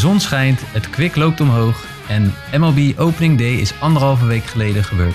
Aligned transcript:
zon 0.00 0.20
schijnt, 0.20 0.60
het 0.66 0.90
kwik 0.90 1.16
loopt 1.16 1.40
omhoog 1.40 1.84
en 2.08 2.34
MLB 2.58 2.98
Opening 2.98 3.38
Day 3.38 3.52
is 3.52 3.72
anderhalve 3.80 4.26
week 4.26 4.44
geleden 4.44 4.84
gebeurd. 4.84 5.14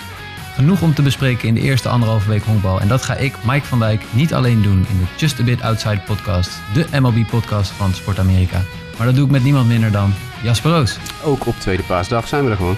Genoeg 0.56 0.82
om 0.82 0.94
te 0.94 1.02
bespreken 1.02 1.48
in 1.48 1.54
de 1.54 1.62
eerste 1.62 1.90
anderhalve 1.90 2.30
week 2.30 2.44
honkbal. 2.44 2.82
En 2.82 2.88
dat 2.88 3.04
ga 3.04 3.16
ik, 3.16 3.34
Mike 3.44 3.66
van 3.66 3.80
Dijk, 3.80 4.04
niet 4.12 4.34
alleen 4.34 4.62
doen 4.62 4.86
in 4.90 4.98
de 4.98 5.06
Just 5.18 5.40
a 5.40 5.44
Bit 5.44 5.62
Outside 5.62 6.00
podcast, 6.06 6.52
de 6.74 6.86
MLB-podcast 7.00 7.72
van 7.72 7.94
Sport 7.94 8.20
Amerika. 8.20 8.62
Maar 8.98 9.06
dat 9.06 9.16
doe 9.16 9.26
ik 9.26 9.32
met 9.32 9.44
niemand 9.44 9.68
minder 9.68 9.92
dan 9.92 10.14
Jasper 10.44 10.72
Roos. 10.72 10.98
Ook 11.24 11.46
op 11.46 11.56
tweede 11.60 11.84
paasdag 11.84 12.28
zijn 12.28 12.44
we 12.44 12.50
er 12.50 12.56
gewoon. 12.56 12.78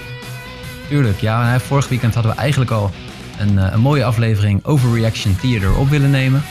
Tuurlijk, 0.88 1.20
ja. 1.20 1.60
Vorig 1.60 1.88
weekend 1.88 2.14
hadden 2.14 2.32
we 2.32 2.38
eigenlijk 2.38 2.70
al 2.70 2.90
een, 3.38 3.58
eh, 3.58 3.72
een 3.72 3.80
mooie 3.80 4.04
aflevering 4.04 4.64
over 4.64 4.94
Reaction 4.94 5.36
Theater 5.36 5.76
op 5.76 5.88
willen 5.88 6.10
nemen. 6.10 6.42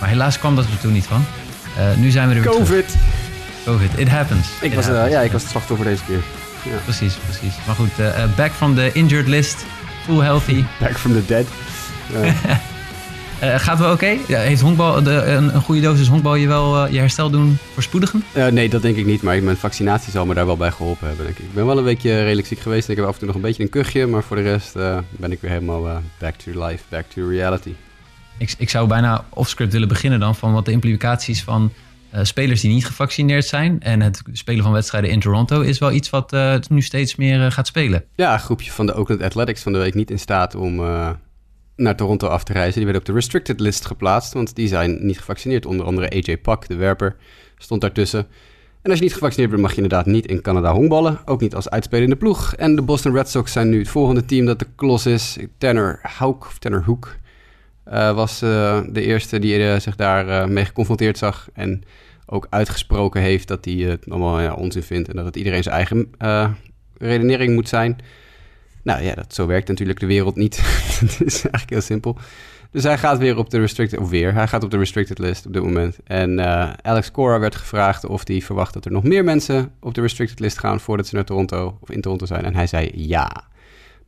Maar 0.00 0.08
helaas 0.08 0.38
kwam 0.38 0.56
dat 0.56 0.64
er 0.64 0.80
toen 0.80 0.92
niet 0.92 1.06
van. 1.06 1.24
Uh, 1.78 1.96
nu 1.96 2.10
zijn 2.10 2.28
we 2.28 2.34
er 2.34 2.42
weer 2.42 2.52
Covid. 2.52 2.88
Terug. 2.88 3.13
Covid. 3.64 3.98
It 3.98 4.08
happens. 4.08 4.48
Ik 4.60 4.70
It 4.70 4.74
was, 4.74 4.86
happens. 4.86 5.12
ja, 5.12 5.20
ik 5.20 5.32
was 5.32 5.42
het 5.42 5.50
slachtoffer 5.50 5.86
deze 5.86 6.04
keer. 6.04 6.22
Ja. 6.64 6.76
Precies, 6.84 7.14
precies. 7.14 7.54
Maar 7.66 7.74
goed, 7.74 7.98
uh, 8.00 8.36
back 8.36 8.52
from 8.52 8.74
the 8.74 8.90
injured 8.92 9.28
list. 9.28 9.64
Full 10.04 10.20
healthy. 10.20 10.64
Back 10.80 10.96
from 10.98 11.12
the 11.12 11.24
dead. 11.26 11.46
Uh, 12.12 12.30
gaat 13.66 13.78
wel 13.78 13.92
oké? 13.92 14.04
Okay? 14.04 14.20
Ja, 14.28 14.38
heeft 14.38 14.60
honkbal, 14.60 15.02
de, 15.02 15.10
een, 15.10 15.54
een, 15.54 15.60
goede 15.60 15.80
dosis 15.80 16.08
honkbal 16.08 16.34
je 16.34 16.46
wel 16.46 16.86
uh, 16.86 16.92
je 16.92 16.98
herstel 16.98 17.30
doen 17.30 17.58
voorspoedigen? 17.72 18.24
Uh, 18.36 18.46
nee, 18.46 18.68
dat 18.68 18.82
denk 18.82 18.96
ik 18.96 19.06
niet. 19.06 19.22
Maar 19.22 19.42
mijn 19.42 19.56
vaccinatie 19.56 20.12
zal 20.12 20.26
me 20.26 20.34
daar 20.34 20.46
wel 20.46 20.56
bij 20.56 20.70
geholpen 20.70 21.08
hebben, 21.08 21.24
denk 21.24 21.38
ik. 21.38 21.44
Ik 21.44 21.54
ben 21.54 21.66
wel 21.66 21.78
een 21.78 21.84
beetje 21.84 22.22
redelijk 22.22 22.46
ziek 22.46 22.60
geweest. 22.60 22.86
En 22.86 22.90
ik 22.90 22.96
heb 22.98 23.06
af 23.06 23.12
en 23.12 23.18
toe 23.18 23.26
nog 23.26 23.36
een 23.36 23.42
beetje 23.42 23.62
een 23.62 23.68
kuchje. 23.68 24.06
Maar 24.06 24.22
voor 24.22 24.36
de 24.36 24.42
rest 24.42 24.72
ben 25.10 25.32
ik 25.32 25.40
weer 25.40 25.50
helemaal 25.50 26.02
back 26.18 26.34
to 26.34 26.66
life, 26.66 26.82
back 26.88 27.04
to 27.14 27.28
reality. 27.28 27.74
Ik, 28.38 28.54
ik 28.58 28.70
zou 28.70 28.88
bijna 28.88 29.24
offscript 29.28 29.72
willen 29.72 29.88
beginnen 29.88 30.20
dan 30.20 30.34
van 30.34 30.52
wat 30.52 30.64
de 30.64 30.72
implicaties 30.72 31.42
van 31.42 31.72
spelers 32.22 32.60
die 32.60 32.72
niet 32.72 32.86
gevaccineerd 32.86 33.44
zijn. 33.44 33.80
En 33.80 34.00
het 34.00 34.22
spelen 34.32 34.62
van 34.62 34.72
wedstrijden 34.72 35.10
in 35.10 35.20
Toronto 35.20 35.60
is 35.60 35.78
wel 35.78 35.92
iets 35.92 36.10
wat 36.10 36.32
uh, 36.32 36.54
nu 36.68 36.82
steeds 36.82 37.16
meer 37.16 37.40
uh, 37.40 37.50
gaat 37.50 37.66
spelen. 37.66 38.04
Ja, 38.14 38.32
een 38.32 38.40
groepje 38.40 38.70
van 38.70 38.86
de 38.86 38.96
Oakland 38.96 39.22
Athletics 39.22 39.62
van 39.62 39.72
de 39.72 39.78
week 39.78 39.94
niet 39.94 40.10
in 40.10 40.18
staat 40.18 40.54
om 40.54 40.80
naar 41.76 41.96
Toronto 41.96 42.26
af 42.26 42.44
te 42.44 42.52
reizen. 42.52 42.74
Die 42.74 42.84
werden 42.84 43.00
op 43.00 43.06
de 43.06 43.14
restricted 43.14 43.60
list 43.60 43.86
geplaatst, 43.86 44.32
want 44.32 44.54
die 44.54 44.68
zijn 44.68 45.06
niet 45.06 45.18
gevaccineerd. 45.18 45.66
Onder 45.66 45.86
andere 45.86 46.10
AJ 46.10 46.38
Pak, 46.38 46.66
de 46.68 46.74
werper, 46.74 47.16
stond 47.58 47.80
daartussen. 47.80 48.26
En 48.82 48.90
als 48.90 48.98
je 48.98 49.04
niet 49.04 49.14
gevaccineerd 49.14 49.50
bent, 49.50 49.62
mag 49.62 49.74
je 49.74 49.82
inderdaad 49.82 50.06
niet 50.06 50.26
in 50.26 50.40
Canada 50.40 50.72
honkballen. 50.72 51.18
Ook 51.24 51.40
niet 51.40 51.54
als 51.54 51.70
uitspelende 51.70 52.16
ploeg. 52.16 52.54
En 52.54 52.76
de 52.76 52.82
Boston 52.82 53.14
Red 53.14 53.28
Sox 53.28 53.52
zijn 53.52 53.68
nu 53.68 53.78
het 53.78 53.88
volgende 53.88 54.24
team 54.24 54.46
dat 54.46 54.58
de 54.58 54.66
klos 54.74 55.06
is. 55.06 55.38
Tanner 55.58 56.00
Houk, 56.18 56.46
of 56.46 56.58
Tanner 56.58 56.84
Hoek, 56.84 57.16
was 57.90 58.42
uh, 58.42 58.80
de 58.88 59.02
eerste 59.02 59.38
die 59.38 59.58
uh, 59.58 59.78
zich 59.78 59.96
daar 59.96 60.48
mee 60.48 60.64
geconfronteerd 60.64 61.18
zag. 61.18 61.48
En 61.52 61.82
ook 62.26 62.46
uitgesproken 62.50 63.20
heeft 63.20 63.48
dat 63.48 63.64
hij 63.64 63.74
het 63.74 64.10
allemaal 64.10 64.40
ja, 64.40 64.52
onzin 64.52 64.82
vindt. 64.82 65.08
En 65.08 65.16
dat 65.16 65.24
het 65.24 65.36
iedereen 65.36 65.62
zijn 65.62 65.74
eigen 65.74 66.10
redenering 66.98 67.54
moet 67.54 67.68
zijn. 67.68 67.96
Nou 68.82 69.02
ja, 69.02 69.14
dat, 69.14 69.34
zo 69.34 69.46
werkt 69.46 69.68
natuurlijk 69.68 70.00
de 70.00 70.06
wereld 70.06 70.36
niet. 70.36 70.56
dat 71.00 71.10
is 71.10 71.34
eigenlijk 71.34 71.70
heel 71.70 71.80
simpel. 71.80 72.18
Dus 72.70 72.82
hij 72.82 72.98
gaat 72.98 73.18
weer 73.18 73.36
op 73.36 73.50
de 73.50 73.60
restricted, 73.60 73.98
of 73.98 74.10
weer, 74.10 74.34
hij 74.34 74.48
gaat 74.48 74.64
op 74.64 74.70
de 74.70 74.78
restricted 74.78 75.18
list 75.18 75.46
op 75.46 75.52
dit 75.52 75.62
moment. 75.62 75.98
En 76.04 76.40
Alex 76.84 77.10
Cora 77.10 77.38
werd 77.38 77.54
gevraagd 77.54 78.06
of 78.06 78.26
hij 78.28 78.40
verwacht 78.40 78.74
dat 78.74 78.84
er 78.84 78.90
nog 78.90 79.02
meer 79.02 79.24
mensen 79.24 79.72
op 79.80 79.94
de 79.94 80.00
restricted 80.00 80.40
list 80.40 80.58
gaan 80.58 80.80
voordat 80.80 81.06
ze 81.06 81.14
naar 81.14 81.24
Toronto 81.24 81.78
of 81.80 81.90
in 81.90 82.00
Toronto 82.00 82.26
zijn. 82.26 82.44
En 82.44 82.54
hij 82.54 82.66
zei 82.66 82.90
ja. 82.94 83.44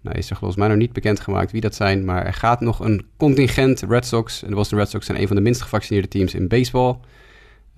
Nou 0.06 0.18
is 0.18 0.30
er 0.30 0.36
volgens 0.36 0.58
mij 0.58 0.68
nog 0.68 0.76
niet 0.76 0.92
bekendgemaakt 0.92 1.52
wie 1.52 1.60
dat 1.60 1.74
zijn, 1.74 2.04
maar 2.04 2.26
er 2.26 2.34
gaat 2.34 2.60
nog 2.60 2.80
een 2.80 3.06
contingent 3.16 3.84
Red 3.88 4.06
Sox. 4.06 4.42
En 4.42 4.48
de 4.48 4.54
Boston 4.54 4.78
Red 4.78 4.90
Sox 4.90 5.06
zijn 5.06 5.20
een 5.20 5.26
van 5.26 5.36
de 5.36 5.42
minst 5.42 5.62
gevaccineerde 5.62 6.08
teams 6.08 6.34
in 6.34 6.48
baseball. 6.48 6.98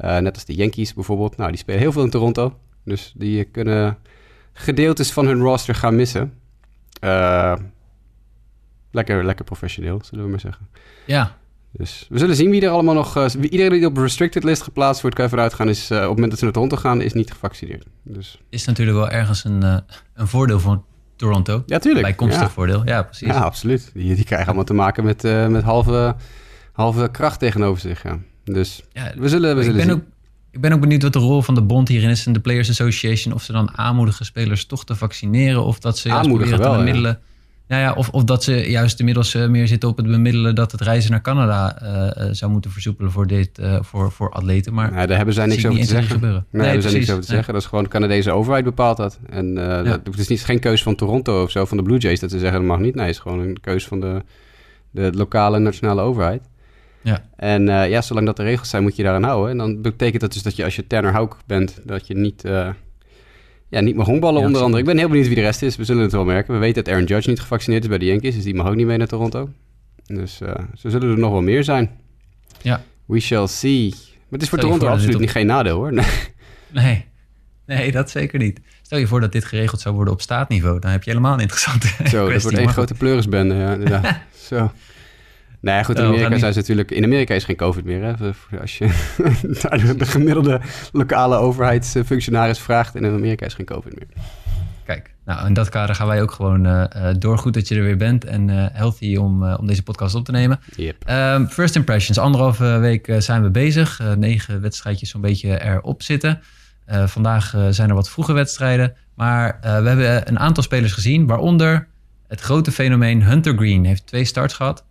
Uh, 0.01 0.19
net 0.19 0.35
als 0.35 0.45
de 0.45 0.55
Yankees 0.55 0.95
bijvoorbeeld. 0.95 1.37
Nou, 1.37 1.51
die 1.51 1.59
spelen 1.59 1.81
heel 1.81 1.93
veel 1.93 2.03
in 2.03 2.11
Toronto. 2.11 2.59
Dus 2.85 3.13
die 3.17 3.45
kunnen 3.45 3.99
gedeeltes 4.53 5.13
van 5.13 5.27
hun 5.27 5.41
roster 5.41 5.75
gaan 5.75 5.97
missen. 5.97 6.35
Uh, 7.05 7.57
lekker, 8.91 9.25
lekker 9.25 9.45
professioneel, 9.45 10.01
zullen 10.03 10.25
we 10.25 10.31
maar 10.31 10.41
zeggen. 10.41 10.69
Ja. 11.07 11.37
Dus 11.73 12.07
we 12.09 12.19
zullen 12.19 12.37
zien 12.37 12.51
wie 12.51 12.63
er 12.63 12.71
allemaal 12.71 12.95
nog... 12.95 13.17
Uh, 13.17 13.27
iedereen 13.41 13.71
die 13.71 13.87
op 13.87 13.95
de 13.95 14.01
restricted 14.01 14.45
list 14.45 14.63
geplaatst 14.63 15.01
wordt, 15.01 15.17
kan 15.17 15.25
je 15.25 15.31
vooruit 15.31 15.55
gaan... 15.55 15.69
is 15.69 15.91
op 15.91 15.99
het 15.99 16.09
moment 16.09 16.31
dat 16.31 16.39
ze 16.39 16.45
naar 16.45 16.53
Toronto 16.53 16.77
gaan, 16.77 17.01
is 17.01 17.13
niet 17.13 17.31
gevaccineerd. 17.31 17.87
Dus. 18.03 18.41
Is 18.49 18.65
natuurlijk 18.65 18.97
wel 18.97 19.11
ergens 19.11 19.45
een, 19.45 19.63
een 20.15 20.27
voordeel 20.29 20.61
voor 20.61 20.83
Toronto. 21.19 21.63
Ja, 21.67 21.79
tuurlijk. 21.79 22.05
Bijkomstig 22.05 22.43
ja. 22.43 22.51
voordeel, 22.51 22.83
ja, 22.87 23.03
precies. 23.03 23.29
Ja, 23.29 23.41
absoluut. 23.41 23.91
Die, 23.95 24.15
die 24.15 24.25
krijgen 24.25 24.47
allemaal 24.47 24.65
te 24.65 24.75
maken 24.75 25.05
met, 25.05 25.23
met 25.49 25.63
halve, 25.63 26.17
halve 26.73 27.09
kracht 27.11 27.39
tegenover 27.39 27.81
zich, 27.81 28.03
ja. 28.03 28.19
Dus 28.45 28.83
ja, 28.93 29.13
we 29.17 29.29
zullen, 29.29 29.55
we 29.55 29.61
ik 29.61 29.67
zullen 29.67 29.87
ben 29.87 29.87
zien. 29.87 29.95
Ook, 29.95 30.03
ik 30.51 30.61
ben 30.61 30.73
ook 30.73 30.81
benieuwd 30.81 31.03
wat 31.03 31.13
de 31.13 31.19
rol 31.19 31.43
van 31.43 31.55
de 31.55 31.63
bond 31.63 31.89
hierin 31.89 32.11
is 32.11 32.27
en 32.27 32.33
de 32.33 32.41
Players 32.41 32.71
Association. 32.71 33.35
Of 33.35 33.43
ze 33.43 33.53
dan 33.53 33.77
aanmoedigen 33.77 34.25
spelers 34.25 34.67
toch 34.67 34.85
te 34.85 34.95
vaccineren. 34.95 35.65
Of 35.65 35.79
dat 35.79 35.99
ze 35.99 36.11
Aanmoedigen 36.11 36.59
proberen 36.59 36.87
te 36.87 36.93
wel, 36.93 37.03
ja. 37.05 37.21
Nou 37.69 37.83
ja, 37.83 37.93
of, 37.93 38.09
of 38.09 38.25
dat 38.25 38.45
ze 38.45 38.71
juist 38.71 38.99
inmiddels 38.99 39.35
uh, 39.35 39.47
meer 39.49 39.69
zitten 39.69 39.89
op 39.89 39.97
het 39.97 40.07
bemiddelen 40.07 40.55
dat 40.55 40.73
het 40.73 40.81
reizen 40.81 41.11
naar 41.11 41.21
Canada 41.21 41.83
uh, 41.83 42.27
uh, 42.27 42.33
zou 42.33 42.51
moeten 42.53 42.71
versoepelen 42.71 43.11
voor, 43.13 43.27
dit, 43.27 43.61
voor, 43.81 44.13
voor 44.13 44.31
atleten. 44.31 44.75
Maar 44.75 44.95
ja, 44.95 45.07
daar 45.07 45.17
hebben 45.17 45.35
zij 45.35 45.47
niks 45.47 45.67
over 45.67 45.81
te 45.81 45.87
zeggen. 45.87 46.21
Nee, 46.21 46.31
Nee, 46.31 46.43
daar 46.51 46.75
is 46.75 46.81
precies. 46.81 46.93
niks 46.93 47.11
over 47.11 47.23
te 47.23 47.27
Nee. 47.27 47.37
zeggen. 47.37 47.53
Dat 47.53 47.63
is 47.63 47.69
gewoon 47.69 47.85
de 47.85 47.91
Canadese 47.91 48.31
overheid 48.31 48.65
bepaalt 48.65 48.97
dat. 48.97 49.19
En 49.31 49.47
uh, 49.59 49.85
dat, 49.85 50.01
het 50.05 50.19
is 50.19 50.29
niet, 50.29 50.45
geen 50.45 50.59
keuze 50.61 50.83
van 50.83 50.95
Toronto 50.95 51.43
of 51.43 51.51
zo, 51.51 51.65
van 51.65 51.77
de 51.77 51.83
Blue 51.83 51.99
Jays, 51.99 52.21
dat 52.21 52.31
ze 52.31 52.39
zeggen 52.39 52.59
dat 52.59 52.69
mag 52.69 52.79
niet. 52.79 52.95
Nee, 52.95 53.07
het 53.07 53.15
is 53.15 53.21
gewoon 53.21 53.41
een 53.41 53.61
keuze 53.61 53.89
van 53.89 54.01
de, 54.01 54.23
de 54.91 55.13
lokale 55.15 55.59
nationale 55.59 56.01
overheid. 56.03 56.43
Ja. 57.03 57.25
En 57.37 57.67
ja, 57.67 58.03
zolang 58.03 58.27
dat 58.27 58.37
de 58.37 58.43
regels 58.43 58.69
zijn, 58.69 58.83
moet 58.83 58.97
je 58.97 59.03
daaraan 59.03 59.23
houden. 59.23 59.51
En 59.51 59.59
dan 59.59 59.83
betekent 59.83 60.21
dat 60.21 60.33
dus 60.33 60.43
dat 60.43 60.57
je 60.57 60.65
als 60.65 60.77
je 60.77 60.87
Tanner 60.87 61.13
Houck 61.13 61.37
bent, 61.47 61.81
dat 61.85 62.07
je 62.07 62.15
niet, 62.15 62.45
ja, 63.69 63.81
niet 63.81 63.97
mag 63.97 64.07
honkballen 64.07 64.41
Ja, 64.41 64.47
onder 64.47 64.63
andere. 64.63 64.81
Ik 64.81 64.89
ben 64.89 64.99
heel 64.99 65.09
benieuwd 65.09 65.27
wie 65.27 65.35
de 65.35 65.41
rest 65.41 65.63
is. 65.63 65.77
We 65.77 65.85
zullen 65.85 66.03
het 66.03 66.13
wel 66.13 66.25
merken. 66.25 66.55
We 66.55 66.61
weten 66.61 66.85
dat 66.85 66.93
Aaron 66.93 67.07
Judge 67.07 67.29
niet 67.29 67.41
gevaccineerd 67.41 67.83
is 67.83 67.89
bij 67.89 67.99
de 67.99 68.05
Yankees, 68.05 68.35
dus 68.35 68.45
die 68.45 68.55
mag 68.55 68.67
ook 68.67 68.75
niet 68.75 68.87
mee 68.87 68.97
naar 68.97 69.07
Toronto. 69.07 69.51
Dus 70.07 70.41
uh, 70.41 70.49
zo 70.75 70.89
zullen 70.89 71.11
er 71.11 71.19
nog 71.19 71.31
wel 71.31 71.43
meer 71.43 71.65
zijn. 71.65 71.91
Ja. 72.63 72.83
We 73.07 73.21
shall 73.21 73.47
see. 73.47 73.89
Maar 73.91 74.01
het 74.31 74.43
is 74.43 74.49
voor 74.49 74.59
Stel 74.59 74.71
Toronto 74.71 74.87
voor 74.87 74.95
absoluut 74.95 75.19
niet 75.19 75.31
geen 75.31 75.47
nadeel 75.47 75.77
hoor. 75.77 75.93
Nee. 75.93 76.07
Nee. 76.69 77.05
nee, 77.67 77.93
dat 77.93 78.11
zeker 78.11 78.39
niet. 78.39 78.61
Stel 78.83 78.99
je 78.99 79.07
voor 79.07 79.21
dat 79.21 79.33
dit 79.33 79.45
geregeld 79.45 79.81
zou 79.81 79.95
worden 79.95 80.15
op 80.15 80.21
staatniveau. 80.21 80.79
Dan 80.79 80.91
heb 80.91 81.03
je 81.03 81.11
helemaal 81.11 81.35
een 81.35 81.41
interessante 81.41 81.89
Zo, 82.09 82.31
dat 82.33 82.43
wordt 82.43 82.59
één 82.59 82.69
grote 82.69 82.95
pleurisbende, 82.95 83.55
ja. 83.89 84.23
Zo. 84.49 84.73
Nee, 85.61 85.85
goed, 85.85 85.97
in 85.97 86.03
Oh, 86.03 86.09
Amerika 86.09 86.29
niet- 86.29 86.41
zijn 86.41 86.53
ze 86.53 86.59
natuurlijk... 86.59 86.91
In 86.91 87.05
Amerika 87.05 87.35
is 87.35 87.45
geen 87.45 87.57
COVID 87.57 87.85
meer, 87.85 88.03
hè. 88.03 88.13
Als 88.61 88.79
je 88.79 88.87
de, 89.87 89.95
de 89.97 90.07
gemiddelde 90.07 90.61
lokale 90.93 91.37
overheidsfunctionaris 91.37 92.59
vraagt... 92.59 92.95
in 92.95 93.05
Amerika 93.05 93.47
is 93.47 93.55
geen 93.55 93.67
COVID 93.67 93.95
meer. 93.95 94.07
Kijk, 94.85 95.15
nou 95.25 95.47
in 95.47 95.53
dat 95.53 95.69
kader 95.69 95.95
gaan 95.95 96.07
wij 96.07 96.23
ook 96.23 96.31
gewoon 96.31 96.67
eh, 96.67 97.11
door. 97.19 97.39
Goed 97.39 97.55
dat 97.55 97.69
je 97.69 97.75
er 97.75 97.83
weer 97.83 97.97
bent 97.97 98.25
en 98.25 98.51
eh, 98.51 98.67
healthy 98.73 99.17
om, 99.17 99.53
om 99.53 99.67
deze 99.67 99.83
podcast 99.83 100.15
op 100.15 100.25
te 100.25 100.33
nemen. 100.33 100.61
Yep. 100.77 100.97
Ehm, 101.05 101.47
first 101.47 101.77
impressions. 101.77 102.19
Anderhalve 102.19 102.79
week 102.79 103.15
zijn 103.19 103.43
we 103.43 103.51
bezig. 103.51 104.01
Negen 104.17 104.61
wedstrijdjes 104.61 105.11
zo'n 105.11 105.21
beetje 105.21 105.65
erop 105.65 106.03
zitten. 106.03 106.41
Vandaag 107.07 107.55
zijn 107.71 107.89
er 107.89 107.95
wat 107.95 108.11
vroege 108.11 108.33
wedstrijden. 108.33 108.95
Maar 109.15 109.59
we 109.61 109.69
hebben 109.89 110.29
een 110.29 110.39
aantal 110.39 110.63
spelers 110.63 110.93
gezien. 110.93 111.27
Waaronder 111.27 111.87
het 112.29 112.41
grote 112.41 112.73
fenomeen 112.73 113.23
Hunter 113.23 113.57
Green. 113.57 113.85
Heeft 113.85 114.07
twee 114.07 114.25
starts 114.25 114.55
gehad. 114.55 114.85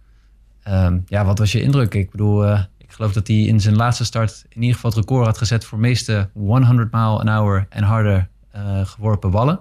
Ehm, 0.67 0.99
ja, 1.05 1.25
wat 1.25 1.39
was 1.39 1.51
je 1.51 1.61
indruk? 1.61 1.93
Ik 1.93 2.11
bedoel, 2.11 2.45
eh, 2.45 2.63
ik 2.77 2.91
geloof 2.91 3.13
dat 3.13 3.27
hij 3.27 3.37
in 3.37 3.61
zijn 3.61 3.75
laatste 3.75 4.05
start... 4.05 4.45
in 4.49 4.61
ieder 4.61 4.75
geval 4.75 4.89
het 4.89 4.99
record 4.99 5.25
had 5.25 5.37
gezet... 5.37 5.65
voor 5.65 5.79
meeste 5.79 6.29
100 6.33 6.91
mile 6.91 7.19
an 7.19 7.27
hour 7.27 7.65
en 7.69 7.83
harder 7.83 8.27
eh, 8.51 8.85
geworpen 8.85 9.31
ballen. 9.31 9.59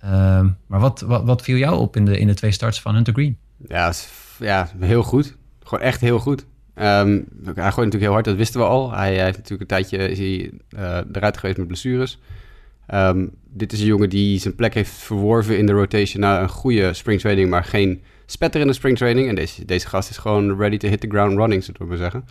Ehm, 0.00 0.48
maar 0.66 0.80
wat, 0.80 1.00
wat, 1.00 1.42
viel 1.42 1.56
jou 1.56 1.78
op 1.78 1.96
in 1.96 2.04
de, 2.04 2.18
in 2.18 2.26
de 2.26 2.34
twee 2.34 2.50
starts 2.50 2.80
van 2.80 2.94
Hunter 2.94 3.12
Green? 3.12 3.36
Ja, 3.68 3.92
ja, 4.38 4.68
heel 4.78 5.02
goed. 5.02 5.36
Gewoon 5.62 5.84
echt 5.84 6.00
heel 6.00 6.18
goed. 6.18 6.46
Ehm, 6.74 7.20
hij 7.44 7.54
gooit 7.54 7.64
natuurlijk 7.64 8.02
heel 8.02 8.12
hard, 8.12 8.24
dat 8.24 8.36
wisten 8.36 8.60
we 8.60 8.66
al. 8.66 8.92
Hij, 8.92 9.22
heeft 9.22 9.36
natuurlijk 9.36 9.60
een 9.60 9.66
tijdje 9.66 10.08
is 10.08 10.50
eh, 10.68 10.98
eruit 11.12 11.36
geweest 11.36 11.58
met 11.58 11.66
blessures. 11.66 12.18
Dit 13.48 13.72
is 13.72 13.80
een 13.80 13.86
jongen 13.86 14.08
die 14.10 14.38
zijn 14.38 14.54
plek 14.54 14.74
heeft 14.74 14.90
verworven 14.90 15.58
in 15.58 15.66
de 15.66 15.72
rotation 15.72 16.20
na 16.22 16.42
een 16.42 16.48
goede 16.48 16.92
springtraining, 16.92 17.50
maar 17.50 17.64
geen 17.64 18.02
spetter 18.30 18.60
in 18.60 18.66
de 18.66 18.72
springtraining. 18.72 19.28
En 19.28 19.34
deze, 19.34 19.64
deze 19.64 19.88
gast 19.88 20.10
is 20.10 20.18
gewoon 20.18 20.56
ready 20.56 20.76
to 20.76 20.88
hit 20.88 21.00
the 21.00 21.08
ground 21.08 21.36
running, 21.36 21.64
zullen 21.64 21.80
we 21.80 21.86
maar 21.86 21.96
zeggen. 21.96 22.24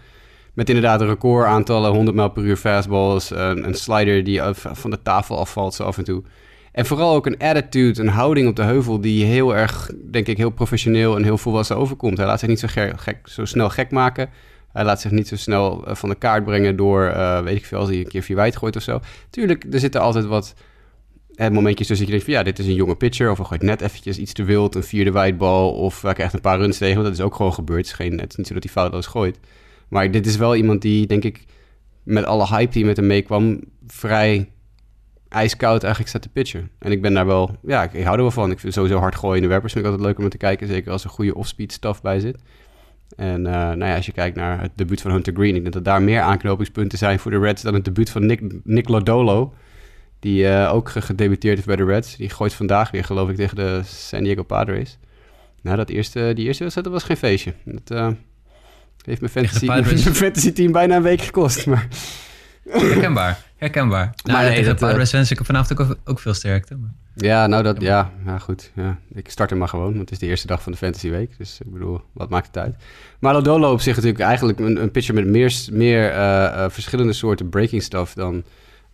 Met 0.53 0.67
inderdaad 0.67 1.01
een 1.01 1.07
record 1.07 1.45
aantallen, 1.45 1.91
100 1.91 2.15
mijl 2.15 2.29
per 2.29 2.43
uur 2.43 2.57
fastballs, 2.57 3.29
een, 3.29 3.67
een 3.67 3.73
slider 3.73 4.23
die 4.23 4.41
van 4.53 4.89
de 4.89 5.01
tafel 5.01 5.39
afvalt 5.39 5.73
zo 5.73 5.83
af 5.83 5.97
en 5.97 6.03
toe. 6.03 6.23
En 6.71 6.85
vooral 6.85 7.15
ook 7.15 7.25
een 7.25 7.37
attitude, 7.37 8.01
een 8.01 8.07
houding 8.07 8.47
op 8.47 8.55
de 8.55 8.63
heuvel 8.63 9.01
die 9.01 9.25
heel 9.25 9.55
erg, 9.55 9.91
denk 10.11 10.27
ik, 10.27 10.37
heel 10.37 10.49
professioneel 10.49 11.15
en 11.15 11.23
heel 11.23 11.37
volwassen 11.37 11.77
overkomt. 11.77 12.17
Hij 12.17 12.25
laat 12.25 12.39
zich 12.39 12.49
niet 12.49 12.59
zo, 12.59 12.67
gek, 12.95 13.27
zo 13.27 13.45
snel 13.45 13.69
gek 13.69 13.91
maken. 13.91 14.29
Hij 14.73 14.83
laat 14.83 15.01
zich 15.01 15.11
niet 15.11 15.27
zo 15.27 15.35
snel 15.35 15.87
eh, 15.87 15.95
van 15.95 16.09
de 16.09 16.15
kaart 16.15 16.45
brengen 16.45 16.75
door, 16.75 17.05
eh, 17.05 17.41
weet 17.41 17.55
ik 17.55 17.65
veel, 17.65 17.79
als 17.79 17.89
hij 17.89 17.97
een 17.97 18.07
keer 18.07 18.21
vier 18.21 18.35
wijd 18.35 18.57
gooit 18.57 18.75
of 18.75 18.81
zo. 18.81 18.99
Tuurlijk, 19.29 19.65
er 19.71 19.79
zitten 19.79 20.01
altijd 20.01 20.25
wat 20.25 20.53
momentjes 21.37 21.87
tussen 21.87 22.05
dat 22.05 22.15
je 22.15 22.23
denkt 22.23 22.23
van 22.23 22.33
ja, 22.33 22.43
dit 22.43 22.59
is 22.59 22.65
een 22.65 22.73
jonge 22.73 22.95
pitcher. 22.95 23.31
Of 23.31 23.37
hij 23.37 23.45
gooit 23.45 23.61
net 23.61 23.81
eventjes 23.81 24.17
iets 24.17 24.33
te 24.33 24.43
wild, 24.43 24.75
een 24.75 24.83
vierde 24.83 25.11
wijdbal. 25.11 25.71
Of 25.71 26.01
hij 26.01 26.13
krijgt 26.13 26.33
een 26.33 26.41
paar 26.41 26.59
runs 26.59 26.77
tegen, 26.77 26.95
want 26.95 27.07
dat 27.07 27.17
is 27.17 27.23
ook 27.23 27.35
gewoon 27.35 27.53
gebeurd. 27.53 27.79
Het 27.79 27.87
is, 27.87 27.93
geen, 27.93 28.15
niet 28.15 28.47
zo 28.47 28.53
dat 28.53 28.63
hij 28.63 28.71
foutloos 28.71 29.05
gooit. 29.05 29.39
Maar 29.87 30.11
dit 30.11 30.25
is 30.25 30.37
wel 30.37 30.55
iemand 30.55 30.81
die, 30.81 31.07
denk 31.07 31.23
ik, 31.23 31.45
met 32.03 32.25
alle 32.25 32.47
hype 32.47 32.71
die 32.71 32.85
met 32.85 32.97
hem 32.97 33.07
meekwam, 33.07 33.59
vrij 33.87 34.49
ijskoud 35.29 35.81
eigenlijk 35.81 36.09
staat 36.09 36.21
te 36.21 36.29
pitchen. 36.29 36.69
En 36.79 36.91
ik 36.91 37.01
ben 37.01 37.13
daar 37.13 37.25
wel, 37.25 37.55
ja, 37.65 37.83
ik, 37.83 38.03
hou 38.03 38.15
er 38.15 38.21
wel 38.21 38.31
van. 38.31 38.51
Ik 38.51 38.59
vind 38.59 38.73
sowieso 38.73 38.97
hard 38.97 39.15
gooien 39.15 39.35
in 39.35 39.41
de 39.41 39.47
werpers 39.47 39.73
vind 39.73 39.85
ik 39.85 39.91
altijd 39.91 40.09
leuk 40.09 40.19
om 40.19 40.29
te 40.29 40.37
kijken. 40.37 40.67
Zeker 40.67 40.91
als 40.91 41.03
er 41.03 41.09
goede 41.09 41.35
off-speed 41.35 41.71
stuff 41.71 42.01
bij 42.01 42.19
zit. 42.19 42.37
En 43.15 43.39
uh, 43.39 43.51
nou 43.51 43.85
ja, 43.85 43.95
als 43.95 44.05
je 44.05 44.11
kijkt 44.11 44.35
naar 44.35 44.61
het 44.61 44.71
debuut 44.75 45.01
van 45.01 45.11
Hunter 45.11 45.33
Green, 45.33 45.55
ik 45.55 45.61
denk 45.61 45.73
dat 45.73 45.85
daar 45.85 46.01
meer 46.01 46.21
aanknopingspunten 46.21 46.97
zijn 46.97 47.19
voor 47.19 47.31
de 47.31 47.39
Reds 47.39 47.61
dan 47.61 47.73
het 47.73 47.85
debuut 47.85 48.09
van 48.09 48.25
Nick, 48.25 48.41
Nick 48.63 48.87
Lodolo. 48.87 49.53
Die 50.19 50.43
uh, 50.43 50.73
ook 50.73 50.89
gedebuteerd 50.89 51.55
heeft 51.55 51.67
bij 51.67 51.75
de 51.75 51.85
Reds. 51.85 52.15
Die 52.15 52.29
gooit 52.29 52.53
vandaag 52.53 52.91
weer, 52.91 53.03
geloof 53.03 53.29
ik, 53.29 53.35
tegen 53.35 53.55
de 53.55 53.81
San 53.85 54.23
Diego 54.23 54.43
Padres. 54.43 54.97
Nou, 55.61 55.77
dat 55.77 55.89
eerste, 55.89 56.31
die 56.35 56.45
eerste 56.45 56.63
wedstrijd 56.63 56.89
was 56.89 57.03
geen 57.03 57.17
feestje. 57.17 57.53
Dat 57.65 57.91
uh, 57.91 58.09
heeft 59.05 59.21
mijn 59.21 59.31
fantasy, 59.31 59.65
mijn 59.95 59.97
fantasy 59.97 60.51
team 60.51 60.71
bijna 60.71 60.95
een 60.95 61.01
week 61.01 61.21
gekost. 61.21 61.65
Maar... 61.65 61.87
Herkenbaar, 62.69 63.39
herkenbaar. 63.55 64.13
Nou, 64.23 64.39
maar 64.39 64.49
nee, 64.49 64.63
dat, 64.63 64.79
de 64.79 64.85
Padres 64.85 65.11
wens 65.11 65.31
ik 65.31 65.45
vanavond 65.45 65.81
ook, 65.81 65.97
ook 66.05 66.19
veel 66.19 66.33
sterkte. 66.33 66.75
Maar... 66.75 66.93
Ja, 67.15 67.47
nou 67.47 67.63
dat, 67.63 67.81
ja, 67.81 68.11
ja 68.25 68.37
goed. 68.37 68.71
Ja. 68.75 68.97
Ik 69.13 69.29
start 69.29 69.49
hem 69.49 69.59
maar 69.59 69.67
gewoon, 69.67 69.87
want 69.87 69.99
het 69.99 70.11
is 70.11 70.19
de 70.19 70.25
eerste 70.25 70.47
dag 70.47 70.61
van 70.61 70.71
de 70.71 70.77
Fantasy 70.77 71.09
Week. 71.09 71.37
Dus 71.37 71.59
ik 71.65 71.73
bedoel, 71.73 72.01
wat 72.13 72.29
maakt 72.29 72.47
het 72.47 72.57
uit? 72.57 72.75
Maar 73.19 73.33
Lodolo 73.33 73.71
op 73.71 73.81
zich 73.81 73.95
natuurlijk 73.95 74.23
eigenlijk 74.23 74.59
een, 74.59 74.81
een 74.81 74.91
pitcher 74.91 75.13
met 75.13 75.25
meer, 75.25 75.55
meer 75.71 76.11
uh, 76.11 76.17
uh, 76.17 76.65
verschillende 76.69 77.13
soorten 77.13 77.49
breaking 77.49 77.83
stuff 77.83 78.13
dan, 78.13 78.43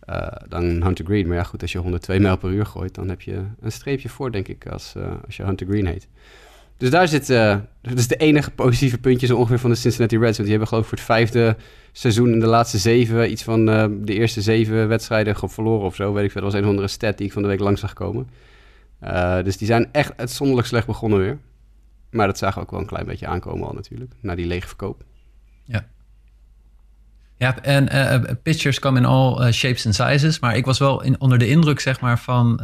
uh, 0.08 0.26
dan 0.48 0.64
Hunter 0.64 1.04
Green. 1.04 1.26
Maar 1.26 1.36
ja, 1.36 1.42
goed, 1.42 1.62
als 1.62 1.72
je 1.72 1.78
102 1.78 2.20
mijl 2.20 2.36
per 2.36 2.50
uur 2.50 2.66
gooit, 2.66 2.94
dan 2.94 3.08
heb 3.08 3.20
je 3.20 3.42
een 3.60 3.72
streepje 3.72 4.08
voor, 4.08 4.32
denk 4.32 4.48
ik, 4.48 4.66
als, 4.66 4.94
als 5.26 5.36
je 5.36 5.42
Hunter 5.42 5.66
Green 5.66 5.86
heet. 5.86 6.08
Dus 6.76 6.90
daar 6.90 7.08
zit, 7.08 7.26
dat 7.26 7.98
is 7.98 8.08
de 8.08 8.16
enige 8.16 8.50
positieve 8.50 8.98
puntje 8.98 9.26
zo 9.26 9.36
ongeveer 9.36 9.58
van 9.58 9.70
de 9.70 9.76
Cincinnati 9.76 10.18
Reds. 10.18 10.36
Want 10.36 10.48
die 10.48 10.50
hebben 10.50 10.68
geloof 10.68 10.82
ik 10.82 10.88
voor 10.88 10.98
het 10.98 11.06
vijfde 11.06 11.56
seizoen 11.96 12.32
in 12.32 12.40
de 12.40 12.46
laatste 12.46 12.78
zeven, 12.78 13.30
iets 13.30 13.42
van 13.42 13.68
uh, 13.68 13.86
de 14.00 14.14
eerste 14.14 14.40
zeven 14.40 14.88
wedstrijden 14.88 15.36
verloren 15.36 15.86
of 15.86 15.94
zo. 15.94 16.12
Weet 16.12 16.24
ik 16.24 16.30
veel. 16.30 16.40
Dat 16.40 16.50
was 16.50 16.60
een 16.60 16.66
of 16.66 16.70
andere 16.72 16.88
stat 16.88 17.16
die 17.16 17.26
ik 17.26 17.32
van 17.32 17.42
de 17.42 17.48
week 17.48 17.60
lang 17.60 17.78
zag 17.78 17.92
komen. 17.92 18.28
Uh, 19.02 19.42
dus 19.42 19.56
die 19.56 19.66
zijn 19.66 19.88
echt 19.92 20.16
uitzonderlijk 20.16 20.68
slecht 20.68 20.86
begonnen 20.86 21.18
weer. 21.18 21.38
Maar 22.10 22.26
dat 22.26 22.38
zagen 22.38 22.62
ook 22.62 22.70
wel 22.70 22.80
een 22.80 22.86
klein 22.86 23.06
beetje 23.06 23.26
aankomen 23.26 23.66
al 23.66 23.74
natuurlijk, 23.74 24.12
na 24.20 24.34
die 24.34 24.46
lege 24.46 24.66
verkoop. 24.66 25.04
Ja. 25.64 25.86
Ja, 27.36 27.62
en 27.62 27.94
uh, 27.94 28.34
pitchers 28.42 28.78
come 28.78 28.98
in 28.98 29.04
all 29.04 29.52
shapes 29.52 29.86
and 29.86 29.94
sizes. 29.94 30.38
Maar 30.38 30.56
ik 30.56 30.64
was 30.64 30.78
wel 30.78 31.02
in, 31.02 31.20
onder 31.20 31.38
de 31.38 31.48
indruk, 31.48 31.80
zeg 31.80 32.00
maar, 32.00 32.18
van 32.18 32.60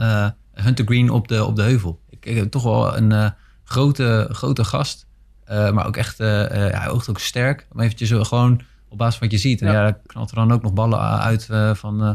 Hunter 0.52 0.84
Green 0.84 1.10
op 1.10 1.28
de, 1.28 1.44
op 1.44 1.56
de 1.56 1.62
heuvel. 1.62 2.00
Ik, 2.08 2.26
ik 2.26 2.50
toch 2.50 2.62
wel 2.62 2.96
een 2.96 3.34
grote, 3.64 4.28
grote 4.32 4.64
gast. 4.64 5.06
maar 5.46 5.86
ook 5.86 5.96
echt, 5.96 6.18
ja, 6.18 6.86
ook, 6.86 7.08
ook 7.08 7.18
sterk. 7.18 7.66
Om 7.72 7.80
eventjes 7.80 8.10
gewoon 8.10 8.60
op 8.88 8.98
basis 8.98 9.18
van 9.18 9.28
wat 9.28 9.40
je 9.40 9.48
ziet. 9.48 9.62
En 9.62 9.72
ja, 9.72 9.86
ja 9.86 9.98
knalt 10.06 10.30
er 10.30 10.36
dan 10.36 10.52
ook 10.52 10.62
nog 10.62 10.72
ballen 10.72 11.20
uit 11.20 11.48
van 11.72 12.02
uh, 12.04 12.14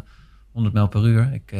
100 0.51 0.73
mijl 0.73 0.87
per 0.87 1.05
uur. 1.05 1.29
Ik, 1.33 1.53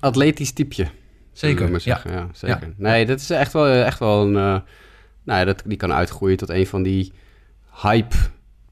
Atletisch 0.00 0.52
typeje. 0.52 0.88
Zeker, 1.32 1.70
ja. 1.84 2.00
ja. 2.04 2.28
zeker. 2.32 2.66
Ja. 2.66 2.74
Nee, 2.76 3.06
dat 3.06 3.20
is 3.20 3.30
echt 3.30 3.52
wel, 3.52 3.66
echt 3.66 3.98
wel 3.98 4.22
een... 4.22 4.62
Nou 5.24 5.38
ja, 5.38 5.44
dat, 5.44 5.62
die 5.66 5.76
kan 5.76 5.92
uitgroeien 5.92 6.36
tot 6.36 6.48
een 6.48 6.66
van 6.66 6.82
die 6.82 7.12
hype 7.82 8.16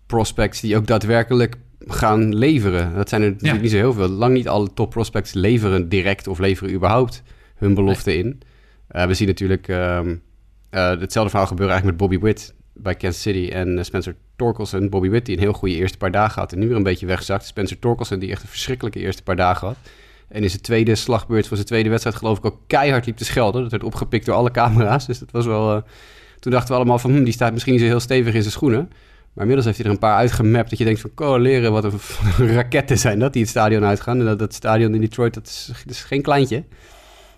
prospects... 0.07 0.61
die 0.61 0.77
ook 0.77 0.87
daadwerkelijk 0.87 1.57
gaan 1.87 2.35
leveren. 2.35 2.95
Dat 2.95 3.09
zijn 3.09 3.23
er 3.23 3.35
ja. 3.39 3.55
niet 3.55 3.71
zo 3.71 3.77
heel 3.77 3.93
veel. 3.93 4.09
Lang 4.09 4.35
niet 4.35 4.49
alle 4.49 4.73
top 4.75 4.91
prospects 4.91 5.33
leveren 5.33 5.89
direct 5.89 6.27
of 6.27 6.39
leveren 6.39 6.75
überhaupt 6.75 7.23
hun 7.57 7.75
belofte 7.75 8.11
nee. 8.11 8.19
in. 8.19 8.41
Uh, 8.93 9.07
we 9.07 9.15
zien 9.15 9.27
natuurlijk 9.27 9.69
um, 9.69 10.23
uh, 10.71 10.89
hetzelfde 10.89 11.31
verhaal 11.31 11.49
gebeuren 11.49 11.75
eigenlijk 11.75 11.85
met 11.85 11.97
Bobby 11.97 12.19
Witt 12.19 12.55
bij 12.73 12.95
Kansas 12.95 13.23
City 13.23 13.53
en 13.53 13.85
Spencer 13.85 14.17
Torkelson, 14.37 14.89
Bobby 14.89 15.11
Witt, 15.11 15.27
die 15.27 15.37
een 15.37 15.43
heel 15.43 15.53
goede 15.53 15.75
eerste 15.75 15.99
paar 15.99 16.11
dagen 16.11 16.41
had 16.41 16.53
en 16.53 16.59
nu 16.59 16.67
weer 16.67 16.77
een 16.77 16.83
beetje 16.83 17.07
wegzakt. 17.07 17.45
Spencer 17.45 17.79
Torkelson, 17.79 18.19
die 18.19 18.31
echt 18.31 18.43
een 18.43 18.49
verschrikkelijke 18.49 18.99
eerste 18.99 19.23
paar 19.23 19.37
dagen 19.37 19.67
had. 19.67 19.77
En 20.29 20.43
in 20.43 20.51
zijn 20.51 20.63
tweede 20.63 20.95
slagbeurt 20.95 21.47
van 21.47 21.57
zijn 21.57 21.69
tweede 21.69 21.89
wedstrijd 21.89 22.17
geloof 22.17 22.39
ik 22.39 22.45
ook 22.45 22.61
keihard 22.67 23.07
liep 23.07 23.17
te 23.17 23.25
schelden. 23.25 23.63
Dat 23.63 23.71
werd 23.71 23.83
opgepikt 23.83 24.27
door 24.27 24.35
alle 24.35 24.51
camera's, 24.51 25.07
dus 25.07 25.19
dat 25.19 25.31
was 25.31 25.47
wel... 25.47 25.77
Uh, 25.77 25.83
toen 26.39 26.53
dachten 26.53 26.71
we 26.71 26.77
allemaal 26.77 26.99
van, 26.99 27.11
hm, 27.11 27.25
die 27.25 27.33
staat 27.33 27.53
misschien 27.53 27.73
niet 27.73 27.83
zo 27.83 27.89
heel 27.89 28.01
stevig 28.01 28.35
in 28.35 28.41
zijn 28.41 28.53
schoenen. 28.53 28.91
Maar 29.33 29.47
inmiddels 29.47 29.65
heeft 29.65 29.79
hij 29.79 29.87
er 29.87 29.93
een 29.93 29.99
paar 29.99 30.17
uitgemapt 30.17 30.71
dat 30.71 30.79
je 30.79 30.85
denkt 30.85 31.01
van, 31.01 31.15
ko, 31.15 31.39
leren 31.39 31.73
wat 31.73 31.85
een 31.85 32.49
raketten 32.55 32.99
zijn 32.99 33.19
dat 33.19 33.33
die 33.33 33.43
het 33.43 33.51
stadion 33.51 33.85
uitgaan. 33.85 34.19
En 34.19 34.25
dat, 34.25 34.39
dat 34.39 34.55
stadion 34.55 34.95
in 34.95 35.01
Detroit, 35.01 35.35
dat 35.35 35.47
is, 35.47 35.71
dat 35.85 35.95
is 35.95 36.03
geen 36.03 36.23
kleintje. 36.23 36.65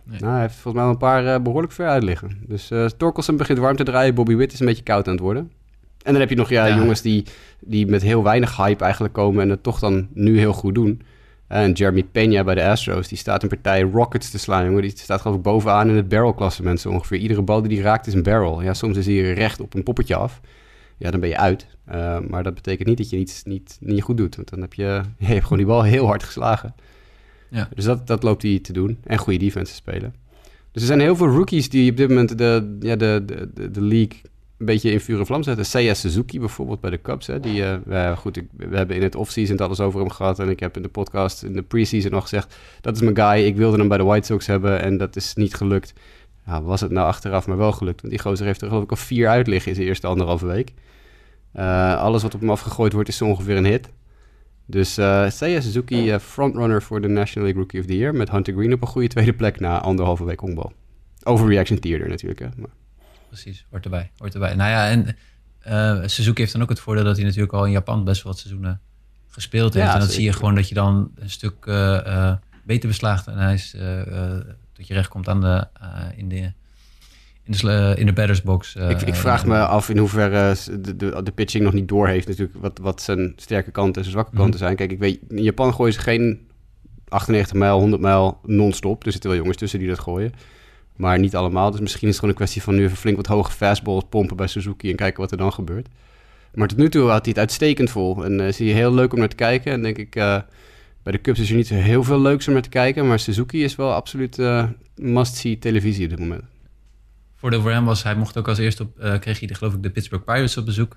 Nee. 0.05 0.21
Nou, 0.21 0.33
hij 0.33 0.41
heeft 0.41 0.55
volgens 0.55 0.75
mij 0.75 0.83
wel 0.83 0.93
een 0.93 0.99
paar 0.99 1.25
uh, 1.25 1.43
behoorlijk 1.43 1.73
ver 1.73 1.89
uit 1.89 2.03
liggen. 2.03 2.39
Dus 2.47 2.71
uh, 2.71 2.85
Torkelson 2.85 3.37
begint 3.37 3.59
warm 3.59 3.77
te 3.77 3.85
draaien. 3.85 4.15
Bobby 4.15 4.37
Witt 4.37 4.53
is 4.53 4.61
een 4.61 4.67
beetje 4.67 4.83
koud 4.83 5.07
aan 5.07 5.13
het 5.13 5.23
worden. 5.23 5.51
En 6.03 6.13
dan 6.13 6.21
heb 6.21 6.31
je 6.31 6.37
nog 6.37 6.49
ja, 6.49 6.67
ja. 6.67 6.77
jongens 6.77 7.03
die, 7.03 7.25
die 7.61 7.87
met 7.87 8.03
heel 8.03 8.23
weinig 8.23 8.57
hype 8.57 8.85
eigenlijk 8.85 9.15
komen... 9.15 9.43
en 9.43 9.49
het 9.49 9.63
toch 9.63 9.79
dan 9.79 10.09
nu 10.13 10.39
heel 10.39 10.53
goed 10.53 10.75
doen. 10.75 11.03
En 11.47 11.73
Jeremy 11.73 12.05
Peña 12.05 12.45
bij 12.45 12.55
de 12.55 12.65
Astros, 12.65 13.09
die 13.09 13.19
staat 13.19 13.43
een 13.43 13.49
partij 13.49 13.81
Rockets 13.81 14.31
te 14.31 14.39
slaan, 14.39 14.65
jongen. 14.65 14.83
Die 14.83 14.91
staat 14.91 15.21
geloof 15.21 15.37
ik 15.37 15.43
bovenaan 15.43 15.89
in 15.89 15.97
het 15.97 16.09
barrel-klassement 16.09 16.81
zo 16.81 16.91
ongeveer. 16.91 17.19
Iedere 17.19 17.43
bal 17.43 17.63
die 17.63 17.77
hij 17.77 17.85
raakt 17.85 18.07
is 18.07 18.15
een 18.15 18.23
barrel. 18.23 18.63
Ja, 18.63 18.75
soms 18.75 18.97
is 18.97 19.07
hij 19.07 19.33
recht 19.33 19.61
op 19.61 19.75
een 19.75 19.83
poppetje 19.83 20.15
af. 20.15 20.41
Ja, 21.01 21.11
dan 21.11 21.21
ben 21.21 21.29
je 21.29 21.37
uit. 21.37 21.67
Uh, 21.93 22.19
maar 22.29 22.43
dat 22.43 22.55
betekent 22.55 22.89
niet 22.89 22.97
dat 22.97 23.11
je 23.11 23.17
iets 23.17 23.43
niet, 23.45 23.77
niet 23.81 24.03
goed 24.03 24.17
doet. 24.17 24.37
Want 24.37 24.51
dan 24.51 24.61
heb 24.61 24.75
je, 24.75 25.03
je 25.19 25.27
hebt 25.27 25.43
gewoon 25.43 25.59
die 25.59 25.67
bal 25.67 25.83
heel 25.83 26.07
hard 26.07 26.23
geslagen. 26.23 26.75
Ja. 27.51 27.69
Dus 27.75 27.85
dat, 27.85 28.07
dat 28.07 28.23
loopt 28.23 28.43
hij 28.43 28.59
te 28.59 28.73
doen. 28.73 28.99
En 29.05 29.19
goede 29.19 29.39
defense 29.39 29.75
spelen. 29.75 30.15
Dus 30.73 30.83
er 30.83 30.89
zijn 30.89 31.01
heel 31.01 31.17
veel 31.17 31.27
rookies 31.27 31.69
die 31.69 31.91
op 31.91 31.97
dit 31.97 32.09
moment 32.09 32.39
de, 32.39 32.77
ja, 32.81 32.97
de, 32.97 33.23
de, 33.55 33.71
de, 33.71 33.83
league 33.83 34.21
een 34.57 34.67
beetje 34.67 34.91
in 34.91 35.01
vuur 35.01 35.19
en 35.19 35.27
vlam 35.27 35.43
zetten. 35.43 35.67
Seiya 35.67 35.95
Suzuki 35.95 36.39
bijvoorbeeld 36.39 36.81
bij 36.81 36.91
de 36.91 37.01
Cubs. 37.03 37.27
Hè, 37.27 37.41
die, 37.41 37.63
uh, 37.89 38.17
goed, 38.17 38.37
ik, 38.37 38.47
we 38.57 38.77
hebben 38.77 38.97
in 38.97 39.03
het 39.03 39.15
offseason 39.15 39.53
het 39.53 39.65
alles 39.65 39.81
over 39.81 40.01
hem 40.01 40.11
gehad. 40.11 40.39
En 40.39 40.49
ik 40.49 40.61
heb 40.61 40.77
in 40.77 40.83
de 40.83 40.89
podcast 40.89 41.43
in 41.43 41.53
de 41.53 41.63
preseason 41.63 42.11
nog 42.11 42.23
gezegd... 42.23 42.57
dat 42.81 42.95
is 42.95 43.03
mijn 43.03 43.17
guy, 43.17 43.47
ik 43.47 43.57
wilde 43.57 43.79
hem 43.79 43.89
bij 43.89 43.99
de 43.99 44.05
White 44.05 44.27
Sox 44.27 44.47
hebben 44.47 44.81
en 44.81 44.97
dat 44.97 45.17
is 45.17 45.35
niet 45.35 45.55
gelukt. 45.55 45.93
Ja, 46.47 46.63
was 46.63 46.81
het 46.81 46.91
nou 46.91 47.07
achteraf 47.07 47.47
maar 47.47 47.57
wel 47.57 47.73
gelukt. 47.73 48.01
Want 48.01 48.13
die 48.13 48.23
gozer 48.23 48.47
heeft 48.47 48.61
er 48.61 48.69
geloof 48.69 48.83
ik 48.83 48.91
al 48.91 48.97
vier 48.97 49.29
uit 49.29 49.47
liggen 49.47 49.69
in 49.71 49.77
zijn 49.77 49.89
eerste 49.89 50.07
anderhalve 50.07 50.47
week. 50.47 50.73
Uh, 51.55 51.97
alles 51.97 52.23
wat 52.23 52.35
op 52.35 52.41
hem 52.41 52.51
afgegooid 52.51 52.93
wordt 52.93 53.09
is 53.09 53.17
zo 53.17 53.25
ongeveer 53.25 53.57
een 53.57 53.65
hit. 53.65 53.89
Dus 54.67 54.99
uh, 54.99 55.31
Seiya 55.31 55.61
Suzuki, 55.61 56.13
uh, 56.13 56.19
frontrunner 56.19 56.83
voor 56.83 57.01
de 57.01 57.09
National 57.09 57.45
League 57.45 57.63
Rookie 57.63 57.81
of 57.81 57.87
the 57.87 57.97
Year... 57.97 58.15
met 58.15 58.31
Hunter 58.31 58.55
Green 58.55 58.73
op 58.73 58.83
een 58.83 58.89
goede 58.89 59.09
tweede 59.09 59.33
plek 59.33 59.61
na 59.61 59.81
anderhalve 59.81 60.25
week 60.25 60.41
honkbal. 60.41 60.73
Overreaction 61.23 61.79
theater 61.79 62.09
natuurlijk, 62.09 62.41
hè. 62.41 62.49
Maar... 62.57 62.71
Precies, 63.27 63.67
hoort 63.71 63.85
erbij, 63.85 64.11
hoort 64.17 64.35
erbij. 64.35 64.55
Nou 64.55 64.71
ja, 64.71 64.89
en 64.89 65.17
uh, 65.69 66.09
Suzuki 66.09 66.41
heeft 66.41 66.53
dan 66.53 66.63
ook 66.63 66.69
het 66.69 66.81
voordeel... 66.81 67.05
dat 67.05 67.17
hij 67.17 67.25
natuurlijk 67.25 67.53
al 67.53 67.65
in 67.65 67.73
Japan 67.73 68.05
best 68.05 68.23
wel 68.23 68.33
wat 68.33 68.41
seizoenen 68.41 68.81
gespeeld 69.29 69.75
heeft. 69.75 69.87
Ja, 69.87 69.93
en 69.93 70.01
dan 70.01 70.09
zie 70.09 70.25
je 70.25 70.33
gewoon 70.33 70.55
dat 70.55 70.69
je 70.69 70.75
dan 70.75 71.11
een 71.15 71.31
stuk 71.31 71.65
beter 72.65 72.89
beslaagt... 72.89 73.27
en 73.27 73.39
hij 73.39 73.55
is, 73.55 73.77
dat 74.73 74.87
je 74.87 74.95
recht 74.95 75.09
komt 75.09 75.29
aan 75.29 75.41
de, 75.41 75.67
in 76.17 76.29
de 76.29 76.53
in 77.51 77.69
de, 77.69 77.95
in 77.97 78.07
de 78.07 78.13
battersbox. 78.13 78.77
Uh, 78.77 78.91
ik, 78.91 79.03
ik, 79.03 79.15
vraag 79.15 79.47
me 79.47 79.67
af 79.67 79.89
in 79.89 79.99
hoeverre 79.99 80.57
de, 80.81 80.97
de, 80.97 81.23
de, 81.23 81.33
pitching 81.33 81.65
nog 81.65 81.73
niet 81.73 81.89
door 81.89 82.09
heeft 82.09 82.29
natuurlijk 82.29 82.59
wat, 82.61 82.79
wat 82.83 83.03
zijn 83.03 83.33
sterke 83.37 83.71
kanten 83.71 83.95
en 83.95 84.03
zijn 84.03 84.13
zwakke 84.13 84.37
kanten 84.37 84.45
mm 84.45 84.51
-hmm. 84.51 84.67
zijn. 84.67 84.77
Kijk, 84.77 84.91
ik 84.91 84.99
weet, 84.99 85.21
in 85.29 85.43
Japan 85.43 85.75
gooien 85.75 85.93
ze 85.93 86.01
geen 86.01 86.49
98 87.09 87.57
mijl, 87.57 87.79
100 87.79 88.03
mijl 88.03 88.39
non-stop. 88.45 89.07
Er 89.07 89.13
zitten 89.13 89.31
wel 89.31 89.39
jongens 89.39 89.57
tussen 89.57 89.79
die 89.79 89.89
dat 89.89 89.99
gooien. 89.99 90.33
Maar 90.97 91.19
niet 91.19 91.37
allemaal. 91.37 91.71
Dus 91.71 91.81
misschien 91.81 92.09
is 92.09 92.15
het 92.15 92.25
gewoon 92.25 92.31
een 92.31 92.41
kwestie 92.41 92.63
van 92.63 92.75
nu 92.75 92.85
even 92.85 92.97
flink 92.97 93.17
wat 93.17 93.27
hoge 93.27 93.53
fastballs 93.53 94.05
pompen 94.09 94.37
bij 94.37 94.47
Suzuki 94.47 94.91
en 94.91 94.97
kijken 94.97 95.21
wat 95.21 95.31
er 95.31 95.37
dan 95.37 95.53
gebeurt. 95.53 95.89
Maar 96.55 96.69
tot 96.69 96.79
nu 96.79 96.89
toe 96.89 97.09
had 97.09 97.21
hij 97.25 97.29
het 97.29 97.39
uitstekend 97.39 97.91
vol. 97.91 98.25
En 98.25 98.39
uh, 98.41 98.49
is 98.49 98.59
hij 98.59 98.69
heel 98.69 98.95
leuk 98.95 99.13
om 99.13 99.19
naar 99.19 99.29
te 99.29 99.37
kijken. 99.37 99.73
En 99.73 99.83
denk 99.83 99.99
ik, 99.99 100.17
uh, 100.17 100.39
bij 101.03 101.13
de 101.13 101.21
Cubs 101.21 101.41
is 101.41 101.51
er 101.51 101.57
niet 101.57 101.69
heel 101.69 102.05
veel 102.05 102.21
leuks 102.21 102.47
om 102.47 102.53
naar 102.53 102.63
te 102.63 102.69
kijken. 102.69 103.09
Maar 103.09 103.19
Suzuki 103.19 103.65
is 103.65 103.77
wel 103.77 103.93
absoluut 103.93 104.39
uh, 104.39 104.65
must-see 104.97 105.59
televisie 105.59 106.05
op 106.05 106.11
dit 106.11 106.19
moment 106.19 106.43
voordeel 107.41 107.61
voor 107.61 107.71
hem 107.71 107.85
was, 107.85 108.03
hij 108.03 108.15
mocht 108.15 108.37
ook 108.37 108.49
als 108.49 108.59
eerste 108.59 108.83
op, 108.83 108.99
uh, 109.03 109.19
kreeg 109.19 109.39
hij 109.39 109.49
de, 109.49 109.55
geloof 109.55 109.75
ik 109.75 109.83
de 109.83 109.91
Pittsburgh 109.91 110.25
Pirates 110.25 110.57
op 110.57 110.65
bezoek. 110.65 110.97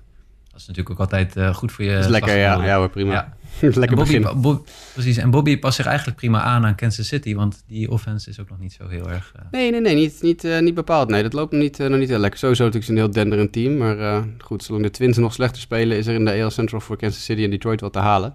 Dat 0.50 0.60
is 0.60 0.66
natuurlijk 0.66 0.90
ook 0.90 1.00
altijd 1.00 1.36
uh, 1.36 1.54
goed 1.54 1.72
voor 1.72 1.84
je. 1.84 1.90
Dat 1.90 2.04
is 2.04 2.10
lekker, 2.10 2.36
ja, 2.36 2.64
ja 2.64 2.76
hoor, 2.76 2.90
prima. 2.90 3.12
Ja. 3.12 3.34
lekker 3.74 3.96
Bobby, 3.96 4.20
Bo 4.36 4.64
precies, 4.92 5.16
en 5.16 5.30
Bobby 5.30 5.58
past 5.58 5.76
zich 5.76 5.86
eigenlijk 5.86 6.16
prima 6.16 6.40
aan 6.42 6.64
aan 6.64 6.74
Kansas 6.74 7.06
City, 7.06 7.34
want 7.34 7.64
die 7.66 7.90
offense 7.90 8.30
is 8.30 8.40
ook 8.40 8.48
nog 8.48 8.58
niet 8.58 8.72
zo 8.72 8.88
heel 8.88 9.10
erg... 9.10 9.32
Uh... 9.36 9.42
Nee, 9.50 9.70
nee, 9.70 9.80
nee, 9.80 9.94
niet, 9.94 10.18
niet, 10.22 10.60
niet 10.60 10.74
bepaald. 10.74 11.08
Nee, 11.08 11.22
dat 11.22 11.32
loopt 11.32 11.52
nog 11.52 11.60
niet, 11.60 11.78
nog 11.78 11.98
niet 11.98 12.08
heel 12.08 12.18
lekker. 12.18 12.38
Sowieso 12.38 12.64
natuurlijk 12.64 12.90
een 12.90 12.98
heel 12.98 13.10
denderend 13.10 13.52
team, 13.52 13.76
maar 13.76 14.24
goed, 14.38 14.62
zolang 14.62 14.84
de 14.84 14.90
Twins 14.90 15.16
nog 15.16 15.32
slechter 15.32 15.60
spelen, 15.60 15.96
is 15.96 16.06
er 16.06 16.14
in 16.14 16.24
de 16.24 16.42
AL 16.42 16.50
Central 16.50 16.80
voor 16.80 16.96
Kansas 16.96 17.24
City 17.24 17.44
en 17.44 17.50
Detroit 17.50 17.80
wat 17.80 17.92
te 17.92 17.98
halen. 17.98 18.34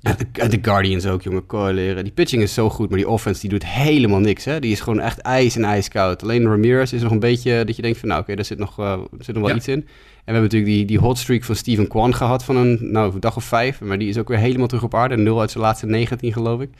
De, 0.00 0.48
de, 0.48 0.58
Guardians 0.62 1.06
ook, 1.06 1.22
jongen, 1.22 1.46
coileren. 1.46 2.04
Die 2.04 2.12
pitching 2.12 2.42
is 2.42 2.54
zo 2.54 2.70
goed, 2.70 2.88
maar 2.88 2.98
die 2.98 3.08
offense 3.08 3.40
die 3.40 3.50
doet 3.50 3.66
helemaal 3.66 4.20
niks. 4.20 4.44
Hè? 4.44 4.60
Die 4.60 4.72
is 4.72 4.80
gewoon 4.80 5.00
echt 5.00 5.18
ijs 5.18 5.56
en 5.56 5.64
ijskoud. 5.64 6.22
Alleen 6.22 6.46
Ramirez 6.46 6.92
is 6.92 7.02
nog 7.02 7.12
een 7.12 7.18
beetje 7.18 7.64
dat 7.64 7.76
je 7.76 7.82
denkt 7.82 7.98
van... 7.98 8.08
nou, 8.08 8.20
oké, 8.20 8.30
okay, 8.30 8.44
daar 8.44 8.56
zit 8.56 8.58
nog, 8.58 8.80
uh, 8.80 9.00
zit 9.18 9.34
nog 9.34 9.42
wel 9.42 9.52
ja. 9.52 9.56
iets 9.56 9.68
in. 9.68 9.74
En 9.74 9.86
we 9.86 10.32
hebben 10.32 10.42
natuurlijk 10.42 10.72
die, 10.72 10.84
die 10.84 10.98
hot 10.98 11.18
streak 11.18 11.44
van 11.44 11.56
Steven 11.56 11.88
Kwan 11.88 12.14
gehad 12.14 12.44
van 12.44 12.56
een, 12.56 12.78
nou, 12.80 13.14
een 13.14 13.20
dag 13.20 13.36
of 13.36 13.44
vijf. 13.44 13.80
Maar 13.80 13.98
die 13.98 14.08
is 14.08 14.18
ook 14.18 14.28
weer 14.28 14.38
helemaal 14.38 14.66
terug 14.66 14.82
op 14.82 14.94
aarde. 14.94 15.16
Nul 15.16 15.40
uit 15.40 15.50
zijn 15.50 15.64
laatste 15.64 15.86
19, 15.86 16.32
geloof 16.32 16.60
ik. 16.60 16.70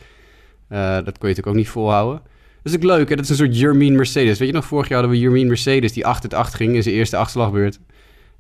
Uh, 0.73 0.79
dat 0.79 1.05
kon 1.05 1.05
je 1.05 1.19
natuurlijk 1.19 1.47
ook 1.47 1.55
niet 1.55 1.69
volhouden. 1.69 2.23
Dat 2.63 2.73
is 2.73 2.79
ook 2.79 2.85
leuk, 2.85 3.09
hè? 3.09 3.15
Dat 3.17 3.25
is 3.25 3.31
een 3.31 3.37
soort 3.37 3.59
Jermaine 3.59 3.97
Mercedes. 3.97 4.39
Weet 4.39 4.49
je 4.49 4.55
nog, 4.55 4.65
vorig 4.65 4.89
jaar 4.89 4.99
hadden 4.99 5.17
we 5.17 5.23
Jermaine 5.23 5.49
Mercedes... 5.49 5.93
die 5.93 6.07
8 6.07 6.23
uit 6.23 6.35
8 6.35 6.55
ging 6.55 6.75
in 6.75 6.83
zijn 6.83 6.95
eerste 6.95 7.17
achtslagbeurt. 7.17 7.81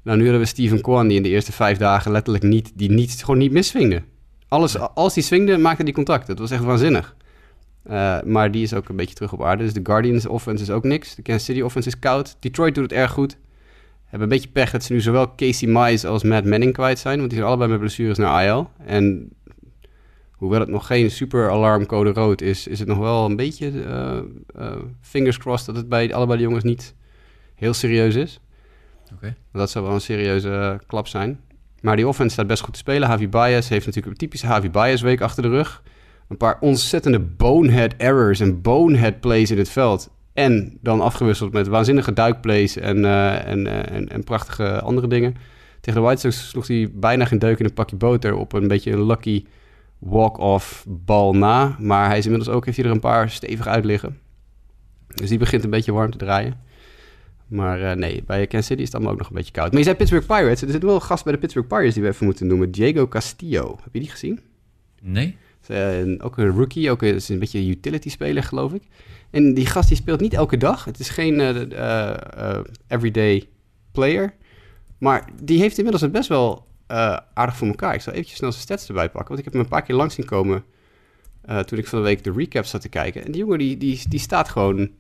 Nou, 0.02 0.16
nu 0.16 0.22
hadden 0.22 0.40
we 0.40 0.46
Steven 0.46 0.80
Kwan... 0.80 1.08
die 1.08 1.16
in 1.16 1.22
de 1.22 1.28
eerste 1.28 1.52
vijf 1.52 1.78
dagen 1.78 2.12
letterlijk 2.12 2.44
niet... 2.44 2.72
die 2.75 2.90
niet, 2.90 3.20
gewoon 3.20 3.38
niet 3.38 3.52
misvingde. 3.52 4.02
Alles, 4.50 4.78
als 4.78 5.14
hij 5.14 5.23
swingde, 5.23 5.59
maakte 5.59 5.83
hij 5.83 5.92
contact. 5.92 6.26
Dat 6.26 6.38
was 6.38 6.50
echt 6.50 6.62
waanzinnig. 6.62 7.16
Uh, 7.90 8.23
maar 8.23 8.50
die 8.50 8.62
is 8.62 8.75
ook 8.75 8.88
een 8.88 8.97
beetje 8.97 9.14
terug 9.14 9.33
op 9.33 9.42
aarde. 9.42 9.62
Dus 9.62 9.73
de 9.73 9.80
Guardians 9.83 10.26
offense 10.26 10.62
is 10.62 10.71
ook 10.71 10.85
niks. 10.85 11.14
De 11.14 11.23
Kansas 11.23 11.45
City 11.45 11.61
offense 11.61 11.88
is 11.88 11.99
koud. 11.99 12.37
Detroit 12.40 12.75
doet 12.75 12.83
het 12.83 12.92
erg 12.92 13.11
goed. 13.11 13.37
Hebben 14.04 14.28
een 14.28 14.35
beetje 14.35 14.50
pech 14.50 14.71
dat 14.71 14.85
ze 14.85 14.92
nu 14.92 15.00
zowel 15.00 15.35
Casey 15.35 15.69
Mize 15.69 16.09
als 16.09 16.23
Matt 16.23 16.47
Manning 16.47 16.73
kwijt 16.73 16.99
zijn. 16.99 17.16
Want 17.19 17.28
die 17.30 17.38
zijn 17.38 17.50
allebei 17.50 17.71
met 17.71 17.80
blessures 17.80 18.19
naar 18.19 18.45
IL. 18.47 18.71
En 18.85 19.33
hoewel 20.30 20.61
het 20.61 20.69
nog 20.69 20.87
geen 20.87 21.11
super 21.11 21.50
alarmcode 21.50 22.12
rood 22.12 22.40
is, 22.40 22.66
is 22.66 22.78
het 22.78 22.88
nog 22.88 22.99
wel 22.99 23.25
een 23.25 23.37
beetje 23.37 23.71
uh, 23.73 24.19
uh, 24.59 24.76
fingers 25.00 25.38
crossed 25.38 25.66
dat 25.66 25.76
het 25.76 25.88
bij 25.88 26.14
allebei 26.14 26.38
de 26.38 26.45
jongens 26.45 26.64
niet 26.64 26.95
heel 27.54 27.75
serieus 27.75 28.14
is. 28.14 28.40
Okay. 29.14 29.35
Dat 29.52 29.71
zou 29.71 29.85
wel 29.85 29.95
een 29.95 30.00
serieuze 30.00 30.80
klap 30.87 31.07
zijn. 31.07 31.40
Maar 31.80 31.96
die 31.96 32.08
offense 32.08 32.32
staat 32.32 32.46
best 32.46 32.62
goed 32.62 32.72
te 32.72 32.78
spelen. 32.78 33.08
Javi 33.08 33.28
Baez 33.28 33.68
heeft 33.68 33.87
natuurlijk 33.87 34.12
een 34.12 34.18
typische 34.18 34.46
Javi 34.46 34.70
Baez 34.70 35.02
week 35.02 35.20
achter 35.20 35.42
de 35.42 35.49
rug. 35.49 35.82
Een 36.28 36.37
paar 36.37 36.58
ontzettende 36.60 37.20
bonehead 37.20 37.94
errors 37.96 38.40
en 38.40 38.60
bonehead 38.60 39.20
plays 39.20 39.50
in 39.50 39.58
het 39.58 39.68
veld. 39.68 40.10
En 40.32 40.78
dan 40.80 41.00
afgewisseld 41.00 41.52
met 41.52 41.66
waanzinnige 41.66 42.12
duikplays 42.12 42.76
en, 42.76 43.04
en, 43.44 43.58
uh, 43.58 43.90
en, 43.90 44.08
en, 44.08 44.25
prachtige 44.25 44.80
andere 44.80 45.06
dingen. 45.06 45.34
Tegen 45.80 46.00
de 46.00 46.06
White 46.06 46.20
Sox 46.20 46.49
sloeg 46.49 46.66
hij 46.66 46.90
bijna 46.94 47.25
geen 47.25 47.38
deuk 47.38 47.58
in 47.58 47.64
een 47.64 47.75
pakje 47.75 47.96
boter 47.96 48.34
op 48.34 48.52
een 48.52 48.68
beetje 48.68 48.92
een 48.92 49.06
lucky 49.06 49.44
walk-off 49.99 50.84
bal 50.88 51.34
na. 51.34 51.76
Maar 51.78 52.08
hij 52.08 52.18
is 52.18 52.25
inmiddels 52.25 52.54
ook, 52.54 52.64
heeft 52.64 52.76
hij 52.76 52.87
er 52.87 52.92
een 52.92 53.00
paar 53.00 53.30
stevig 53.30 53.66
uit 53.66 53.84
liggen. 53.84 54.18
Dus 55.14 55.28
die 55.28 55.38
begint 55.38 55.64
een 55.64 55.70
beetje 55.70 55.92
warm 55.92 56.10
te 56.10 56.18
draaien. 56.18 56.60
Maar 57.50 57.80
uh, 57.80 57.92
nee, 57.92 58.23
bij 58.26 58.47
Kansas 58.47 58.66
City 58.66 58.80
is 58.80 58.87
het 58.87 58.95
allemaal 58.95 59.12
ook 59.12 59.19
nog 59.19 59.28
een 59.28 59.35
beetje 59.35 59.52
koud. 59.52 59.69
Maar 59.69 59.78
je 59.78 59.85
zei 59.85 59.97
Pittsburgh 59.97 60.26
Pirates. 60.26 60.62
Er 60.62 60.71
zit 60.71 60.83
wel 60.83 60.95
een 60.95 61.02
gast 61.02 61.25
bij 61.25 61.33
de 61.33 61.38
Pittsburgh 61.38 61.69
Pirates 61.69 61.95
die 61.95 62.02
we 62.02 62.09
even 62.09 62.25
moeten 62.25 62.47
noemen. 62.47 62.71
Diego 62.71 63.09
Castillo. 63.09 63.78
Heb 63.83 63.92
je 63.92 64.00
die 64.00 64.11
gezien? 64.11 64.40
Nee. 65.02 65.37
Uh, 65.69 66.14
ook 66.19 66.38
een 66.38 66.50
rookie, 66.50 66.90
ook 66.90 67.02
een, 67.02 67.14
is 67.14 67.28
een 67.28 67.38
beetje 67.38 67.59
een 67.59 67.69
utility 67.69 68.11
speler, 68.11 68.42
geloof 68.42 68.73
ik. 68.73 68.83
En 69.30 69.54
die 69.54 69.66
gast 69.66 69.88
die 69.88 69.97
speelt 69.97 70.21
niet 70.21 70.35
elke 70.35 70.57
dag. 70.57 70.85
Het 70.85 70.99
is 70.99 71.09
geen 71.09 71.38
uh, 71.73 72.59
everyday 72.87 73.49
player. 73.92 74.35
Maar 74.99 75.28
die 75.42 75.59
heeft 75.61 75.76
inmiddels 75.76 76.02
het 76.02 76.12
best 76.12 76.28
wel 76.28 76.66
aardig 77.35 77.57
voor 77.57 77.69
elkaar. 77.69 77.95
Ik 77.95 78.00
zal 78.00 78.12
eventjes 78.12 78.38
snel 78.38 78.52
zijn 78.52 78.62
stats 78.62 78.88
erbij 78.88 79.11
pakken. 79.11 79.28
Want 79.28 79.38
ik 79.38 79.45
heb 79.45 79.52
hem 79.52 79.62
een 79.62 79.69
paar 79.69 79.83
keer 79.83 79.95
langs 79.95 80.14
zien 80.14 80.26
komen 80.26 80.64
toen 81.64 81.78
ik 81.78 81.87
van 81.87 81.99
de 81.99 82.04
week 82.04 82.25
de 82.25 82.33
recap 82.33 82.64
zat 82.64 82.80
te 82.80 82.88
kijken. 82.88 83.25
En 83.25 83.33
die 83.33 83.40
jongen 83.40 83.59
die, 83.59 83.76
die, 83.76 84.02
die 84.09 84.21
staat 84.21 84.49
gewoon, 84.49 84.90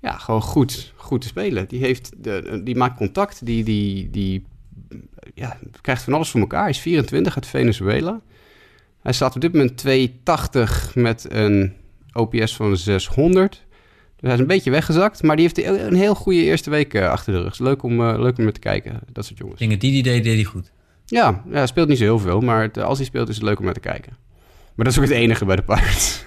ja, 0.00 0.12
gewoon 0.18 0.42
goed, 0.42 0.92
goed 0.96 1.20
te 1.20 1.26
spelen. 1.26 1.68
Die, 1.68 1.80
heeft 1.80 2.12
de, 2.16 2.60
die 2.64 2.76
maakt 2.76 2.96
contact, 2.96 3.46
die, 3.46 3.64
die, 3.64 4.10
die 4.10 4.44
ja, 5.34 5.58
krijgt 5.80 6.02
van 6.02 6.12
alles 6.12 6.30
voor 6.30 6.40
elkaar. 6.40 6.60
Hij 6.60 6.70
is 6.70 6.78
24 6.78 7.34
uit 7.34 7.46
Venezuela. 7.46 8.20
Hij 9.02 9.12
staat 9.12 9.34
op 9.34 9.40
dit 9.40 9.52
moment 9.52 9.76
280 9.76 10.94
met 10.94 11.26
een 11.28 11.72
OPS 12.12 12.56
van 12.56 12.76
600. 12.76 13.66
Dus 14.16 14.26
hij 14.28 14.32
is 14.32 14.40
een 14.40 14.46
beetje 14.46 14.70
weggezakt, 14.70 15.22
maar 15.22 15.36
die 15.36 15.44
heeft 15.44 15.82
een 15.86 15.94
heel 15.94 16.14
goede 16.14 16.42
eerste 16.42 16.70
week 16.70 16.94
uh, 16.94 17.08
achter 17.08 17.32
de 17.32 17.42
rug. 17.42 17.58
Leuk 17.58 17.82
om, 17.82 18.00
uh, 18.00 18.18
leuk 18.18 18.38
om 18.38 18.52
te 18.52 18.60
kijken, 18.60 19.00
dat 19.12 19.24
soort 19.24 19.38
jongens. 19.38 19.58
Dingen 19.58 19.78
die 19.78 19.92
die 19.92 20.02
deed, 20.02 20.24
deed 20.24 20.34
hij 20.34 20.44
goed. 20.44 20.72
Ja, 21.06 21.42
ja, 21.46 21.52
hij 21.52 21.66
speelt 21.66 21.88
niet 21.88 21.98
zo 21.98 22.04
heel 22.04 22.18
veel, 22.18 22.40
maar 22.40 22.62
het, 22.62 22.78
als 22.78 22.98
hij 22.98 23.06
speelt 23.06 23.28
is 23.28 23.34
het 23.34 23.44
leuk 23.44 23.58
om 23.58 23.64
naar 23.64 23.74
te 23.74 23.80
kijken. 23.80 24.16
Maar 24.74 24.84
dat 24.84 24.94
is 24.94 24.98
ook 24.98 25.04
het 25.04 25.14
enige 25.14 25.44
bij 25.44 25.56
de 25.56 25.62
Pirates. 25.62 26.24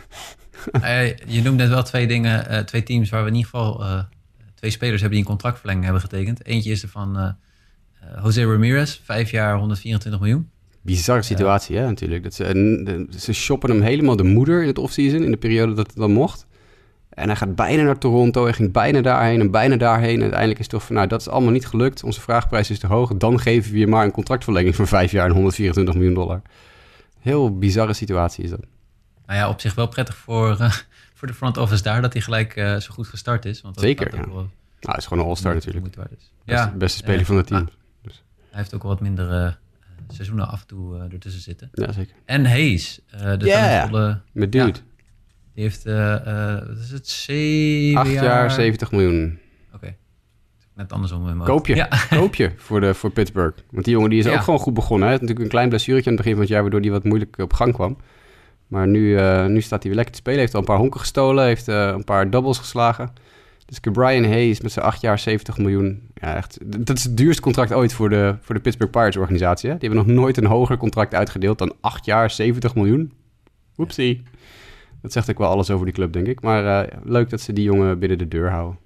Uh, 0.71 1.07
je 1.35 1.41
noemt 1.41 1.57
net 1.57 1.69
wel 1.69 1.83
twee 1.83 2.07
dingen, 2.07 2.65
twee 2.65 2.83
teams 2.83 3.09
waar 3.09 3.21
we 3.21 3.29
in 3.29 3.35
ieder 3.35 3.49
geval 3.49 4.05
twee 4.55 4.71
spelers 4.71 5.01
hebben 5.01 5.19
die 5.19 5.27
een 5.27 5.33
contractverlenging 5.33 5.83
hebben 5.83 6.01
getekend. 6.01 6.45
Eentje 6.45 6.71
is 6.71 6.83
er 6.83 6.89
van 6.89 7.35
Jose 8.23 8.45
Ramirez, 8.45 8.99
vijf 9.03 9.31
jaar 9.31 9.57
124 9.57 10.21
miljoen. 10.21 10.49
Bizarre 10.81 11.21
situatie, 11.21 11.77
hè, 11.77 11.85
natuurlijk. 11.85 12.23
Dat 12.23 12.33
ze, 12.33 13.07
ze 13.17 13.33
shoppen 13.33 13.69
hem 13.69 13.81
helemaal 13.81 14.15
de 14.15 14.23
moeder 14.23 14.61
in 14.61 14.67
het 14.67 14.77
offseason, 14.77 15.23
in 15.23 15.31
de 15.31 15.37
periode 15.37 15.73
dat 15.73 15.87
het 15.87 15.95
dan 15.95 16.11
mocht. 16.11 16.47
En 17.09 17.27
hij 17.27 17.35
gaat 17.35 17.55
bijna 17.55 17.83
naar 17.83 17.97
Toronto, 17.97 18.43
hij 18.43 18.53
ging 18.53 18.71
bijna 18.71 19.01
daarheen 19.01 19.39
en 19.39 19.51
bijna 19.51 19.75
daarheen. 19.75 20.15
En 20.15 20.21
uiteindelijk 20.21 20.59
is 20.59 20.65
het 20.65 20.73
toch 20.73 20.83
van, 20.83 20.95
nou, 20.95 21.07
dat 21.07 21.19
is 21.19 21.29
allemaal 21.29 21.51
niet 21.51 21.65
gelukt. 21.65 22.03
Onze 22.03 22.21
vraagprijs 22.21 22.69
is 22.69 22.79
te 22.79 22.87
hoog. 22.87 23.13
Dan 23.13 23.39
geven 23.39 23.71
we 23.71 23.77
je 23.77 23.87
maar 23.87 24.05
een 24.05 24.11
contractverlenging 24.11 24.75
van 24.75 24.87
vijf 24.87 25.11
jaar 25.11 25.25
en 25.25 25.33
124 25.33 25.95
miljoen 25.95 26.13
dollar. 26.13 26.41
Heel 27.19 27.57
bizarre 27.57 27.93
situatie 27.93 28.43
is 28.43 28.49
dat. 28.49 28.59
Nou 29.31 29.43
ja, 29.43 29.49
op 29.49 29.61
zich 29.61 29.75
wel 29.75 29.87
prettig 29.87 30.15
voor, 30.15 30.57
uh, 30.61 30.71
voor 31.17 31.27
de 31.27 31.33
front 31.33 31.57
office 31.57 31.83
daar, 31.83 32.01
dat 32.01 32.13
hij 32.13 32.21
gelijk 32.21 32.55
uh, 32.55 32.77
zo 32.77 32.93
goed 32.93 33.07
gestart 33.07 33.45
is. 33.45 33.61
Want 33.61 33.75
dat 33.75 33.83
Zeker, 33.83 34.15
ja. 34.15 34.27
Wel... 34.27 34.33
Nou, 34.33 34.49
hij 34.79 34.95
is 34.95 35.05
gewoon 35.05 35.23
een 35.23 35.29
all-star 35.29 35.53
natuurlijk. 35.53 35.85
Is. 35.85 36.31
Ja, 36.43 36.63
beste, 36.63 36.77
beste 36.77 36.97
speler 36.97 37.25
van 37.25 37.37
het 37.37 37.47
team. 37.47 37.69
Dus. 38.01 38.23
Hij 38.49 38.59
heeft 38.59 38.73
ook 38.75 38.81
wel 38.81 38.91
wat 38.91 39.01
minder... 39.01 39.45
Uh, 39.45 39.51
seizoenen 40.07 40.47
af 40.47 40.61
en 40.61 40.67
toe 40.67 41.07
ertussen 41.11 41.41
zitten. 41.41 41.69
Ja, 41.73 41.91
zeker. 41.91 42.15
En 42.25 42.45
Hayes. 42.45 42.99
De 43.09 43.37
yeah, 43.39 44.15
met 44.31 44.51
dude. 44.51 44.79
Die 45.53 45.63
heeft, 45.63 45.83
wat 45.83 46.77
is 46.77 46.91
het, 46.91 47.07
zeven 47.07 47.99
Acht 47.99 48.11
jaar, 48.11 48.23
jaar 48.23 48.51
70 48.51 48.91
miljoen. 48.91 49.39
Oké. 49.67 49.75
Okay. 49.75 49.97
Net 50.75 50.91
andersom. 50.91 51.29
In 51.29 51.37
koop 51.37 51.67
je, 51.67 51.75
ja. 51.75 51.89
koop 52.09 52.35
je 52.35 52.51
voor, 52.57 52.79
de, 52.79 52.93
voor 52.93 53.11
Pittsburgh. 53.11 53.57
Want 53.69 53.85
die 53.85 53.93
jongen 53.93 54.09
die 54.09 54.19
is 54.19 54.25
ja. 54.25 54.33
ook 54.33 54.41
gewoon 54.41 54.59
goed 54.59 54.73
begonnen. 54.73 55.07
Hij 55.07 55.11
had 55.11 55.21
natuurlijk 55.21 55.45
een 55.45 55.51
klein 55.51 55.69
blessuretje 55.69 56.09
aan 56.09 56.15
het 56.15 56.21
begin 56.21 56.33
van 56.33 56.41
het 56.41 56.51
jaar... 56.51 56.61
waardoor 56.61 56.81
hij 56.81 56.91
wat 56.91 57.03
moeilijk 57.03 57.37
op 57.37 57.53
gang 57.53 57.73
kwam. 57.73 57.97
Maar 58.71 58.87
nu, 58.87 59.21
nu 59.47 59.61
staat 59.61 59.79
hij 59.79 59.87
weer 59.87 59.95
lekker 59.95 60.13
te 60.13 60.19
spelen. 60.19 60.39
Heeft 60.39 60.53
al 60.53 60.59
een 60.59 60.65
paar 60.65 60.77
honken 60.77 60.99
gestolen. 60.99 61.45
Heeft 61.45 61.67
een 61.67 62.03
paar 62.03 62.29
doubles 62.29 62.57
geslagen. 62.57 63.13
Dus 63.71 63.79
Brian 63.79 64.23
Hayes 64.23 64.61
met 64.61 64.71
zijn 64.71 64.85
8 64.85 65.01
jaar 65.01 65.19
70 65.19 65.57
miljoen. 65.57 66.09
Ja, 66.13 66.35
echt, 66.35 66.57
dat 66.85 66.97
is 66.97 67.03
het 67.03 67.17
duurste 67.17 67.41
contract 67.41 67.73
ooit 67.73 67.93
voor 67.93 68.09
de, 68.09 68.35
voor 68.41 68.55
de 68.55 68.61
Pittsburgh 68.61 68.93
Pirates 68.93 69.17
organisatie. 69.17 69.69
Hè? 69.69 69.77
Die 69.77 69.89
hebben 69.89 70.07
nog 70.07 70.15
nooit 70.15 70.37
een 70.37 70.45
hoger 70.45 70.77
contract 70.77 71.13
uitgedeeld 71.13 71.57
dan 71.57 71.73
8 71.81 72.05
jaar 72.05 72.31
70 72.31 72.75
miljoen. 72.75 73.13
Oepsie. 73.77 74.23
Dat 75.01 75.11
zegt 75.11 75.29
ook 75.29 75.37
wel 75.37 75.49
alles 75.49 75.69
over 75.69 75.85
die 75.85 75.93
club, 75.93 76.13
denk 76.13 76.27
ik. 76.27 76.41
Maar 76.41 76.87
uh, 76.87 76.97
leuk 77.03 77.29
dat 77.29 77.41
ze 77.41 77.53
die 77.53 77.63
jongen 77.63 77.99
binnen 77.99 78.17
de 78.17 78.27
deur 78.27 78.49
houden. 78.49 78.79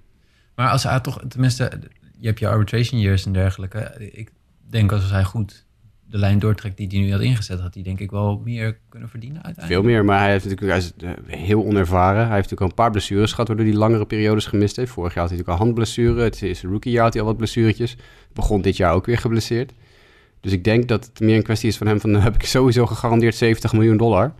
Maar 0.54 0.70
als 0.70 0.82
hij 0.82 1.00
toch, 1.00 1.22
tenminste, 1.28 1.72
je 2.18 2.26
hebt 2.26 2.38
je 2.38 2.48
arbitration 2.48 3.00
years 3.00 3.26
en 3.26 3.32
dergelijke. 3.32 4.10
Ik 4.12 4.30
denk 4.70 4.92
als 4.92 5.10
hij 5.10 5.24
goed 5.24 5.66
de 6.10 6.18
lijn 6.18 6.38
doortrekt 6.38 6.76
die 6.76 6.86
hij 6.88 6.98
nu 6.98 7.12
had 7.12 7.20
ingezet, 7.20 7.60
had 7.60 7.74
hij 7.74 7.82
denk 7.82 8.00
ik 8.00 8.10
wel 8.10 8.40
meer 8.44 8.78
kunnen 8.88 9.08
verdienen 9.08 9.44
uiteindelijk. 9.44 9.82
Veel 9.82 9.92
meer, 9.92 10.04
maar 10.04 10.18
hij, 10.18 10.30
heeft 10.30 10.44
natuurlijk, 10.48 10.70
hij 10.70 10.80
is 11.08 11.16
eh, 11.26 11.38
heel 11.38 11.64
onervaren. 11.64 12.26
Hij 12.26 12.34
heeft 12.34 12.50
natuurlijk 12.50 12.60
al 12.60 12.68
een 12.68 12.74
paar 12.74 12.90
blessures 12.90 13.30
gehad, 13.30 13.48
waardoor 13.48 13.66
hij 13.66 13.74
langere 13.74 14.06
periodes 14.06 14.46
gemist 14.46 14.76
heeft. 14.76 14.90
Vorig 14.90 15.14
jaar 15.14 15.22
had 15.22 15.30
hij 15.30 15.38
natuurlijk 15.38 15.60
al 15.60 15.66
handblessure. 15.66 16.22
Het 16.22 16.42
is 16.42 16.62
rookie 16.62 16.92
jaar 16.92 17.02
had 17.02 17.12
hij 17.12 17.22
al 17.22 17.28
wat 17.28 17.36
blessuretjes. 17.36 17.96
Begon 18.32 18.62
dit 18.62 18.76
jaar 18.76 18.94
ook 18.94 19.06
weer 19.06 19.18
geblesseerd. 19.18 19.72
Dus 20.40 20.52
ik 20.52 20.64
denk 20.64 20.88
dat 20.88 21.04
het 21.04 21.20
meer 21.20 21.36
een 21.36 21.42
kwestie 21.42 21.68
is 21.68 21.76
van 21.76 21.86
hem 21.86 22.00
van, 22.00 22.14
heb 22.14 22.34
ik 22.34 22.42
sowieso 22.42 22.86
gegarandeerd 22.86 23.34
70 23.34 23.72
miljoen 23.72 23.96
dollar. 23.96 24.34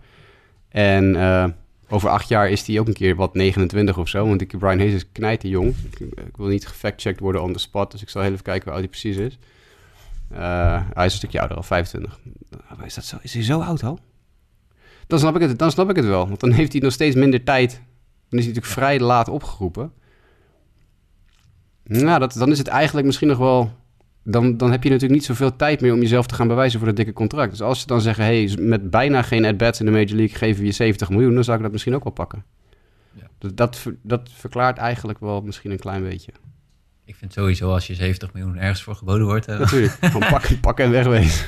En 0.69 1.13
uh, 1.13 1.45
over 1.89 2.09
acht 2.09 2.27
jaar 2.27 2.49
is 2.49 2.67
hij 2.67 2.79
ook 2.79 2.87
een 2.87 2.93
keer 2.93 3.15
wat 3.15 3.33
29 3.33 3.97
of 3.97 4.07
zo. 4.07 4.27
Want 4.27 4.41
ik, 4.41 4.57
Brian 4.57 4.77
Hayes 4.77 4.93
is 4.93 5.11
knijten 5.11 5.49
jong. 5.49 5.75
Ik, 5.99 6.35
wil 6.35 6.47
niet 6.47 6.67
gefactcheckt 6.67 7.19
worden 7.19 7.43
on 7.43 7.53
the 7.53 7.59
spot, 7.59 7.91
dus 7.91 8.01
ik 8.01 8.09
zal 8.09 8.21
heel 8.21 8.31
even 8.31 8.43
kijken 8.43 8.63
hoe 8.63 8.71
oud 8.71 8.81
hij 8.81 8.89
precies 8.89 9.17
is. 9.17 9.37
Uh, 10.31 10.81
hij 10.93 11.05
is 11.05 11.11
een 11.11 11.17
stukje 11.17 11.39
ouder, 11.39 11.57
al 11.57 11.63
25. 11.63 12.19
Is, 12.83 12.93
dat 12.93 13.03
zo, 13.05 13.17
is 13.21 13.33
hij 13.33 13.43
zo 13.43 13.59
oud 13.59 13.83
al? 13.83 13.99
Dan 15.07 15.19
snap, 15.19 15.35
ik 15.35 15.41
het, 15.41 15.59
dan 15.59 15.71
snap 15.71 15.89
ik 15.89 15.95
het 15.95 16.05
wel. 16.05 16.27
Want 16.27 16.39
dan 16.39 16.51
heeft 16.51 16.71
hij 16.71 16.81
nog 16.81 16.91
steeds 16.91 17.15
minder 17.15 17.43
tijd. 17.43 17.71
Dan 18.29 18.39
is 18.39 18.45
hij 18.45 18.53
natuurlijk 18.53 18.65
vrij 18.65 18.99
laat 18.99 19.29
opgeroepen. 19.29 19.91
Nou, 21.83 22.19
dat, 22.19 22.33
dan 22.33 22.51
is 22.51 22.57
het 22.57 22.67
eigenlijk 22.67 23.05
misschien 23.05 23.27
nog 23.27 23.37
wel... 23.37 23.71
Dan, 24.23 24.57
dan 24.57 24.71
heb 24.71 24.83
je 24.83 24.89
natuurlijk 24.89 25.19
niet 25.19 25.25
zoveel 25.25 25.55
tijd 25.55 25.81
meer 25.81 25.93
om 25.93 26.01
jezelf 26.01 26.27
te 26.27 26.35
gaan 26.35 26.47
bewijzen 26.47 26.79
voor 26.79 26.87
dat 26.87 26.97
dikke 26.97 27.13
contract. 27.13 27.51
Dus 27.51 27.61
als 27.61 27.79
ze 27.79 27.87
dan 27.87 28.01
zeggen, 28.01 28.23
hey, 28.23 28.57
met 28.59 28.89
bijna 28.89 29.21
geen 29.21 29.45
at-bats 29.45 29.79
in 29.79 29.85
de 29.85 29.91
Major 29.91 30.15
League 30.15 30.37
geven 30.37 30.59
we 30.59 30.65
je 30.65 30.73
70 30.73 31.09
miljoen, 31.09 31.33
dan 31.33 31.43
zou 31.43 31.57
ik 31.57 31.63
dat 31.63 31.71
misschien 31.71 31.95
ook 31.95 32.03
wel 32.03 32.13
pakken. 32.13 32.43
Ja. 33.13 33.27
Dus 33.37 33.51
dat, 33.53 33.85
dat 34.01 34.29
verklaart 34.33 34.77
eigenlijk 34.77 35.19
wel 35.19 35.41
misschien 35.41 35.71
een 35.71 35.79
klein 35.79 36.03
beetje. 36.03 36.31
Ik 37.07 37.15
vind 37.15 37.33
sowieso 37.33 37.71
als 37.71 37.87
je 37.87 37.95
70 37.95 38.33
miljoen 38.33 38.57
ergens 38.57 38.83
voor 38.83 38.95
geboden 38.95 39.25
wordt. 39.25 39.49
Uh, 39.49 39.59
Natuurlijk, 39.59 39.93
gewoon 40.01 40.29
pakken, 40.29 40.59
pakken 40.59 40.85
en 40.85 40.91
wegwezen. 40.91 41.45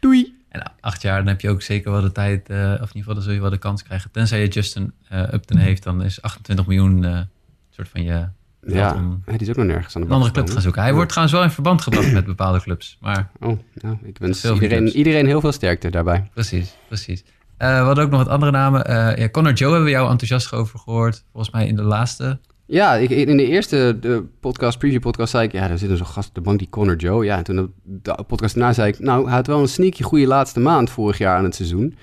Doei! 0.00 0.34
En 0.48 0.72
acht 0.80 1.02
jaar, 1.02 1.18
dan 1.18 1.26
heb 1.26 1.40
je 1.40 1.50
ook 1.50 1.62
zeker 1.62 1.90
wel 1.90 2.00
de 2.00 2.12
tijd, 2.12 2.50
uh, 2.50 2.56
of 2.56 2.64
in 2.64 2.72
ieder 2.72 2.88
geval 2.92 3.14
dan 3.14 3.22
zul 3.22 3.32
je 3.32 3.40
wel 3.40 3.50
de 3.50 3.58
kans 3.58 3.82
krijgen. 3.82 4.10
Tenzij 4.10 4.40
je 4.40 4.48
Justin 4.48 4.92
uh, 5.12 5.32
Upton 5.32 5.56
heeft, 5.56 5.82
dan 5.82 6.02
is 6.02 6.22
28 6.22 6.66
miljoen 6.66 7.02
een 7.02 7.28
soort 7.70 7.88
van 7.88 8.02
je... 8.02 8.28
Ja, 8.60 8.94
om 8.94 9.22
die 9.26 9.38
is 9.38 9.48
ook 9.48 9.56
nog 9.56 9.66
nergens 9.66 9.96
aan 9.96 10.00
de 10.00 10.06
Een 10.06 10.14
andere 10.14 10.32
club 10.32 10.50
gaan 10.50 10.60
zoeken. 10.60 10.82
Hij 10.82 10.92
wordt 10.92 11.08
trouwens 11.08 11.36
wel 11.36 11.46
in 11.46 11.52
verband 11.52 11.82
gebracht 11.82 12.12
met 12.12 12.24
bepaalde 12.24 12.60
clubs. 12.60 12.98
Maar 13.00 13.30
oh, 13.40 13.58
nou, 13.74 13.98
ik 14.02 14.18
wens 14.18 14.44
iedereen, 14.44 14.88
iedereen 14.88 15.26
heel 15.26 15.40
veel 15.40 15.52
sterkte 15.52 15.90
daarbij. 15.90 16.30
Precies, 16.32 16.76
precies. 16.88 17.20
Uh, 17.22 17.78
we 17.78 17.84
hadden 17.86 18.04
ook 18.04 18.10
nog 18.10 18.20
wat 18.20 18.28
andere 18.28 18.52
namen. 18.52 18.90
Uh, 18.90 19.16
ja, 19.16 19.28
Connor 19.28 19.52
Joe 19.52 19.68
hebben 19.68 19.86
we 19.86 19.94
jou 19.94 20.10
enthousiast 20.10 20.52
over 20.52 20.78
gehoord. 20.78 21.24
Volgens 21.32 21.54
mij 21.54 21.66
in 21.66 21.76
de 21.76 21.82
laatste 21.82 22.38
ja, 22.66 22.94
in 22.94 23.36
de 23.36 23.46
eerste 23.46 23.96
de 24.00 24.24
podcast, 24.40 24.78
preview 24.78 25.00
podcast, 25.00 25.30
zei 25.30 25.46
ik... 25.46 25.52
ja, 25.52 25.70
er 25.70 25.78
zit 25.78 25.96
zo'n 25.96 26.06
gast 26.06 26.28
op 26.28 26.34
de 26.34 26.40
bank, 26.40 26.58
die 26.58 26.68
Connor 26.68 26.96
Joe. 26.96 27.24
Ja, 27.24 27.36
en 27.36 27.44
toen 27.44 27.56
de, 27.56 27.68
de 27.82 28.24
podcast 28.26 28.54
daarna 28.54 28.72
zei 28.72 28.88
ik... 28.88 28.98
nou, 28.98 29.26
hij 29.26 29.34
had 29.34 29.46
wel 29.46 29.60
een 29.60 29.68
sneaky 29.68 30.02
goede 30.02 30.26
laatste 30.26 30.60
maand 30.60 30.90
vorig 30.90 31.18
jaar 31.18 31.36
aan 31.36 31.44
het 31.44 31.54
seizoen. 31.54 31.96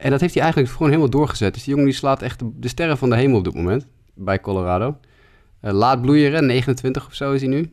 En 0.00 0.10
dat 0.10 0.20
heeft 0.20 0.34
hij 0.34 0.42
eigenlijk 0.42 0.72
gewoon 0.72 0.88
helemaal 0.88 1.10
doorgezet. 1.10 1.54
Dus 1.54 1.62
die 1.62 1.72
jongen 1.72 1.88
die 1.88 1.98
slaat 1.98 2.22
echt 2.22 2.42
de, 2.54 2.68
sterren 2.68 2.98
van 2.98 3.10
de 3.10 3.16
hemel 3.16 3.38
op 3.38 3.44
dit 3.44 3.54
moment 3.54 3.86
bij 4.14 4.40
Colorado. 4.40 4.96
Uh, 5.62 5.72
laat 5.72 6.02
bloeien, 6.02 6.46
29 6.46 7.06
of 7.06 7.14
zo 7.14 7.32
is 7.32 7.40
hij 7.40 7.50
nu. 7.50 7.72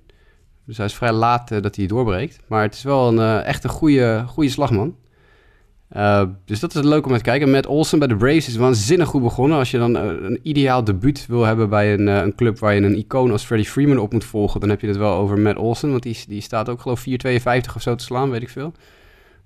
Dus 0.66 0.78
hij 0.78 0.86
is 0.86 0.94
vrij 0.94 1.12
laat 1.12 1.52
uh, 1.52 1.62
dat 1.62 1.76
hij 1.76 1.86
doorbreekt. 1.86 2.40
Maar 2.48 2.62
het 2.62 2.74
is 2.74 2.84
wel 2.84 3.08
een, 3.08 3.16
uh, 3.16 3.46
echt 3.46 3.64
een 3.64 3.70
goede, 3.70 4.24
goede 4.28 4.50
slagman. 4.50 4.96
Uh, 5.96 6.24
dus 6.46 6.60
dat 6.60 6.76
is 6.76 6.82
leuk 6.82 7.06
om 7.06 7.14
te 7.14 7.22
kijken. 7.22 7.52
Matt 7.52 7.68
Olsen 7.68 8.00
bij 8.00 8.08
de 8.08 8.16
Braves 8.16 8.48
is 8.48 8.56
waanzinnig 8.56 9.08
goed 9.08 9.22
begonnen. 9.22 9.58
Als 9.58 9.72
je 9.72 9.78
dan 9.78 9.96
uh, 9.96 10.04
een 10.04 10.40
ideaal 10.44 10.84
debuut 10.84 11.26
wil 11.26 11.44
hebben 11.44 11.70
bij 11.70 11.94
een, 11.94 12.08
uh, 12.08 12.16
een, 12.16 12.36
club 12.36 12.60
waar 12.60 12.74
je 12.74 12.82
een 12.82 12.98
icoon 12.98 13.32
als 13.32 13.44
Freddie 13.44 13.70
Freeman 13.70 13.98
op 13.98 14.12
moet 14.12 14.26
volgen, 14.26 14.60
dan 14.60 14.70
heb 14.70 14.82
je 14.82 14.88
het 14.88 14.98
wel 14.98 15.14
over 15.14 15.40
Matt 15.40 15.58
Olsen. 15.58 15.90
Want 15.90 16.04
die, 16.04 16.18
die 16.28 16.42
staat 16.42 16.70
ook 16.70 16.82
geloof 16.82 17.06
4,52 17.10 17.76
of 17.76 17.82
zo 17.82 17.96
te 17.96 18.04
slaan, 18.04 18.30
weet 18.30 18.42
ik 18.42 18.50
veel. 18.50 18.74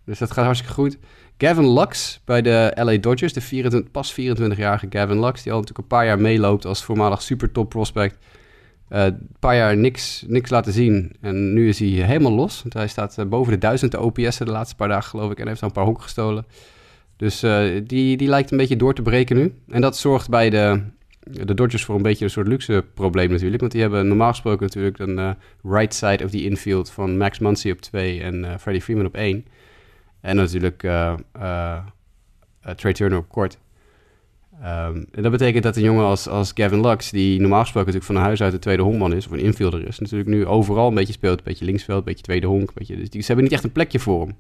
Dus 0.05 0.19
dat 0.19 0.31
gaat 0.31 0.45
hartstikke 0.45 0.73
goed. 0.73 0.97
Gavin 1.37 1.73
Lux 1.73 2.21
bij 2.25 2.41
de 2.41 2.71
LA 2.75 2.97
Dodgers, 2.97 3.33
de 3.33 3.41
24, 3.41 3.91
pas 3.91 4.13
24-jarige 4.13 4.87
Gavin 4.89 5.19
Lux, 5.19 5.43
die 5.43 5.51
al 5.51 5.59
natuurlijk 5.59 5.77
een 5.77 5.97
paar 5.97 6.05
jaar 6.05 6.19
meeloopt 6.19 6.65
als 6.65 6.83
voormalig 6.83 7.21
super 7.21 7.51
top 7.51 7.69
prospect. 7.69 8.17
Uh, 8.91 9.03
een 9.03 9.27
paar 9.39 9.55
jaar 9.55 9.77
niks, 9.77 10.23
niks 10.27 10.49
laten 10.49 10.73
zien. 10.73 11.11
En 11.21 11.53
nu 11.53 11.67
is 11.67 11.79
hij 11.79 11.87
helemaal 11.87 12.31
los. 12.31 12.63
Hij 12.69 12.87
staat 12.87 13.17
uh, 13.19 13.25
boven 13.25 13.53
de 13.53 13.57
duizend 13.57 13.95
OPS'en 13.95 14.45
de 14.45 14.51
laatste 14.51 14.75
paar 14.75 14.87
dagen, 14.87 15.09
geloof 15.09 15.31
ik. 15.31 15.39
En 15.39 15.47
heeft 15.47 15.61
al 15.61 15.67
een 15.67 15.73
paar 15.73 15.83
honken 15.83 16.03
gestolen. 16.03 16.45
Dus 17.15 17.43
uh, 17.43 17.81
die, 17.83 18.17
die 18.17 18.27
lijkt 18.27 18.51
een 18.51 18.57
beetje 18.57 18.75
door 18.75 18.93
te 18.93 19.01
breken 19.01 19.35
nu. 19.35 19.53
En 19.69 19.81
dat 19.81 19.97
zorgt 19.97 20.29
bij 20.29 20.49
de, 20.49 20.81
de 21.23 21.53
Dodgers 21.53 21.85
voor 21.85 21.95
een 21.95 22.01
beetje 22.01 22.25
een 22.25 22.31
soort 22.31 22.47
luxe 22.47 22.85
probleem 22.93 23.29
natuurlijk. 23.29 23.59
Want 23.59 23.71
die 23.71 23.81
hebben 23.81 24.07
normaal 24.07 24.29
gesproken 24.29 24.65
natuurlijk 24.65 24.99
een 24.99 25.35
right 25.63 25.93
side 25.93 26.23
of 26.23 26.31
the 26.31 26.43
infield 26.43 26.91
van 26.91 27.17
Max 27.17 27.39
Muncy 27.39 27.71
op 27.71 27.81
2 27.81 28.21
en 28.21 28.59
Freddie 28.59 28.83
Freeman 28.83 29.05
op 29.05 29.15
1. 29.15 29.45
En 30.21 30.35
natuurlijk 30.35 30.79
Trey 32.75 32.93
Turner 32.93 33.17
op 33.17 33.29
kort. 33.29 33.57
Um, 34.63 35.05
en 35.11 35.21
dat 35.21 35.31
betekent 35.31 35.63
dat 35.63 35.75
een 35.75 35.83
jongen 35.83 36.05
als, 36.05 36.27
als 36.27 36.51
Gavin 36.55 36.81
Lux, 36.81 37.09
die 37.09 37.39
normaal 37.39 37.61
gesproken 37.61 37.93
natuurlijk 37.93 38.19
van 38.19 38.27
huis 38.27 38.41
uit 38.41 38.51
de 38.51 38.59
tweede 38.59 38.83
honkman 38.83 39.13
is, 39.13 39.25
of 39.25 39.31
een 39.31 39.39
infielder 39.39 39.87
is, 39.87 39.99
natuurlijk 39.99 40.29
nu 40.29 40.45
overal 40.45 40.87
een 40.87 40.93
beetje 40.93 41.13
speelt. 41.13 41.37
Een 41.37 41.43
beetje 41.43 41.65
linksveld, 41.65 41.97
een 41.97 42.05
beetje 42.05 42.23
tweede 42.23 42.47
honk. 42.47 42.73
Beetje, 42.73 42.95
dus 42.95 43.09
die, 43.09 43.21
ze 43.21 43.27
hebben 43.27 43.43
niet 43.43 43.53
echt 43.53 43.63
een 43.63 43.71
plekje 43.71 43.99
voor 43.99 44.21
hem. 44.21 44.35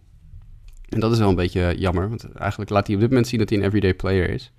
En 0.89 0.99
dat 0.99 1.11
is 1.11 1.19
wel 1.19 1.29
een 1.29 1.35
beetje 1.35 1.75
jammer, 1.77 2.09
want 2.09 2.31
eigenlijk 2.31 2.69
laat 2.69 2.85
hij 2.85 2.95
op 2.95 3.01
dit 3.01 3.09
moment 3.09 3.27
zien 3.27 3.39
dat 3.39 3.49
hij 3.49 3.57
een 3.57 3.63
everyday 3.63 3.93
player 3.93 4.29
is. 4.29 4.51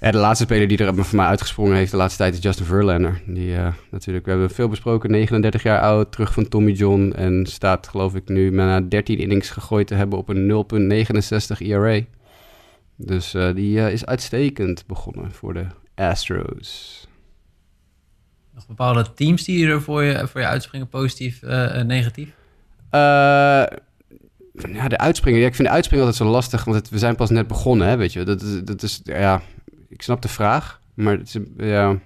Ja, 0.00 0.10
de 0.10 0.18
laatste 0.18 0.44
speler 0.44 0.68
die 0.68 0.78
er 0.78 1.04
voor 1.04 1.16
mij 1.16 1.26
uitgesprongen 1.26 1.76
heeft 1.76 1.90
de 1.90 1.96
laatste 1.96 2.18
tijd 2.18 2.34
is 2.34 2.42
Justin 2.42 2.66
Verlander. 2.66 3.22
Die 3.26 3.48
uh, 3.48 3.68
natuurlijk, 3.90 4.24
we 4.24 4.30
hebben 4.30 4.50
veel 4.50 4.68
besproken, 4.68 5.10
39 5.10 5.62
jaar 5.62 5.80
oud, 5.80 6.12
terug 6.12 6.32
van 6.32 6.48
Tommy 6.48 6.72
John. 6.72 7.12
En 7.16 7.46
staat 7.46 7.88
geloof 7.88 8.14
ik 8.14 8.28
nu 8.28 8.50
na 8.50 8.80
13 8.80 9.18
innings 9.18 9.50
gegooid 9.50 9.86
te 9.86 9.94
hebben 9.94 10.18
op 10.18 10.28
een 10.28 10.66
0,69 11.60 11.66
ERA. 11.66 12.00
Dus 13.00 13.34
uh, 13.34 13.54
die 13.54 13.78
uh, 13.78 13.92
is 13.92 14.06
uitstekend 14.06 14.86
begonnen 14.86 15.32
voor 15.32 15.54
de 15.54 15.66
Astros. 15.94 17.06
Nog 18.54 18.66
bepaalde 18.66 19.12
teams 19.12 19.44
die 19.44 19.66
er 19.66 19.82
voor 19.82 20.02
je, 20.02 20.26
voor 20.26 20.40
je 20.40 20.46
uitspringen, 20.46 20.88
positief, 20.88 21.42
uh, 21.42 21.82
negatief? 21.82 22.28
ja, 22.90 24.88
de 24.88 24.98
uitspringen. 24.98 25.40
Ja, 25.40 25.46
ik 25.46 25.54
vind 25.54 25.68
de 25.68 25.74
uitspringen 25.74 26.06
altijd 26.06 26.24
zo 26.24 26.32
lastig, 26.32 26.64
want 26.64 26.76
het, 26.76 26.88
we 26.88 26.98
zijn 26.98 27.16
pas 27.16 27.30
net 27.30 27.46
begonnen, 27.46 27.88
hè, 27.88 27.96
weet 27.96 28.12
je. 28.12 28.24
Dat, 28.24 28.60
dat 28.64 28.82
is, 28.82 29.00
ja, 29.04 29.42
ik 29.88 30.02
snap 30.02 30.22
de 30.22 30.28
vraag, 30.28 30.80
maar 30.94 31.18
het 31.18 31.34
is, 31.34 31.38
ja... 31.56 31.98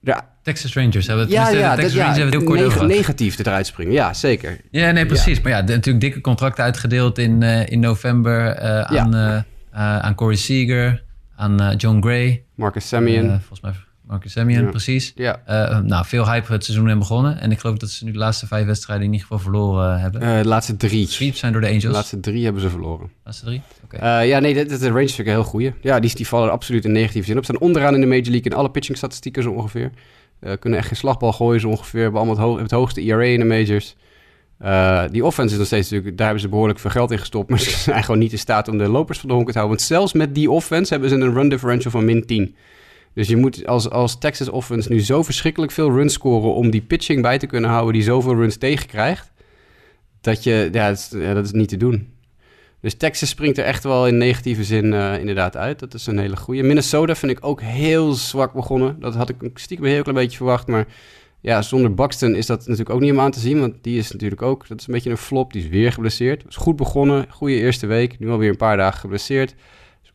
Ja. 0.00 0.28
Texas 0.42 0.74
Rangers 0.74 1.06
hebben 1.06 1.24
het. 1.24 1.34
Ja, 1.34 1.48
ja, 1.48 1.74
Texas 1.74 1.92
dat, 1.92 2.00
Rangers 2.00 2.18
ja, 2.18 2.24
het 2.24 2.32
heel 2.32 2.44
kort 2.44 2.60
neg 2.60 2.86
negatief 2.86 3.38
eruit 3.38 3.66
springen. 3.66 3.92
Ja, 3.92 4.14
zeker. 4.14 4.60
Ja, 4.70 4.90
nee, 4.90 5.06
precies. 5.06 5.36
Ja. 5.36 5.42
Maar 5.42 5.52
ja, 5.52 5.62
de, 5.62 5.72
natuurlijk 5.72 6.04
dikke 6.04 6.20
contracten 6.20 6.64
uitgedeeld 6.64 7.18
in, 7.18 7.42
uh, 7.42 7.66
in 7.66 7.80
november 7.80 8.62
uh, 8.62 8.80
aan, 8.80 9.14
uh, 9.14 9.40
aan 9.98 10.14
Corey 10.14 10.36
Seager, 10.36 11.02
aan 11.36 11.74
John 11.76 12.00
Gray. 12.00 12.42
Marcus 12.54 12.88
Semien. 12.88 13.28
volgens 13.28 13.60
mij 13.60 13.72
Marcus 14.08 14.32
Semien, 14.32 14.62
Ja. 14.62 14.70
precies. 14.70 15.12
Ja. 15.14 15.42
nou, 15.84 16.06
veel 16.06 16.30
hype 16.30 16.52
het 16.52 16.64
seizoen 16.64 16.88
in 16.88 16.98
begonnen. 16.98 17.40
En 17.40 17.50
ik 17.50 17.58
geloof 17.58 17.76
dat 17.76 17.90
ze 17.90 18.04
nu 18.04 18.12
de 18.12 18.18
laatste 18.18 18.46
vijf 18.46 18.66
wedstrijden 18.66 19.06
in 19.06 19.12
ieder 19.12 19.26
geval 19.26 19.42
verloren 19.42 20.00
hebben. 20.00 20.20
Eh, 20.22 20.42
de 20.42 20.48
laatste 20.48 20.76
drie. 20.76 21.06
Sweeps 21.06 21.38
zijn 21.38 21.52
door 21.52 21.60
de 21.60 21.66
Angels. 21.66 21.82
De 21.82 21.90
laatste 21.90 22.20
drie 22.20 22.44
hebben 22.44 22.62
ze 22.62 22.70
verloren. 22.70 23.10
laatste 23.24 23.44
drie? 23.44 23.62
Oké. 23.84 23.96
Eh, 23.96 24.28
ja, 24.28 24.38
nee, 24.38 24.54
de, 24.54 24.64
de, 24.64 24.78
de 24.78 24.88
Rangers 24.88 25.18
ik 25.18 25.26
een 25.26 25.32
heel 25.32 25.44
goeie. 25.44 25.72
Ja, 25.80 26.00
die, 26.00 26.14
die 26.14 26.28
vallen 26.28 26.50
absoluut 26.50 26.84
in 26.84 26.92
negatieve 26.92 27.26
zin 27.26 27.36
op. 27.36 27.44
Staan 27.44 27.58
onderaan 27.58 27.94
in 27.94 28.00
de 28.00 28.06
Major 28.06 28.22
League 28.30 28.50
in 28.50 28.52
alle 28.56 28.70
pitching 28.70 28.96
statistieken 28.96 29.42
zo 29.42 29.50
ongeveer. 29.50 29.90
Kunnen 30.58 30.78
echt 30.78 30.88
geen 30.88 30.96
slagbal 30.96 31.32
gooien 31.32 31.60
zo 31.60 31.68
ongeveer. 31.68 32.02
Hebben 32.02 32.20
allemaal 32.20 32.36
het, 32.36 32.44
ho 32.46 32.58
het 32.62 32.70
hoogste 32.70 33.00
ERA 33.00 33.22
in 33.22 33.38
de 33.38 33.44
majors. 33.44 33.96
Uh, 34.62 35.02
die 35.10 35.24
offense 35.24 35.52
is 35.52 35.58
nog 35.58 35.66
steeds 35.66 35.90
natuurlijk... 35.90 36.16
Daar 36.16 36.26
hebben 36.26 36.44
ze 36.44 36.50
behoorlijk 36.50 36.78
veel 36.78 36.90
geld 36.90 37.10
in 37.10 37.18
gestopt. 37.18 37.48
Maar 37.50 37.58
ze 37.58 37.70
zijn 37.70 38.04
gewoon 38.04 38.20
niet 38.20 38.32
in 38.32 38.38
staat 38.38 38.68
om 38.68 38.78
de 38.78 38.88
lopers 38.88 39.18
van 39.18 39.28
de 39.28 39.34
honken 39.34 39.52
te 39.52 39.58
houden. 39.58 39.78
Want 39.78 39.88
zelfs 39.88 40.12
met 40.12 40.34
die 40.34 40.50
offense 40.50 40.92
hebben 40.92 41.10
ze 41.10 41.16
een 41.16 41.34
run 41.34 41.48
differential 41.48 41.90
van 41.90 42.04
min 42.04 42.26
10. 42.26 42.56
Dus 43.14 43.28
je 43.28 43.36
moet 43.36 43.66
als, 43.66 43.90
als 43.90 44.18
Texas 44.18 44.48
offense 44.48 44.92
nu 44.92 45.00
zo 45.00 45.22
verschrikkelijk 45.22 45.72
veel 45.72 45.90
runs 45.90 46.12
scoren... 46.12 46.54
om 46.54 46.70
die 46.70 46.82
pitching 46.82 47.22
bij 47.22 47.38
te 47.38 47.46
kunnen 47.46 47.70
houden 47.70 47.92
die 47.92 48.02
zoveel 48.02 48.34
runs 48.34 48.56
tegenkrijgt... 48.56 49.32
dat 50.20 50.42
je... 50.42 50.68
Ja, 50.72 50.88
dat 51.34 51.44
is, 51.44 51.52
niet 51.52 51.68
te 51.68 51.76
doen. 51.76 52.12
Dus 52.80 52.94
Texas 52.94 53.28
springt 53.28 53.58
er 53.58 53.64
echt 53.64 53.84
wel 53.84 54.06
in 54.06 54.16
negatieve 54.16 54.64
zin 54.64 54.84
uh, 54.84 55.18
inderdaad 55.18 55.56
uit. 55.56 55.78
Dat 55.78 55.94
is 55.94 56.06
een 56.06 56.18
hele 56.18 56.36
goede. 56.36 56.62
Minnesota 56.62 57.14
vind 57.14 57.32
ik 57.32 57.44
ook 57.44 57.60
heel 57.60 58.12
zwak 58.12 58.52
begonnen. 58.52 59.00
Dat 59.00 59.14
had 59.14 59.28
ik 59.28 59.50
stiekem 59.54 59.86
een 59.86 59.92
heel 59.92 60.02
klein 60.02 60.18
beetje 60.18 60.36
verwacht. 60.36 60.66
Maar 60.66 60.86
ja, 61.40 61.62
zonder 61.62 61.94
Buxton 61.94 62.34
is 62.34 62.46
dat 62.46 62.58
natuurlijk 62.58 62.90
ook 62.90 63.00
niet 63.00 63.12
om 63.12 63.20
aan 63.20 63.30
te 63.30 63.40
zien. 63.40 63.60
Want 63.60 63.74
die 63.82 63.98
is 63.98 64.10
natuurlijk 64.10 64.42
ook, 64.42 64.68
dat 64.68 64.80
is 64.80 64.86
een 64.86 64.94
beetje 64.94 65.10
een 65.10 65.16
flop. 65.16 65.52
Die 65.52 65.62
is 65.62 65.68
weer 65.68 65.92
geblesseerd. 65.92 66.44
Is 66.48 66.56
goed 66.56 66.76
begonnen, 66.76 67.26
goede 67.30 67.54
eerste 67.54 67.86
week. 67.86 68.18
Nu 68.18 68.30
alweer 68.30 68.50
een 68.50 68.56
paar 68.56 68.76
dagen 68.76 69.00
geblesseerd. 69.00 69.54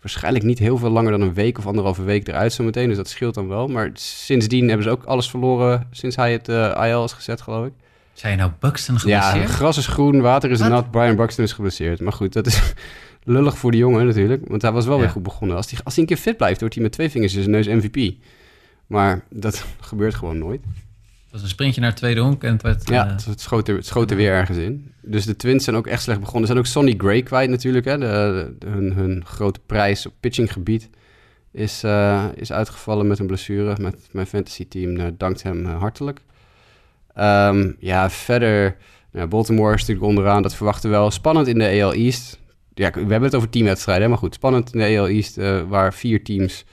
Waarschijnlijk 0.04 0.46
niet 0.46 0.60
heel 0.60 0.78
veel 0.78 0.90
langer 0.90 1.12
dan 1.12 1.22
een 1.22 1.34
week 1.34 1.58
of 1.58 1.68
anderhalve 1.68 2.04
week 2.04 2.28
eruit 2.28 2.54
zometeen. 2.54 2.88
Dus 2.88 2.98
dat 2.98 3.10
scheelt 3.10 3.34
dan 3.34 3.48
wel. 3.48 3.68
Maar 3.68 3.90
sindsdien 3.94 4.68
hebben 4.68 4.84
ze 4.84 4.90
ook 4.90 5.04
alles 5.04 5.30
verloren 5.30 5.88
sinds 5.92 6.16
hij 6.16 6.32
het 6.32 6.50
uh, 6.50 6.90
IL 6.90 7.04
is 7.04 7.12
gezet, 7.12 7.42
geloof 7.42 7.66
ik. 7.66 7.74
Zijn 8.14 8.38
nou 8.38 8.52
Buxton 8.60 9.00
geblesseerd? 9.00 9.48
Ja, 9.48 9.54
gras 9.54 9.78
is 9.78 9.88
groen, 9.88 10.22
water 10.22 10.52
is 10.52 10.60
nat. 10.60 10.92
Brian 10.92 11.16
Buxton 11.16 11.44
is 11.44 11.52
geblesseerd. 11.52 12.02
Maar 12.02 12.14
goed, 12.14 12.34
dat 12.34 12.46
is 12.46 12.74
lullig 13.24 13.58
voor 13.58 13.72
de 13.72 13.78
jongen 13.78 14.06
natuurlijk. 14.06 14.48
Want 14.48 14.62
hij 14.62 14.72
was 14.72 14.86
wel 14.86 14.96
ja. 14.96 15.02
weer 15.02 15.10
goed 15.10 15.24
begonnen. 15.24 15.58
Als 15.58 15.72
hij, 15.72 15.80
als 15.84 15.94
hij 15.94 16.04
een 16.04 16.10
keer 16.10 16.24
fit 16.24 16.38
blijft, 16.38 16.60
wordt 16.60 16.76
hij 16.76 16.84
met 16.84 16.94
twee 16.94 17.10
vingers 17.10 17.36
in 17.36 17.42
zijn 17.42 17.52
neus 17.52 17.68
MVP. 17.68 18.16
Maar 18.88 19.24
dat 19.30 19.66
gebeurt 19.90 20.16
gewoon 20.16 20.38
nooit. 20.38 20.62
Was 21.34 21.42
een 21.42 21.48
sprintje 21.48 21.82
naar 21.82 21.90
het 21.90 22.00
tweede 22.00 22.22
honk 22.22 22.44
en 22.44 22.52
het 22.52 22.62
werd... 22.62 22.90
Ja, 22.90 23.06
uh... 23.06 23.26
het, 23.26 23.42
schoot 23.42 23.68
er, 23.68 23.76
het 23.76 23.86
schoot 23.86 24.12
er 24.12 24.18
weer 24.18 24.32
ergens 24.32 24.58
in. 24.58 24.94
Dus 25.02 25.26
de 25.26 25.36
Twins 25.36 25.64
zijn 25.64 25.76
ook 25.76 25.88
echt 25.88 26.02
slecht 26.02 26.20
begonnen. 26.20 26.48
Ze 26.48 26.54
zijn 26.54 26.66
ook 26.66 26.72
Sonny 26.72 26.94
Gray 26.98 27.22
kwijt 27.22 27.50
natuurlijk. 27.50 27.86
Hè. 27.86 27.98
De, 27.98 28.56
de, 28.60 28.68
hun, 28.68 28.94
hun 28.94 29.26
grote 29.26 29.60
prijs 29.66 30.06
op 30.06 30.14
pitchinggebied 30.20 30.90
is, 31.52 31.84
uh, 31.84 32.24
is 32.36 32.52
uitgevallen 32.52 33.08
met 33.08 33.20
een 33.20 33.28
blessure. 33.28 33.76
Met 33.80 34.08
mijn 34.12 34.28
fantasy 34.28 34.68
team 34.68 34.98
uh, 34.98 35.06
dankt 35.18 35.44
hem 35.44 35.66
hartelijk. 35.66 36.22
Um, 37.18 37.76
ja, 37.80 38.10
verder... 38.10 38.78
Ja, 39.12 39.28
Baltimore 39.28 39.74
is 39.74 39.80
natuurlijk 39.80 40.08
onderaan, 40.08 40.42
dat 40.42 40.56
verwachten 40.56 40.90
we 40.90 40.96
wel. 40.96 41.12
Spannend 41.12 41.48
in 41.48 41.58
de 41.58 41.82
AL 41.82 41.94
East. 41.94 42.40
Ja, 42.74 42.92
we 42.92 43.00
hebben 43.00 43.24
het 43.24 43.36
over 43.36 43.50
teamwedstrijden, 43.50 44.10
maar 44.10 44.18
goed. 44.18 44.34
Spannend 44.34 44.74
in 44.74 44.80
de 44.80 44.98
AL 44.98 45.08
East, 45.08 45.36
waar 45.68 45.94
vier 45.94 46.24
teams 46.24 46.66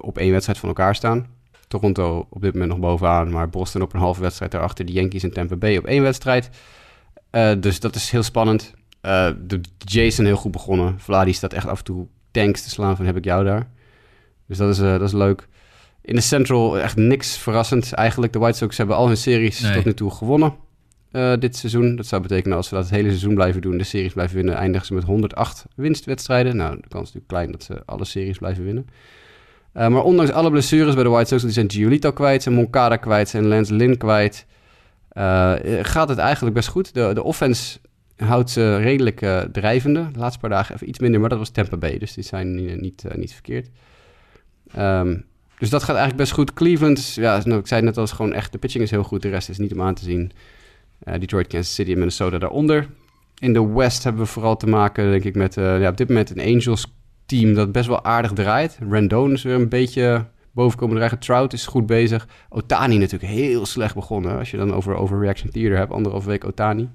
op 0.00 0.18
één 0.18 0.30
wedstrijd 0.30 0.58
van 0.58 0.68
elkaar 0.68 0.94
staan. 0.94 1.36
Toronto 1.68 2.26
op 2.30 2.40
dit 2.40 2.52
moment 2.52 2.70
nog 2.70 2.80
bovenaan, 2.80 3.30
maar 3.30 3.48
Boston 3.48 3.82
op 3.82 3.92
een 3.92 4.00
halve 4.00 4.20
wedstrijd 4.20 4.50
daarachter. 4.50 4.84
De 4.84 4.92
Yankees 4.92 5.22
en 5.22 5.32
Tampa 5.32 5.56
Bay 5.56 5.76
op 5.76 5.84
één 5.84 6.02
wedstrijd. 6.02 6.50
Uh, 7.32 7.50
dus 7.60 7.80
dat 7.80 7.94
is 7.94 8.10
heel 8.10 8.22
spannend. 8.22 8.74
de 9.00 9.60
Jason 9.78 10.24
heel 10.24 10.36
goed 10.36 10.52
begonnen. 10.52 10.98
Vladi 10.98 11.32
staat 11.32 11.52
echt 11.52 11.66
af 11.66 11.78
en 11.78 11.84
toe 11.84 12.06
tanks 12.30 12.62
te 12.62 12.70
slaan 12.70 12.96
van 12.96 13.06
heb 13.06 13.16
ik 13.16 13.24
jou 13.24 13.44
daar. 13.44 13.68
Dus 14.46 14.58
dat 14.58 14.70
is, 14.70 14.78
dat 14.78 15.02
is 15.02 15.12
leuk. 15.12 15.48
In 16.02 16.14
de 16.14 16.20
Central 16.20 16.78
echt 16.78 16.96
niks 16.96 17.36
verrassend. 17.36 17.92
Eigenlijk, 17.92 18.32
de 18.32 18.38
White 18.38 18.56
Sox 18.56 18.76
hebben 18.76 18.96
al 18.96 19.06
hun 19.06 19.16
series 19.16 19.60
nee. 19.60 19.72
tot 19.72 19.84
nu 19.84 19.94
toe 19.94 20.10
gewonnen 20.10 20.54
uh, 21.12 21.32
dit 21.38 21.56
seizoen. 21.56 21.96
Dat 21.96 22.06
zou 22.06 22.22
betekenen 22.22 22.56
als 22.56 22.68
ze 22.68 22.74
dat 22.74 22.84
het 22.84 22.92
hele 22.92 23.08
seizoen 23.08 23.34
blijven 23.34 23.60
doen, 23.60 23.78
de 23.78 23.84
series 23.84 24.12
blijven 24.12 24.36
winnen, 24.36 24.54
eindigen 24.54 24.86
ze 24.86 24.94
met 24.94 25.04
108 25.04 25.66
winstwedstrijden. 25.76 26.56
Nou, 26.56 26.76
de 26.80 26.88
kans 26.88 27.08
is 27.08 27.14
natuurlijk 27.14 27.28
klein 27.28 27.52
dat 27.52 27.62
ze 27.62 27.82
alle 27.84 28.04
series 28.04 28.38
blijven 28.38 28.64
winnen. 28.64 28.86
Uh, 29.74 29.88
maar 29.88 30.02
ondanks 30.02 30.32
alle 30.32 30.50
blessures 30.50 30.94
bij 30.94 31.02
de 31.02 31.08
White 31.08 31.28
Sox, 31.28 31.42
die 31.42 31.52
zijn 31.52 31.70
Giolito 31.70 32.12
kwijt, 32.12 32.42
zijn 32.42 32.54
Moncada 32.54 32.96
kwijt, 32.96 33.28
zijn 33.28 33.46
Lance 33.46 33.74
Lynn 33.74 33.96
kwijt, 33.96 34.46
uh, 35.12 35.54
gaat 35.82 36.08
het 36.08 36.18
eigenlijk 36.18 36.54
best 36.54 36.68
goed. 36.68 36.94
De, 36.94 37.10
de 37.14 37.22
offense 37.22 37.78
houdt 38.16 38.50
ze 38.50 38.76
redelijk 38.76 39.26
drijvende. 39.52 40.10
De 40.12 40.18
laatste 40.18 40.40
paar 40.40 40.50
dagen 40.50 40.74
even 40.74 40.88
iets 40.88 40.98
minder, 40.98 41.20
maar 41.20 41.28
dat 41.28 41.38
was 41.38 41.50
Tampa 41.50 41.76
Bay, 41.76 41.98
dus 41.98 42.14
die 42.14 42.24
zijn 42.24 42.54
niet, 42.80 43.16
niet, 43.16 43.32
verkeerd. 43.32 43.68
Um, 44.78 45.24
dus 45.58 45.70
dat 45.70 45.82
gaat 45.82 45.96
eigenlijk 45.96 46.16
best 46.16 46.32
goed. 46.32 46.54
Cleveland, 46.54 47.14
ja, 47.14 47.40
nou, 47.44 47.60
ik 47.60 47.66
zei 47.66 47.82
net 47.82 47.96
al, 47.96 48.02
is 48.02 48.12
gewoon 48.12 48.32
echt... 48.32 48.52
De 48.52 48.58
pitching 48.58 48.84
is 48.84 48.90
heel 48.90 49.02
goed, 49.02 49.22
de 49.22 49.28
rest 49.28 49.48
is 49.48 49.58
niet 49.58 49.72
om 49.72 49.82
aan 49.82 49.94
te 49.94 50.04
zien. 50.04 50.32
Detroit, 50.98 51.46
Kansas 51.46 51.74
City 51.74 51.90
en 51.90 51.98
Minnesota 51.98 52.38
daaronder. 52.38 52.88
In 53.38 53.52
de 53.52 53.66
West 53.66 54.04
hebben 54.04 54.22
we 54.22 54.28
vooral 54.28 54.56
te 54.56 54.66
maken, 54.66 55.10
denk 55.10 55.24
ik, 55.24 55.34
met 55.34 55.54
ja, 55.54 55.88
op 55.88 55.96
dit 55.96 56.08
moment 56.08 56.30
een 56.30 56.38
Angels-team... 57.28 57.54
dat 57.54 57.72
best 57.72 57.86
wel 57.86 58.04
aardig 58.04 58.32
draait. 58.32 58.78
Rendon 58.90 59.32
is 59.32 59.42
weer 59.42 59.54
een 59.54 59.68
beetje 59.68 60.26
bovenkomen 60.52 60.94
dreigen. 60.96 61.18
Trout 61.18 61.52
is 61.52 61.66
goed 61.66 61.86
bezig. 61.86 62.26
Otani 62.48 62.98
natuurlijk 62.98 63.32
heel 63.32 63.66
slecht 63.66 63.94
begonnen. 63.94 64.38
Als 64.38 64.50
je 64.50 64.56
dan 64.56 64.74
over 64.74 64.94
Overreaction 64.94 65.50
Theater 65.50 65.76
hebt, 65.76 65.92
anderhalve 65.92 66.28
week 66.28 66.44
Otani. 66.44 66.88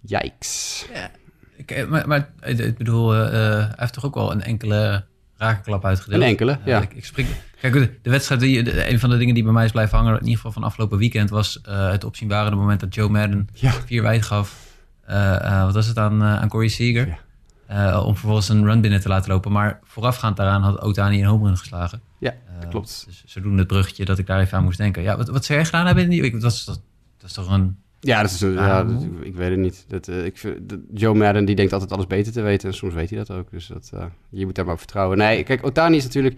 Yikes. 0.00 0.86
Ja, 0.94 1.10
ik, 1.56 1.88
maar, 1.88 2.08
maar 2.08 2.30
ik 2.40 2.78
bedoel, 2.78 3.14
uh, 3.14 3.30
hij 3.30 3.72
heeft 3.76 3.92
toch 3.92 4.04
ook 4.04 4.14
wel 4.14 4.32
een 4.32 4.42
enkele 4.42 5.04
rakenklap 5.36 5.84
uitgedeeld. 5.84 6.22
Een 6.22 6.28
enkele, 6.28 6.58
ja. 6.64 6.76
Uh, 6.76 6.82
ik, 6.82 6.94
ik 6.94 7.04
spring, 7.04 7.28
kijk, 7.60 7.72
de, 7.72 7.90
de 8.02 8.10
wedstrijd, 8.10 8.40
die, 8.40 8.62
de, 8.62 8.90
een 8.90 8.98
van 8.98 9.10
de 9.10 9.16
dingen 9.16 9.34
die 9.34 9.42
bij 9.42 9.52
mij 9.52 9.64
is 9.64 9.70
blijven 9.70 9.98
hangen, 9.98 10.12
in 10.12 10.20
ieder 10.20 10.36
geval 10.36 10.52
van 10.52 10.62
afgelopen 10.62 10.98
weekend, 10.98 11.30
was 11.30 11.60
uh, 11.68 11.90
het 11.90 12.04
opzienbarende 12.04 12.56
moment 12.56 12.80
dat 12.80 12.94
Joe 12.94 13.08
Madden 13.08 13.48
ja. 13.52 13.72
vier 13.72 14.02
wijd 14.02 14.22
gaf. 14.22 14.70
Eh, 15.06 15.44
eh, 15.44 15.64
wat 15.64 15.74
was 15.74 15.86
het 15.86 15.98
aan, 15.98 16.22
eh, 16.22 16.40
aan 16.40 16.48
Corey 16.48 16.68
Seager. 16.68 17.06
Ja. 17.06 17.18
Eh, 17.66 18.02
om 18.06 18.12
vervolgens 18.16 18.48
een 18.48 18.64
run 18.64 18.80
binnen 18.80 19.00
te 19.00 19.08
laten 19.08 19.30
lopen. 19.32 19.52
Maar 19.52 19.80
voorafgaand 19.84 20.36
daaraan 20.36 20.62
had 20.62 20.80
Otani 20.80 21.18
een 21.20 21.26
home 21.28 21.46
run 21.46 21.56
geslagen. 21.56 22.00
Ja, 22.18 22.30
Eh, 22.30 22.60
dat 22.60 22.68
klopt. 22.70 23.04
Dus 23.06 23.22
zodoende 23.26 23.58
het 23.58 23.66
bruggetje 23.66 24.04
dat 24.04 24.18
ik 24.18 24.26
daar 24.26 24.40
even 24.40 24.58
aan 24.58 24.64
moest 24.64 24.78
denken. 24.78 25.02
Ja, 25.02 25.16
wat, 25.16 25.28
wat 25.28 25.44
zou 25.44 25.58
jij 25.58 25.66
gedaan 25.66 25.86
hebben 25.86 26.04
in 26.04 26.10
die? 26.10 26.38
Dat 26.40 26.52
is, 26.52 26.64
dat, 26.64 26.80
dat 27.18 27.28
is 27.28 27.34
toch 27.36 27.50
een... 27.50 27.76
Ja, 28.00 28.22
dat 28.22 28.30
is, 28.30 28.40
een- 28.40 28.52
ja, 28.52 28.80
Ah, 28.80 28.88
dat- 28.88 29.06
ik 29.22 29.34
weet 29.34 29.50
het 29.50 29.58
niet. 29.58 29.84
Dat, 29.88 30.08
eh, 30.08 30.24
ik, 30.24 30.56
dat- 30.60 30.78
Joe 30.94 31.14
Madden 31.14 31.44
die 31.44 31.54
denkt 31.56 31.72
altijd 31.72 31.92
alles 31.92 32.06
beter 32.06 32.32
te 32.32 32.40
weten. 32.40 32.68
En 32.68 32.74
soms 32.74 32.94
weet 32.94 33.10
hij 33.10 33.18
dat 33.18 33.30
ook. 33.30 33.50
Dus 33.50 33.66
dat, 33.66 33.92
je 34.30 34.44
moet 34.44 34.54
daar 34.54 34.64
maar 34.64 34.74
op 34.74 34.80
vertrouwen. 34.80 35.18
Nee, 35.18 35.42
kijk, 35.42 35.66
Otani 35.66 35.96
is 35.96 36.04
natuurlijk... 36.04 36.36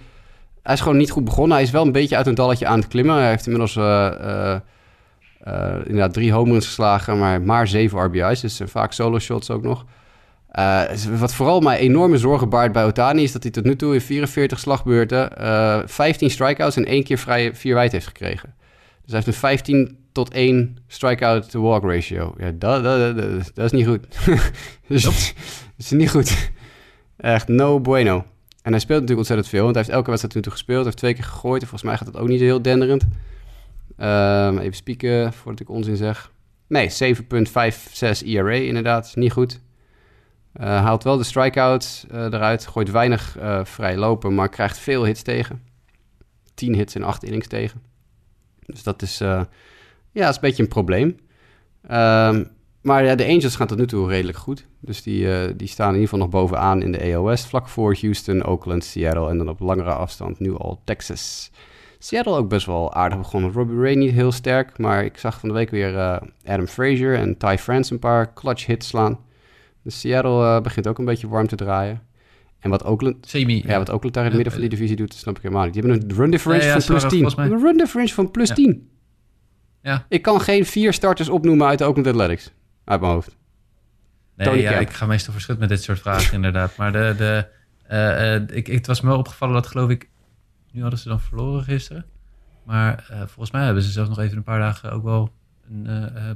Hij 0.63 0.75
is 0.75 0.81
gewoon 0.81 0.97
niet 0.97 1.11
goed 1.11 1.25
begonnen. 1.25 1.55
Hij 1.57 1.63
is 1.67 1.71
wel 1.71 1.85
een 1.87 1.93
beetje 1.93 2.17
uit 2.17 2.27
een 2.27 2.35
dalletje 2.35 2.67
aan 2.67 2.79
het 2.79 2.89
klimmen. 2.89 3.15
Hij 3.17 3.29
heeft 3.29 3.47
inmiddels 3.47 3.77
inderdaad 5.87 6.13
drie 6.13 6.33
home 6.33 6.51
runs 6.53 6.67
geslagen, 6.67 7.19
maar 7.19 7.43
maar 7.43 7.69
zeven 7.69 7.99
RBI's. 8.05 8.41
Dus 8.41 8.61
vaak 8.65 8.93
solo 8.93 9.19
shots 9.19 9.51
ook 9.51 9.63
nog. 9.63 9.85
Eh, 10.55 10.83
wat 11.19 11.35
vooral 11.35 11.61
mij 11.61 11.79
enorme 11.79 12.19
zorgen 12.19 12.49
baart 12.49 12.73
bij 12.73 12.85
Otani... 12.85 13.23
is 13.23 13.33
dat 13.33 13.43
hij 13.43 13.53
tot 13.53 13.65
nu 13.65 13.77
toe 13.77 13.95
in 13.95 14.01
44 14.01 14.59
slagbeurten... 14.59 15.37
eh 15.39 15.83
15 15.85 16.31
strikeouts 16.31 16.77
en 16.77 16.85
één 16.85 17.05
keer 17.05 17.19
vrije 17.19 17.55
vier 17.55 17.75
wijd 17.75 17.93
heeft 17.93 18.07
gekregen. 18.07 18.55
Dus 19.03 19.13
hij 19.13 19.15
heeft 19.15 19.27
een 19.27 19.33
15 19.33 19.99
tot 20.13 20.33
1 20.33 20.77
strikeout 20.87 21.51
to 21.51 21.63
walk 21.63 21.83
ratio. 21.83 22.35
Ja, 22.39 22.51
dat, 22.55 22.85
dat, 22.85 23.17
dat, 23.17 23.51
dat 23.55 23.65
is 23.65 23.73
niet 23.73 23.87
goed. 23.87 24.07
dus, 24.89 25.03
dat 25.03 25.35
is 25.77 25.91
niet 25.91 26.11
goed. 26.11 26.51
Echt 27.17 27.49
no 27.49 27.81
bueno. 27.81 28.25
En 28.63 28.71
hij 28.71 28.81
speelt 28.81 29.01
natuurlijk 29.01 29.19
ontzettend 29.19 29.49
veel, 29.49 29.63
want 29.63 29.75
hij 29.75 29.85
heeft 29.85 29.97
elke 29.97 30.11
wedstrijd 30.11 30.35
tot 30.35 30.45
nu 30.45 30.51
toe 30.51 30.53
gespeeld. 30.53 30.85
Hij 30.85 30.87
heeft 30.87 30.99
twee 30.99 31.15
keer 31.15 31.25
gegooid 31.25 31.63
en 31.63 31.69
volgens 31.69 31.91
mij 31.91 31.99
gaat 31.99 32.13
dat 32.13 32.23
ook 32.23 32.29
niet 32.29 32.41
heel 32.41 32.63
denderend. 32.63 33.07
Ehm, 33.97 34.59
even 34.59 34.75
spieken 34.75 35.33
voordat 35.33 35.61
ik 35.61 35.69
onzin 35.69 35.97
zeg. 35.97 36.33
Nee, 36.67 36.89
7,56 36.91 38.27
ERA 38.27 38.53
inderdaad. 38.53 39.07
Is 39.07 39.15
niet 39.15 39.33
goed. 39.33 39.61
Eh, 40.55 40.67
haalt 40.67 41.03
wel 41.03 41.17
de 41.17 41.25
strikeout 41.25 42.07
eh, 42.11 42.23
eruit. 42.23 42.67
Gooit 42.67 42.91
weinig 42.91 43.39
eh, 43.39 43.65
vrij 43.65 43.97
lopen, 43.97 44.35
maar 44.35 44.49
krijgt 44.49 44.79
veel 44.79 45.05
hits 45.05 45.23
tegen. 45.23 45.63
10 46.55 46.75
hits 46.75 46.95
en 46.95 47.03
8 47.03 47.23
innings 47.25 47.47
tegen. 47.47 47.83
Dus 48.67 48.83
dat 48.83 49.03
is, 49.03 49.19
ja, 49.19 50.29
is 50.29 50.35
een 50.35 50.41
beetje 50.41 50.63
een 50.63 50.69
probleem. 50.69 51.17
Ehm, 51.89 52.45
maar 52.81 53.05
ja, 53.05 53.15
de 53.15 53.27
Angels 53.27 53.57
gaan 53.57 53.67
tot 53.67 53.79
nu 53.79 53.87
toe 53.87 54.09
redelijk 54.09 54.39
goed. 54.39 54.67
Dus 54.81 55.03
die, 55.03 55.57
die 55.57 55.69
staan 55.69 55.89
in 55.89 55.95
ieder 55.95 56.09
geval 56.09 56.25
nog 56.25 56.29
bovenaan 56.29 56.83
in 56.83 56.93
de 56.93 57.15
AOS. 57.15 57.47
Vlak 57.47 57.69
voor 57.69 57.97
Houston, 58.01 58.45
Oakland, 58.45 58.85
Seattle 58.85 59.29
en 59.29 59.39
dan 59.39 59.49
op 59.49 59.61
langere 59.61 59.93
afstand 59.93 60.39
nu 60.39 60.57
al 60.57 60.81
Texas. 60.85 61.51
Seattle 61.99 62.37
ook 62.37 62.49
best 62.49 62.67
wel 62.67 62.95
aardig 62.95 63.19
begonnen. 63.19 63.53
Robbie 63.53 63.81
Ray 63.81 63.95
niet 63.95 64.13
heel 64.13 64.33
sterk, 64.33 64.79
maar 64.79 65.05
ik 65.05 65.19
zag 65.19 65.41
van 65.41 65.49
de 65.49 65.55
week 65.55 65.71
weer 65.71 66.21
Adam 66.45 66.67
Frazier 66.67 67.15
en 67.15 67.37
Ty 67.37 67.57
France 67.57 67.93
een 67.93 67.99
paar 67.99 68.35
clutch 68.35 68.67
hits 68.67 68.89
slaan. 68.89 69.19
Dus 69.85 70.01
Seattle 70.01 70.45
eh, 70.57 70.61
begint 70.61 70.87
ook 70.89 70.99
een 70.99 71.05
beetje 71.05 71.29
warm 71.29 71.47
te 71.47 71.57
draaien. 71.57 72.03
En 72.59 72.71
wat 72.71 72.85
Oakland, 72.85 73.27
Semi. 73.27 73.63
ja, 73.67 73.79
wat 73.79 73.91
Oakland 73.91 74.15
daar 74.15 74.25
in 74.25 74.29
het 74.29 74.35
midden 74.35 74.53
van 74.53 74.61
die 74.63 74.71
divisie 74.71 74.97
doet, 74.97 75.15
snap 75.15 75.37
ik 75.37 75.43
helemaal 75.43 75.65
niet. 75.65 75.73
Die 75.73 75.83
hebben 75.83 76.03
een 76.03 76.17
run 76.17 76.31
differential 76.31 76.71
Ja, 76.71 76.77
ja, 76.77 76.81
van 76.81 76.91
plus 76.95 77.03
ze 77.03 77.09
10. 77.09 77.19
waren 77.23 77.35
volgens 77.35 77.61
Een 77.63 77.67
run 77.69 77.77
differential 77.77 78.17
van 78.17 78.31
plus 78.31 78.49
Ja. 78.49 78.55
10. 78.55 78.89
Ja. 79.83 80.07
Ik 80.09 80.23
kan 80.23 80.41
geen 80.41 80.67
vier 80.67 80.93
starters 80.93 81.29
opnoemen 81.29 81.67
uit 81.67 81.79
de 81.79 81.85
Oakland 81.85 82.07
Athletics. 82.07 82.53
Uit 82.85 83.01
mijn 83.01 83.13
hoofd. 83.13 83.37
Nee, 84.37 84.47
Tony 84.47 84.61
ja, 84.61 84.71
ik 84.79 84.91
ga 84.91 85.07
meestal 85.07 85.33
verschut 85.33 85.59
met 85.59 85.69
dit 85.69 85.83
soort 85.83 86.01
vragen, 86.01 86.35
inderdaad. 86.43 86.77
Maar 86.77 86.93
de, 86.93 87.15
de, 87.17 87.47
eh, 87.87 88.35
eh, 88.35 88.43
ik, 88.43 88.51
ik, 88.51 88.67
het 88.67 88.87
was 88.87 89.01
me 89.01 89.09
wel 89.09 89.19
opgevallen 89.19 89.55
dat, 89.55 89.67
geloof 89.67 89.91
ik... 89.91 90.09
Nu 90.73 90.81
hadden 90.81 90.99
ze 90.99 91.09
dan 91.09 91.21
verloren 91.21 91.65
gisteren. 91.65 92.05
Maar 92.65 93.07
eh, 93.11 93.19
volgens 93.19 93.51
mij 93.51 93.65
hebben 93.65 93.83
ze 93.83 93.91
zelfs 93.91 94.09
nog 94.09 94.19
even 94.19 94.37
een 94.37 94.43
paar 94.43 94.59
dagen 94.59 94.93
ook 94.93 95.03
wel 95.03 95.23
eh, 95.23 95.29
eh, 95.29 95.31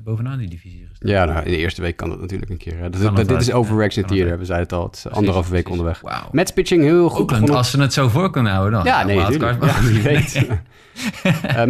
bovenaan 0.04 0.38
die 0.38 0.48
divisie 0.48 0.86
gestaan. 0.88 1.10
Ja, 1.10 1.24
nou, 1.24 1.44
in 1.44 1.50
de 1.50 1.56
eerste 1.56 1.82
week 1.82 1.96
kan 1.96 2.08
dat 2.08 2.20
natuurlijk 2.20 2.50
een 2.50 2.56
keer. 2.56 2.78
Hè. 2.78 2.90
Dat, 2.90 3.16
dit 3.16 3.40
is 3.40 3.52
Ja, 3.52 4.00
het 4.00 4.08
theater, 4.10 4.28
wel. 4.28 4.38
we 4.38 4.44
zeiden 4.44 4.68
het 4.68 4.78
al. 4.78 4.84
Het 4.84 4.96
is 4.96 5.08
anderhalve 5.08 5.50
week 5.50 5.68
onderweg. 5.68 6.02
Mets 6.32 6.52
pitching 6.52 6.82
heel 6.82 7.08
goed 7.08 7.50
als 7.50 7.70
ze 7.70 7.80
het 7.80 7.92
zo 7.92 8.08
voor 8.08 8.30
kunnen 8.30 8.52
houden 8.52 8.72
dan. 8.72 8.84
Ja, 8.84 9.04
nee, 9.04 9.16
natuurlijk. 9.16 9.64
Ja, 9.64 9.82
wie 9.82 10.02
weet. 10.02 10.46
Eh 11.22 11.64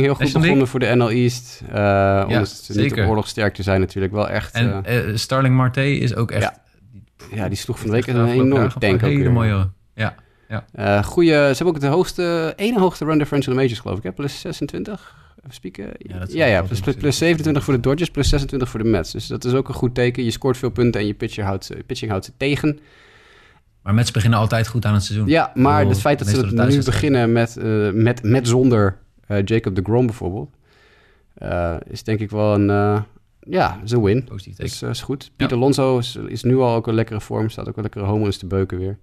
heel 0.00 0.14
goed 0.14 0.32
begonnen 0.32 0.68
voor 0.68 0.80
de 0.80 0.94
NL 0.94 1.10
East. 1.10 1.62
Eh 1.72 2.24
omdat 2.26 2.48
ze 2.48 2.72
niet 2.72 2.80
zeker. 2.80 3.02
op 3.02 3.08
oorlogsterk 3.08 3.54
te 3.54 3.62
zijn 3.62 3.80
natuurlijk. 3.80 4.12
Wel 4.12 4.28
echt... 4.28 4.54
En 4.54 4.84
eh, 4.84 5.08
eh, 5.08 5.16
Starling 5.16 5.54
Marte 5.56 5.98
is 5.98 6.14
ook 6.14 6.30
echt... 6.30 6.42
Ja, 6.42 6.62
ja, 7.36 7.48
die 7.48 7.56
sloeg 7.58 7.78
van 7.78 7.86
de 7.86 7.92
week 7.92 8.06
een 8.06 8.26
enorm 8.26 8.68
tank 8.78 8.94
ook 8.94 9.00
Hele 9.00 9.28
mooie... 9.28 9.68
Ja, 9.94 10.14
Eh, 10.72 11.02
goeie, 11.02 11.30
ze 11.30 11.36
hebben 11.36 11.66
ook 11.66 11.80
de 11.80 11.86
hoogste, 11.86 12.52
ene 12.56 12.78
hoogste 12.78 13.04
run 13.04 13.18
differential 13.18 13.52
in 13.52 13.58
de 13.58 13.64
majors, 13.64 13.80
geloof 13.82 13.98
ik. 13.98 14.02
Hè? 14.02 14.12
Plus 14.12 14.40
26. 14.40 15.14
Even 15.46 15.54
spieken. 15.54 15.90
Ja, 15.98 16.46
Ja, 16.46 16.62
plus, 16.62 16.80
plus, 16.80 16.94
plus 16.94 17.18
27 17.18 17.64
voor 17.64 17.74
de 17.74 17.80
Dodgers, 17.80 18.10
plus 18.10 18.28
26 18.28 18.68
voor 18.68 18.82
de 18.82 18.88
Mets. 18.88 19.12
Dus 19.12 19.26
dat 19.26 19.44
is 19.44 19.52
ook 19.52 19.68
een 19.68 19.74
goed 19.74 19.94
teken. 19.94 20.24
Je 20.24 20.30
scoort 20.30 20.56
veel 20.56 20.70
punten 20.70 21.00
en 21.00 21.06
je 21.06 21.14
pitcher 21.14 21.44
houdt, 21.44 21.64
ze- 21.64 21.82
pitching 21.86 22.10
houdt 22.10 22.24
ze 22.26 22.32
tegen. 22.36 22.78
maar 23.82 23.94
Mets 23.94 24.10
beginnen 24.10 24.38
altijd 24.38 24.68
goed 24.68 24.84
aan 24.84 24.94
het 24.94 25.02
seizoen. 25.02 25.28
Ja, 25.28 25.50
maar 25.54 25.76
bedoel, 25.76 25.90
het 25.92 26.00
feit 26.00 26.18
dat 26.18 26.28
ze 26.28 26.34
nu 26.76 26.82
beginnen 26.84 27.32
met, 27.32 27.56
eh, 27.56 27.90
met, 27.90 28.22
met 28.22 28.48
zonder 28.48 28.98
eh, 29.26 29.38
Jacob 29.44 29.74
de 29.74 29.82
Grom 29.82 30.06
bijvoorbeeld, 30.06 30.50
eh, 31.34 31.76
is 31.88 32.02
denk 32.02 32.20
ik 32.20 32.30
wel 32.30 32.54
een, 32.54 33.04
ja, 33.40 33.80
is 33.84 33.90
een 33.90 34.02
win. 34.02 34.24
Positief 34.24 34.56
teken. 34.56 34.70
Dus 34.70 34.82
is 34.82 35.00
goed. 35.02 35.30
Piet 35.36 35.52
Alonso 35.52 35.98
is, 35.98 36.16
is 36.26 36.42
nu 36.42 36.56
al 36.56 36.74
ook 36.74 36.86
een 36.86 36.94
lekkere 36.94 37.20
vorm. 37.20 37.48
Staat 37.48 37.68
ook 37.68 37.76
een 37.76 37.82
lekkere 37.82 38.04
home 38.04 38.22
runs 38.22 38.36
te 38.38 38.46
beuken 38.46 38.78
weer. 38.78 38.98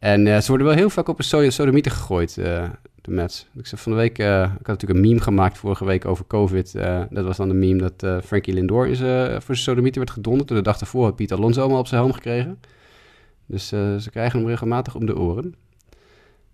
En 0.00 0.26
eh, 0.26 0.40
ze 0.40 0.48
worden 0.48 0.66
wel 0.66 0.76
heel 0.76 0.90
vaak 0.90 1.08
op 1.08 1.18
een 1.18 1.24
so 1.24 1.50
sodemieter 1.50 1.92
gegooid, 1.92 2.38
eh, 2.38 2.68
de 3.00 3.10
Mets. 3.10 3.46
Ik 3.56 3.66
zei 3.66 3.80
van 3.80 3.92
de 3.92 3.98
week... 3.98 4.18
eh, 4.18 4.42
ik 4.42 4.66
had 4.66 4.66
natuurlijk 4.66 5.00
een 5.00 5.08
meme 5.08 5.20
gemaakt 5.20 5.58
vorige 5.58 5.84
week 5.84 6.04
over 6.04 6.26
COVID. 6.26 6.72
Dat 7.10 7.24
was 7.24 7.36
dan 7.36 7.48
de 7.48 7.54
meme 7.54 7.90
dat 7.90 8.24
Frankie 8.24 8.54
Lindor 8.54 8.86
is, 8.86 8.98
voor 8.98 9.54
zijn 9.54 9.56
sodemieter 9.56 10.00
werd 10.00 10.12
gedonderd. 10.12 10.50
En 10.50 10.56
de 10.56 10.62
dag 10.62 10.78
daarvoor 10.78 11.04
had 11.04 11.16
Piet 11.16 11.32
Alonso 11.32 11.62
hem 11.62 11.72
al 11.72 11.78
op 11.78 11.86
zijn 11.86 12.00
helm 12.00 12.12
gekregen. 12.12 12.60
Dus 13.46 13.68
ze 13.68 14.08
krijgen 14.10 14.38
hem 14.38 14.48
regelmatig 14.48 14.94
om 14.94 15.06
de 15.06 15.18
oren. 15.18 15.54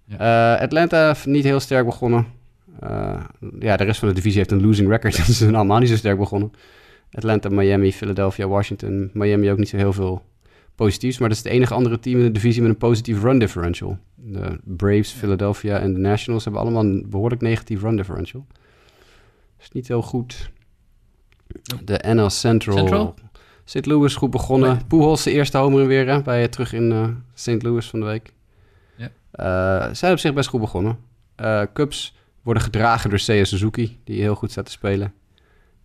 Eh, 0.09 0.61
Atlanta 0.61 1.14
niet 1.24 1.44
heel 1.44 1.61
sterk 1.61 1.85
begonnen. 1.85 2.26
Ja, 3.59 3.76
de 3.76 3.85
rest 3.85 3.98
van 3.98 4.09
de 4.09 4.14
divisie 4.14 4.38
heeft 4.38 4.50
een 4.50 4.66
losing 4.66 4.88
record. 4.88 5.16
dus 5.16 5.26
ze 5.26 5.32
zijn 5.32 5.54
allemaal 5.54 5.78
niet 5.78 5.88
zo 5.88 5.96
sterk 5.96 6.18
begonnen. 6.18 6.52
Atlanta, 7.12 7.48
Miami, 7.48 7.92
Philadelphia, 7.92 8.46
Washington. 8.46 9.11
Miami 9.12 9.50
ook 9.50 9.59
niet 9.59 9.68
zo 9.68 9.76
heel 9.76 9.92
veel 9.92 10.22
positiefs. 10.76 11.18
Maar 11.18 11.28
dat 11.28 11.38
is 11.38 11.44
het 11.44 11.52
enige 11.52 11.74
andere 11.74 11.98
team 11.98 12.18
in 12.18 12.24
de 12.24 12.30
divisie 12.30 12.62
met 12.62 12.70
een 12.70 12.76
positief 12.76 13.22
run 13.22 13.38
differential. 13.38 13.98
De 14.14 14.58
Braves, 14.64 15.10
Philadelphia 15.10 15.78
en 15.78 15.92
de 15.92 16.00
Nationals 16.00 16.44
hebben 16.44 16.62
allemaal 16.62 16.82
een 16.82 17.06
behoorlijk 17.08 17.40
negatief 17.40 17.82
run 17.82 17.96
differential. 17.96 18.46
is 19.60 19.70
niet 19.70 19.88
heel 19.88 20.02
goed. 20.02 20.50
De 21.84 22.04
NL 22.14 22.30
Central. 22.30 22.76
Central? 22.76 23.14
St. 23.64 23.86
Louis 23.86 24.14
goed 24.14 24.30
begonnen. 24.30 24.74
Nee. 24.74 24.84
Pujols 24.84 25.22
de 25.22 25.30
eerste 25.30 25.58
homer 25.58 25.86
weer 25.86 26.08
hè, 26.08 26.22
bij 26.22 26.48
terug 26.48 26.72
in 26.72 26.92
eh, 26.92 27.08
St. 27.34 27.62
Louis 27.62 27.86
van 27.86 28.00
de 28.00 28.06
week. 28.06 28.32
Ja. 28.96 29.10
Eh, 29.30 29.94
zijn 29.94 30.12
op 30.12 30.18
zich 30.18 30.34
best 30.34 30.48
goed 30.48 30.60
begonnen. 30.60 30.98
Eh, 31.34 31.62
Cubs 31.72 32.14
worden 32.42 32.62
gedragen 32.62 33.10
door 33.10 33.18
Seiya 33.18 33.44
Suzuki, 33.44 33.98
die 34.04 34.20
heel 34.20 34.34
goed 34.34 34.50
staat 34.50 34.64
te 34.64 34.70
spelen. 34.70 35.12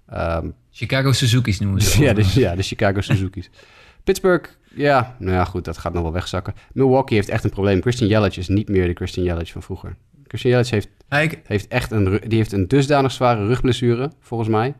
Ehm, 0.08 0.50
Chicago 0.72 1.12
Suzuki's 1.12 1.60
noemen 1.60 1.82
ze. 1.82 2.02
ja, 2.04 2.14
de, 2.14 2.32
ja, 2.34 2.56
de 2.56 2.64
Chicago 2.64 3.02
Suzuki's. 3.02 3.50
Pittsburgh, 4.04 4.50
ja, 4.76 5.16
nou 5.20 5.32
ja, 5.36 5.44
goed, 5.46 5.66
dat 5.66 5.78
gaat 5.78 5.94
nog 5.94 6.02
wel 6.04 6.12
wegzakken. 6.12 6.54
Milwaukee 6.74 7.18
heeft 7.18 7.30
echt 7.30 7.44
een 7.44 7.50
probleem. 7.50 7.82
Christian 7.82 8.10
Yelich 8.10 8.38
is 8.38 8.48
niet 8.48 8.70
meer 8.70 8.88
de 8.88 8.94
Christian 8.94 9.26
Yelich 9.26 9.52
van 9.52 9.64
vroeger. 9.64 9.96
Christian 10.28 10.54
Yelich 10.54 10.70
heeft, 10.70 10.88
ik- 11.22 11.42
heeft 11.44 11.68
echt 11.68 11.92
een, 11.92 12.20
die 12.28 12.38
heeft 12.38 12.52
een 12.52 12.68
dusdanig 12.68 13.12
zware 13.12 13.46
rugblessure, 13.46 14.12
volgens 14.20 14.50
mij. 14.50 14.74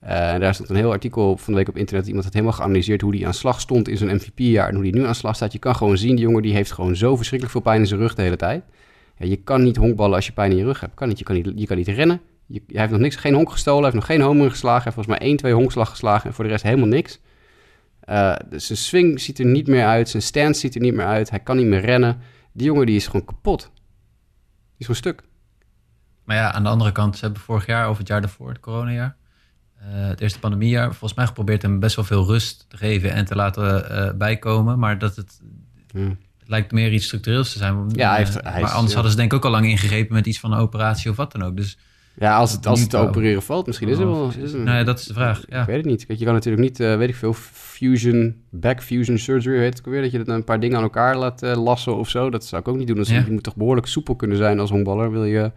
En 0.00 0.40
daar 0.40 0.54
stond 0.54 0.68
een 0.70 0.76
heel 0.76 0.90
artikel 0.90 1.30
op 1.30 1.40
van 1.40 1.52
de 1.52 1.58
week 1.58 1.68
op 1.68 1.76
internet. 1.76 2.06
Iemand 2.06 2.24
had 2.24 2.32
helemaal 2.32 2.54
geanalyseerd 2.54 3.00
hoe 3.00 3.16
hij 3.16 3.26
aan 3.26 3.34
slag 3.34 3.60
stond 3.60 3.88
in 3.88 3.96
zijn 3.96 4.14
MVP-jaar 4.16 4.68
en 4.68 4.74
hoe 4.74 4.82
hij 4.82 4.92
nu 4.92 5.06
aan 5.06 5.14
slag 5.14 5.36
staat. 5.36 5.52
Je 5.52 5.58
kan 5.58 5.76
gewoon 5.76 5.96
zien, 5.98 6.16
die 6.16 6.24
jongen 6.24 6.42
die 6.42 6.54
heeft 6.54 6.72
gewoon 6.72 6.96
zo 6.96 7.16
verschrikkelijk 7.16 7.50
veel 7.58 7.60
pijn 7.70 7.80
in 7.80 7.86
zijn 7.86 8.00
rug 8.00 8.14
de 8.14 8.22
hele 8.22 8.36
tijd. 8.36 8.62
Ja, 9.18 9.26
je 9.26 9.36
kan 9.36 9.62
niet 9.62 9.76
honkballen 9.76 10.14
als 10.14 10.26
je 10.26 10.32
pijn 10.32 10.50
in 10.50 10.56
je 10.56 10.64
rug 10.64 10.80
hebt. 10.80 10.94
Kan 10.94 11.08
niet. 11.08 11.18
Je, 11.18 11.24
kan 11.24 11.34
niet, 11.34 11.52
je 11.54 11.66
kan 11.66 11.76
niet 11.76 11.88
rennen. 11.88 12.20
Je, 12.46 12.62
hij 12.66 12.80
heeft 12.80 12.90
nog 12.92 13.00
niks, 13.00 13.16
geen 13.16 13.34
honk 13.34 13.50
gestolen, 13.50 13.82
hij 13.82 13.90
heeft 13.92 14.06
nog 14.06 14.16
geen 14.16 14.26
homer 14.26 14.50
geslagen. 14.50 14.82
Hij 14.82 14.92
heeft 14.92 14.94
volgens 14.96 15.18
mij 15.18 15.28
één, 15.28 15.36
twee 15.36 15.52
honkslag 15.52 15.88
geslagen 15.90 16.28
en 16.28 16.34
voor 16.34 16.44
de 16.44 16.50
rest 16.50 16.62
helemaal 16.62 16.86
niks. 16.88 17.20
Dus 18.48 18.66
zijn 18.66 18.78
swing 18.78 19.20
ziet 19.20 19.38
er 19.38 19.46
niet 19.46 19.66
meer 19.66 19.84
uit, 19.84 20.08
zijn 20.08 20.22
stance 20.22 20.60
ziet 20.60 20.74
er 20.74 20.80
niet 20.80 20.94
meer 20.94 21.06
uit. 21.06 21.30
Hij 21.30 21.40
kan 21.40 21.56
niet 21.56 21.66
meer 21.66 21.80
rennen. 21.80 22.18
Die 22.52 22.66
jongen 22.66 22.86
die 22.86 22.96
is 22.96 23.06
gewoon 23.06 23.24
kapot. 23.24 23.60
Die 23.60 23.72
is 24.78 24.86
gewoon 24.86 24.96
stuk. 24.96 25.22
Maar 26.24 26.36
ja, 26.36 26.52
aan 26.52 26.62
de 26.62 26.68
andere 26.68 26.92
kant, 26.92 27.16
ze 27.16 27.24
hebben 27.24 27.42
vorig 27.42 27.66
jaar 27.66 27.88
of 27.90 27.98
het 27.98 28.08
jaar 28.08 28.20
daarvoor, 28.20 28.48
het 28.48 28.60
coronajaar, 28.60 29.16
eh, 29.78 29.84
het 29.88 30.20
eerste 30.20 30.38
pandemiejaar, 30.38 30.88
volgens 30.88 31.14
mij 31.14 31.26
geprobeerd 31.26 31.62
hem 31.62 31.78
best 31.80 31.96
wel 31.96 32.04
veel 32.04 32.26
rust 32.26 32.64
te 32.68 32.76
geven 32.76 33.12
en 33.12 33.24
te 33.24 33.34
laten 33.34 33.90
eh, 33.90 34.14
bijkomen. 34.14 34.78
Maar 34.78 34.98
dat 34.98 35.16
het, 35.16 35.40
het 36.38 36.48
lijkt 36.48 36.72
meer 36.72 36.92
iets 36.92 37.04
structureels 37.04 37.52
te 37.52 37.58
zijn. 37.58 37.90
Ja, 37.92 38.08
hij 38.08 38.18
heeft- 38.18 38.42
hij 38.42 38.60
maar 38.60 38.70
anders 38.70 38.88
ja. 38.88 38.94
hadden 38.94 39.10
ze 39.10 39.16
denk 39.16 39.30
ik 39.32 39.36
ook 39.38 39.44
al 39.44 39.50
lang 39.50 39.66
ingegrepen 39.66 40.14
met 40.14 40.26
iets 40.26 40.40
van 40.40 40.52
een 40.52 40.58
operatie 40.58 41.10
of 41.10 41.16
wat 41.16 41.32
dan 41.32 41.42
ook. 41.42 41.56
Dus 41.56 41.78
Ja, 42.16 42.36
als 42.36 42.52
het, 42.52 42.66
als 42.66 42.80
het 42.80 42.90
te 42.90 42.96
opereren 42.96 43.42
valt, 43.42 43.66
misschien 43.66 43.88
is 43.88 43.98
het 43.98 44.06
wel... 44.06 44.30
Is 44.42 44.52
het, 44.52 44.62
nou 44.64 44.78
ja, 44.78 44.84
dat 44.84 44.98
is 44.98 45.04
de 45.04 45.14
vraag. 45.14 45.42
Ik 45.44 45.52
Ja. 45.52 45.64
weet 45.64 45.76
het 45.76 45.84
niet. 45.84 46.06
Kijk, 46.06 46.18
je 46.18 46.24
kan 46.24 46.34
natuurlijk 46.34 46.62
niet, 46.62 46.80
eh, 46.80 46.96
weet 46.96 47.08
ik 47.08 47.14
veel, 47.14 47.32
fusion, 47.32 48.36
back 48.50 48.82
fusion 48.82 49.18
surgery, 49.18 49.58
weet 49.58 49.78
ik 49.78 49.84
weer. 49.84 50.02
Dat 50.02 50.10
je 50.10 50.18
dat 50.18 50.28
een 50.28 50.44
paar 50.44 50.60
dingen 50.60 50.76
aan 50.76 50.82
elkaar 50.82 51.16
laat 51.16 51.42
eh, 51.42 51.62
lassen 51.64 51.96
of 51.96 52.08
zo. 52.08 52.30
Dat 52.30 52.44
zou 52.44 52.62
ik 52.62 52.68
ook 52.68 52.76
niet 52.76 52.86
doen. 52.86 52.96
Dus 52.96 53.08
Ja. 53.08 53.22
Je 53.26 53.32
moet 53.32 53.42
toch 53.42 53.56
behoorlijk 53.56 53.86
soepel 53.86 54.16
kunnen 54.16 54.36
zijn 54.36 54.60
als 54.60 54.70
honkballer. 54.70 55.10
Wil 55.10 55.24
je 55.24 55.52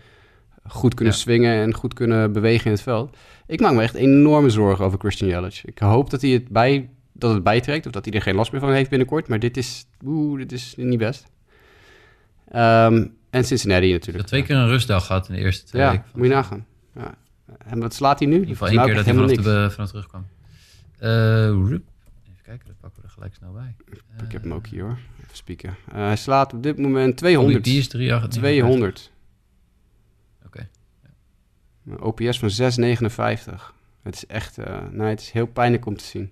goed 0.67 0.93
kunnen 0.93 1.13
Ja. 1.13 1.19
swingen 1.19 1.61
en 1.61 1.73
goed 1.73 1.93
kunnen 1.93 2.31
bewegen 2.33 2.65
in 2.65 2.71
het 2.71 2.81
veld. 2.81 3.17
Ik 3.47 3.59
maak 3.61 3.73
me 3.73 3.81
echt 3.81 3.95
enorme 3.95 4.49
zorgen 4.49 4.85
over 4.85 4.99
Christian 4.99 5.29
Yelich. 5.29 5.65
Ik 5.65 5.79
hoop 5.79 6.09
dat 6.09 6.21
hij 6.21 6.29
het, 6.29 6.47
bij, 6.49 6.89
dat 7.13 7.33
het 7.33 7.43
bijtrekt 7.43 7.85
of 7.85 7.91
dat 7.91 8.05
hij 8.05 8.13
er 8.13 8.21
geen 8.21 8.35
last 8.35 8.51
meer 8.51 8.61
van 8.61 8.71
heeft 8.71 8.89
binnenkort. 8.89 9.27
Maar 9.27 9.39
dit 9.39 9.57
is, 9.57 9.85
oeh, 10.05 10.37
dit 10.39 10.51
is 10.51 10.73
niet 10.77 10.99
best. 10.99 11.25
Ehm, 12.51 13.05
en 13.37 13.43
Cincinnati 13.45 13.91
natuurlijk. 13.91 14.27
twee 14.27 14.43
keer 14.43 14.55
een 14.55 14.67
rustdag 14.67 15.05
gehad 15.05 15.29
in 15.29 15.35
de 15.35 15.41
eerste 15.41 15.65
twee 15.65 15.81
Ja, 15.81 15.91
weken. 15.91 16.05
moet 16.13 16.27
je 16.27 16.33
nagaan. 16.33 16.65
Ja. 16.95 17.15
En 17.65 17.79
wat 17.79 17.93
slaat 17.93 18.19
hij 18.19 18.27
nu? 18.27 18.33
In 18.33 18.39
ieder 18.39 18.55
geval 18.57 18.67
één 18.67 18.85
keer 18.85 18.95
dat 18.95 19.05
hij 19.05 19.13
vanaf 19.13 19.31
de, 19.31 19.67
vanaf 19.71 19.89
terugkwam. 19.89 20.27
Eh. 20.97 21.45
Even 21.47 21.83
kijken, 22.43 22.67
dat 22.67 22.79
pakken 22.79 23.01
we 23.01 23.07
er 23.07 23.13
gelijk 23.13 23.33
snel 23.35 23.51
bij. 23.51 23.75
Ik 24.25 24.31
heb 24.31 24.43
hem 24.43 24.53
ook 24.53 24.67
hier 24.67 24.83
hoor. 24.83 24.97
Even 25.23 25.35
spieken. 25.35 25.69
Eh, 25.91 25.95
hij 25.95 26.15
slaat 26.15 26.53
op 26.53 26.63
dit 26.63 26.77
moment 26.77 27.17
200. 27.17 27.63
Die 27.63 27.77
is 27.77 27.87
3 27.87 28.27
200. 28.27 29.11
Oké. 30.45 30.69
OPS 31.99 32.39
van 32.39 32.49
6,59. 32.49 33.73
Het 34.03 34.15
is 34.15 34.25
echt, 34.25 34.57
eh 34.57 34.77
nee, 34.91 35.09
het 35.09 35.21
is 35.21 35.31
heel 35.31 35.45
pijnlijk 35.47 35.85
om 35.85 35.97
te 35.97 36.03
zien. 36.03 36.31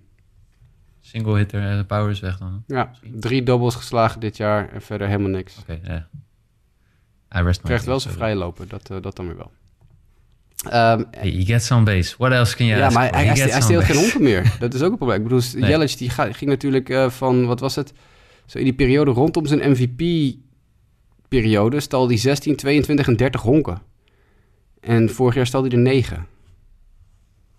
Single 1.02 1.38
hitter 1.38 1.62
en 1.62 1.78
de 1.78 1.86
power 1.86 2.10
is 2.10 2.20
weg 2.20 2.38
dan. 2.38 2.64
Ja, 2.68 2.92
drie 3.02 3.44
doubles 3.44 3.76
geslagen 3.76 4.20
dit 4.20 4.38
jaar 4.38 4.70
en 4.74 4.82
verder 4.82 5.08
helemaal 5.08 5.30
niks. 5.30 5.58
Oké, 5.60 5.80
ja. 5.84 6.08
Hij 7.36 7.44
rest 7.44 7.60
my 7.62 7.66
Krijgt 7.68 7.86
wel 7.86 8.00
zijn 8.00 8.14
sorry. 8.14 8.28
vrije 8.28 8.44
lopen, 8.46 8.68
dat, 8.68 8.90
eh, 8.90 8.98
dat 9.02 9.16
dan 9.16 9.26
weer 9.28 9.38
wel. 9.38 9.52
Ehm, 10.70 11.04
Hey, 11.12 11.30
he 11.30 11.46
gets 11.46 11.72
on 11.72 11.84
base. 11.84 12.16
What 12.18 12.32
else 12.32 12.56
can 12.56 12.66
you 12.66 12.80
ja, 12.80 12.90
maar 12.90 13.12
hij, 13.14 13.26
hij, 13.26 13.62
steelt 13.62 13.84
geen 13.84 13.96
honken 13.98 14.24
meer. 14.24 14.56
Dat 14.60 14.74
is 14.74 14.82
ook 14.82 14.92
een 14.92 14.98
probleem. 14.98 15.18
Ik 15.18 15.24
bedoel, 15.24 15.42
Nee. 15.56 15.96
Die 15.96 16.10
ga- 16.10 16.34
ging 16.34 16.50
natuurlijk 16.50 16.90
eh, 16.90 17.10
van, 17.10 17.46
wat 17.46 17.60
was 17.60 17.76
het? 17.76 17.94
Zo 18.46 18.58
in 18.58 18.64
die 18.64 18.74
periode 18.74 19.12
rondom 19.12 19.46
zijn 19.46 19.72
MVP-periode 19.72 21.80
stal 21.80 22.08
hij 22.08 22.18
16, 22.18 22.56
22 22.56 23.08
en 23.08 23.16
30 23.16 23.42
honken. 23.42 23.82
En 24.80 25.10
vorig 25.10 25.36
jaar 25.36 25.48
stelde 25.48 25.68
hij 25.68 25.78
er 25.78 25.84
9. 25.84 26.28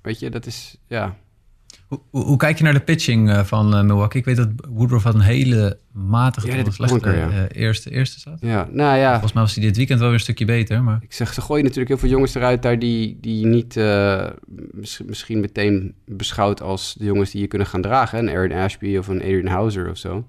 Weet 0.03 0.19
je, 0.19 0.31
dat 0.31 0.47
is, 0.47 0.77
ja... 0.87 1.17
Hoe, 2.11 2.37
kijk 2.37 2.59
je 2.59 2.65
naar 2.65 2.73
de 2.73 2.81
pitching 2.81 3.31
eh, 3.31 3.45
van 3.45 3.75
eh, 3.75 3.83
Milwaukee? 3.83 4.21
Ik 4.21 4.27
weet 4.27 4.37
dat 4.37 4.49
Woodruff 4.69 5.05
had 5.05 5.15
een 5.15 5.21
hele 5.21 5.79
matige 5.93 6.47
Ja, 6.47 6.71
slechte 6.71 7.11
ja. 7.11 7.31
eh, 7.31 7.63
eerste, 7.63 7.91
eerste 7.91 8.21
zat. 8.21 8.39
Ja, 8.41 8.69
nou 8.71 8.99
ja, 8.99 9.11
Volgens 9.11 9.33
mij 9.33 9.43
was 9.43 9.55
hij 9.55 9.65
dit 9.65 9.77
weekend 9.77 9.99
wel 9.99 10.09
weer 10.09 10.17
een 10.19 10.23
stukje 10.23 10.45
beter, 10.45 10.83
maar... 10.83 10.99
Ik 11.03 11.13
zeg, 11.13 11.33
ze 11.33 11.41
gooien 11.41 11.63
natuurlijk 11.63 11.89
heel 11.89 11.99
veel 11.99 12.09
jongens 12.09 12.35
eruit 12.35 12.63
daar 12.63 12.79
die, 12.79 13.19
die 13.21 13.47
niet 13.47 13.75
mis- 14.71 15.01
misschien 15.07 15.41
meteen 15.41 15.95
beschouwd 16.05 16.63
als 16.63 16.95
de 16.99 17.05
jongens 17.05 17.31
die 17.31 17.41
je 17.41 17.47
kunnen 17.47 17.67
gaan 17.67 17.83
dragen. 17.83 18.19
Een 18.19 18.29
Aaron 18.37 18.53
Ashby 18.53 18.97
of 18.97 19.09
een 19.09 19.21
Adrian 19.21 19.47
Hauser 19.47 19.91
of 19.91 19.97
zo. 19.97 20.27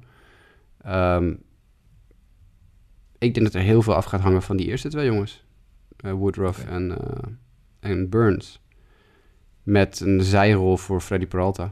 Ehm, 0.81 1.33
ik 3.17 3.33
denk 3.33 3.45
dat 3.45 3.55
er 3.55 3.61
heel 3.61 3.81
veel 3.81 3.95
af 3.95 4.05
gaat 4.05 4.21
hangen 4.21 4.41
van 4.41 4.57
die 4.57 4.67
eerste 4.67 4.89
twee 4.89 5.05
jongens. 5.05 5.45
Woodruff 5.97 6.65
en, 6.65 6.97
en 7.79 8.09
Burns. 8.09 8.61
Met 9.67 9.99
een 9.99 10.23
zijrol 10.23 10.77
voor 10.77 11.01
Freddy 11.01 11.25
Peralta. 11.25 11.71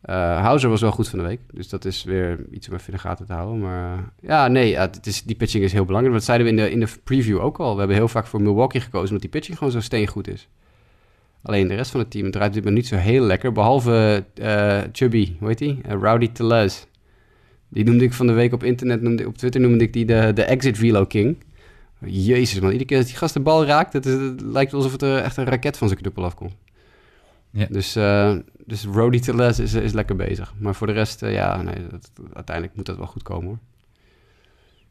Eh 0.00 0.40
Hauser 0.40 0.70
was 0.70 0.80
wel 0.80 0.90
goed 0.90 1.08
van 1.08 1.18
de 1.18 1.24
week. 1.24 1.40
Dus 1.52 1.68
dat 1.68 1.84
is 1.84 2.04
weer 2.04 2.44
iets 2.50 2.68
om 2.68 2.74
even 2.74 2.86
in 2.86 2.92
de 2.92 2.98
gaten 2.98 3.26
te 3.26 3.32
houden. 3.32 3.60
Maar 3.60 3.98
eh, 3.98 4.04
ja, 4.20 4.48
nee, 4.48 4.76
het 4.76 5.06
is, 5.06 5.22
die 5.22 5.36
pitching 5.36 5.64
is 5.64 5.72
heel 5.72 5.84
belangrijk. 5.84 6.16
Dat 6.16 6.24
zeiden 6.24 6.46
we 6.46 6.52
in 6.52 6.58
de, 6.58 6.70
in 6.70 6.80
de 6.80 6.88
preview 7.04 7.40
ook 7.40 7.58
al. 7.58 7.72
We 7.72 7.78
hebben 7.78 7.96
heel 7.96 8.08
vaak 8.08 8.26
voor 8.26 8.42
Milwaukee 8.42 8.80
gekozen... 8.80 9.06
omdat 9.06 9.20
die 9.20 9.30
pitching 9.30 9.58
gewoon 9.58 9.72
zo 9.72 9.80
steengoed 9.80 10.28
is. 10.28 10.48
Alleen 11.42 11.68
de 11.68 11.74
rest 11.74 11.90
van 11.90 12.00
het 12.00 12.10
team 12.10 12.30
draait 12.30 12.52
dit 12.52 12.64
maar 12.64 12.72
niet 12.72 12.86
zo 12.86 12.96
heel 12.96 13.24
lekker. 13.24 13.52
Behalve 13.52 14.24
eh, 14.34 14.80
Chubby, 14.92 15.36
hoe 15.38 15.48
heet 15.48 15.58
die? 15.58 15.80
Rowdy 15.88 16.32
Telez. 16.32 16.84
Die 17.68 17.84
noemde 17.84 18.04
ik 18.04 18.12
van 18.12 18.26
de 18.26 18.32
week 18.32 18.52
op 18.52 18.62
internet... 18.62 19.02
Noemde, 19.02 19.26
op 19.26 19.36
Twitter 19.36 19.60
noemde 19.60 19.84
ik 19.84 19.92
die 19.92 20.04
de, 20.04 20.30
de 20.34 20.42
Exit 20.42 20.78
Velo 20.78 21.04
King. 21.04 21.44
Jezus 22.06 22.60
man, 22.60 22.70
iedere 22.70 22.88
keer 22.88 22.98
dat 22.98 23.06
die 23.06 23.16
gast 23.16 23.34
de 23.34 23.40
bal 23.40 23.64
raakt... 23.64 23.92
Het 23.92 24.06
lijkt 24.42 24.72
alsof 24.72 24.92
het 24.92 25.02
er 25.02 25.18
echt 25.18 25.36
een 25.36 25.44
raket 25.44 25.76
van 25.76 25.88
zijn 25.88 26.00
knuppel 26.00 26.24
afkomt. 26.24 26.54
Ja. 27.54 27.66
Dus, 27.70 27.96
eh 27.96 28.36
dus 28.66 28.86
Teles 29.20 29.58
is, 29.58 29.74
is 29.74 29.92
lekker 29.92 30.16
bezig. 30.16 30.54
Maar 30.58 30.74
voor 30.74 30.86
de 30.86 30.92
rest, 30.92 31.22
eh, 31.22 31.32
ja, 31.32 31.62
nee, 31.62 31.86
dat, 31.90 32.10
uiteindelijk 32.32 32.76
moet 32.76 32.86
dat 32.86 32.96
wel 32.96 33.06
goed 33.06 33.22
komen 33.22 33.46
hoor. 33.46 33.58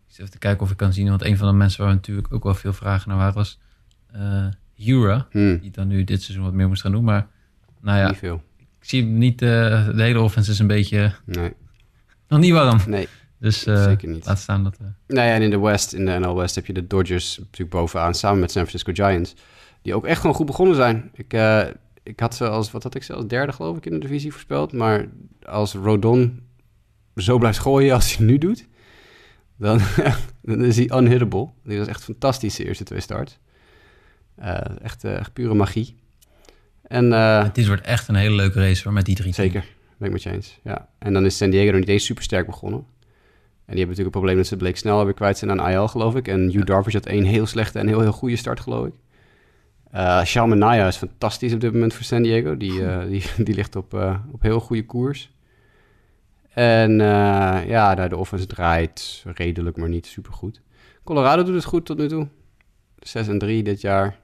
Ik 0.08 0.10
zit 0.10 0.20
even 0.20 0.32
te 0.32 0.38
kijken 0.38 0.62
of 0.64 0.72
ik 0.72 0.78
kan 0.78 0.94
zien, 0.94 1.10
want 1.10 1.24
een 1.24 1.38
van 1.38 1.48
de 1.48 1.54
mensen 1.54 1.80
waar 1.80 1.90
we 1.90 1.96
natuurlijk 1.96 2.34
ook 2.34 2.44
wel 2.44 2.54
veel 2.56 2.74
vragen 2.74 3.10
naar 3.10 3.18
waren 3.18 3.34
was 3.34 3.60
eh 4.12 4.46
Jura, 4.74 5.28
Hm, 5.32 5.58
die 5.60 5.72
dan 5.72 5.88
nu 5.88 6.04
dit 6.04 6.22
seizoen 6.22 6.44
wat 6.46 6.54
meer 6.54 6.68
moest 6.68 6.82
gaan 6.82 6.92
doen. 6.92 7.04
Maar 7.04 7.28
nou 7.82 7.98
ja, 7.98 8.08
Niet 8.08 8.18
veel. 8.18 8.42
ik 8.58 8.66
zie 8.90 9.02
hem 9.04 9.18
niet, 9.18 9.40
de 9.40 9.94
hele 9.96 10.22
offense 10.22 10.52
is 10.52 10.60
een 10.60 10.68
beetje 10.68 11.14
Nee, 11.26 11.54
nog 12.28 12.40
niet 12.40 12.52
warm. 12.52 12.80
nee, 12.88 13.08
Dus 13.40 13.60
zeker 13.62 14.08
niet. 14.10 14.26
laat 14.26 14.40
staan 14.40 14.64
dat... 14.64 14.78
eh, 14.78 14.86
Nou 15.08 15.28
ja, 15.28 15.34
en 15.34 15.42
in 15.42 15.50
de 15.50 15.60
West, 15.60 15.94
in 15.94 16.06
de 16.06 16.12
NL 16.20 16.36
West, 16.36 16.56
heb 16.56 16.66
je 16.66 16.74
de 16.74 16.88
Dodgers 16.88 17.38
natuurlijk 17.38 17.70
bovenaan 17.70 18.14
samen 18.16 18.40
met 18.40 18.52
San 18.52 18.66
Francisco 18.68 19.04
Giants. 19.06 19.34
Die 19.82 19.96
ook 19.96 20.06
echt 20.06 20.22
gewoon 20.22 20.36
goed 20.36 20.46
begonnen 20.46 20.76
zijn. 20.76 21.10
Ik, 21.14 21.34
ik 22.04 22.20
had 22.20 22.36
ze 22.36 22.50
als, 22.50 22.72
wat 22.72 22.84
had 22.84 22.96
ik 22.96 23.04
zelfs, 23.04 23.28
derde 23.28 23.52
geloof 23.52 23.78
ik 23.78 23.86
in 23.86 23.92
de 23.92 24.00
divisie 24.00 24.32
voorspeld. 24.32 24.74
Maar 24.74 25.08
als 25.44 25.74
Rodon 25.74 26.42
zo 27.16 27.38
blijft 27.38 27.60
gooien 27.60 27.94
als 27.94 28.18
hij 28.18 28.26
nu 28.26 28.38
doet, 28.38 28.68
dan, 29.58 29.80
dan 30.42 30.64
is 30.64 30.76
hij 30.76 30.92
unhittable. 30.98 31.50
Die 31.64 31.78
was 31.78 31.88
echt 31.88 32.04
fantastisch 32.04 32.56
de 32.56 32.66
eerste 32.66 32.84
twee 32.84 33.00
starts. 33.00 33.40
Eh, 34.36 34.58
echt, 34.82 35.04
eh, 35.04 35.18
echt 35.18 35.34
pure 35.34 35.54
magie. 35.54 35.96
En 36.82 37.14
eh, 37.14 37.50
dit 37.54 37.68
wordt 37.68 37.82
echt 37.82 38.08
een 38.08 38.16
hele 38.16 38.36
leuke 38.36 38.60
race 38.60 38.84
hoor, 38.84 38.94
met 38.94 39.06
die 39.06 39.16
drie. 39.16 39.34
Zeker, 39.34 39.66
ben 39.98 40.08
ik 40.08 40.14
met 40.14 40.24
je 40.24 40.32
eens. 40.32 40.60
Ja. 40.64 40.90
En 41.00 41.14
dan 41.14 41.26
is 41.26 41.38
San 41.38 41.50
Diego 41.50 41.72
nog 41.72 41.80
niet 41.80 41.90
eens 41.90 42.06
super 42.06 42.24
sterk 42.24 42.46
begonnen. 42.46 42.80
En 43.66 43.76
die 43.76 43.86
hebben 43.86 43.88
natuurlijk 43.88 44.16
een 44.16 44.22
probleem 44.22 44.38
dat 44.38 44.48
ze 44.48 44.58
Blake 44.58 44.78
snel 44.78 45.06
weer 45.06 45.14
kwijt 45.14 45.38
zijn 45.38 45.60
aan 45.60 45.70
IL, 45.70 45.88
geloof 45.88 46.16
ik. 46.16 46.28
En 46.28 46.50
Hugh 46.50 46.66
Darvish 46.66 46.94
had 46.94 47.06
één 47.06 47.24
heel 47.24 47.46
slechte 47.46 47.80
en 47.80 47.88
heel, 47.88 48.00
heel 48.00 48.12
goede 48.12 48.36
start, 48.36 48.60
geloof 48.60 48.88
ik. 48.88 48.94
Manaya 49.94 50.88
is 50.88 50.98
fantastisch 50.98 51.54
op 51.54 51.60
dit 51.60 51.74
moment 51.74 51.94
voor 51.94 52.04
San 52.04 52.24
Diego. 52.24 52.58
Die, 52.58 52.86
eh, 52.86 53.08
die, 53.08 53.24
die 53.46 53.56
ligt 53.56 53.76
op, 53.76 53.94
eh, 53.94 54.16
op 54.32 54.42
heel 54.42 54.60
goede 54.60 54.86
koers. 54.86 55.32
En 56.54 57.02
eh, 57.02 57.68
ja, 57.68 57.96
daar 57.96 58.10
de 58.10 58.18
offense 58.18 58.46
draait 58.48 59.24
redelijk, 59.36 59.78
maar 59.78 59.90
niet 59.90 60.06
super 60.06 60.34
goed. 60.34 60.62
Colorado 61.04 61.44
doet 61.44 61.56
het 61.56 61.64
goed 61.64 61.86
tot 61.86 61.98
nu 61.98 62.08
toe. 62.08 62.28
6 63.00 63.28
en 63.28 63.38
3 63.38 63.64
dit 63.64 63.82
jaar. 63.82 64.20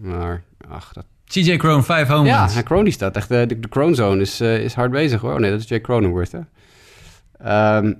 Maar 0.00 0.42
ach, 0.68 0.92
dat 0.92 1.06
CJ 1.24 1.56
Crone, 1.56 1.82
vijf 1.82 2.08
home 2.08 2.26
ja, 2.26 2.46
runs. 2.46 2.62
en 2.62 2.84
die 2.84 2.92
staat 2.92 3.16
echt. 3.16 3.28
de, 3.28 3.46
de 3.46 3.68
Crone 3.68 3.94
Zone 3.94 4.20
is, 4.20 4.40
is 4.40 4.74
hard 4.74 4.90
bezig 4.90 5.20
hoor. 5.20 5.32
Oh 5.32 5.38
nee, 5.38 5.50
dat 5.50 5.60
is 5.60 5.68
Jay 5.68 5.80
Cronenworth 5.80 6.32
hè. 6.32 6.40
Ehm, 7.38 7.94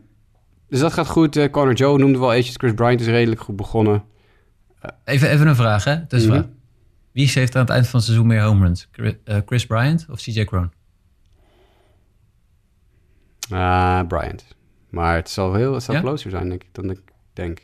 dus 0.69 0.81
dat 0.81 0.93
gaat 0.93 1.07
goed. 1.07 1.51
Connor 1.51 1.75
Joe 1.75 1.99
noemde 1.99 2.19
wel 2.19 2.31
eventjes. 2.31 2.57
Chris 2.57 2.75
Bryant 2.75 3.01
is 3.01 3.07
redelijk 3.07 3.41
goed 3.41 3.57
begonnen. 3.57 4.05
Even, 5.05 5.31
even 5.31 5.47
een 5.47 5.57
vraag 5.57 5.85
hè, 5.85 6.07
dus 6.07 6.27
Mhm. 6.27 6.43
Wie 7.13 7.31
heeft 7.35 7.55
aan 7.55 7.61
het 7.63 7.71
eind 7.71 7.87
van 7.89 7.95
het 7.99 8.05
seizoen 8.09 8.27
meer 8.27 8.43
home 8.43 8.65
runs? 8.65 8.89
Chris, 8.93 9.15
eh, 9.25 9.39
Chris 9.47 9.67
Bryant 9.67 10.07
of 10.11 10.21
CJ 10.21 10.45
Crone? 10.45 10.69
Ah, 13.51 14.07
Bryant. 14.07 14.45
Maar 14.91 15.15
het 15.17 15.31
zal 15.31 15.55
heel 15.55 15.75
het 15.75 15.83
zal 15.83 15.95
Ja? 15.95 16.01
closer 16.01 16.31
zijn 16.31 16.49
denk 16.49 16.63
ik, 16.63 16.69
dan 16.73 16.91
ik 16.91 17.01
denk. 17.33 17.61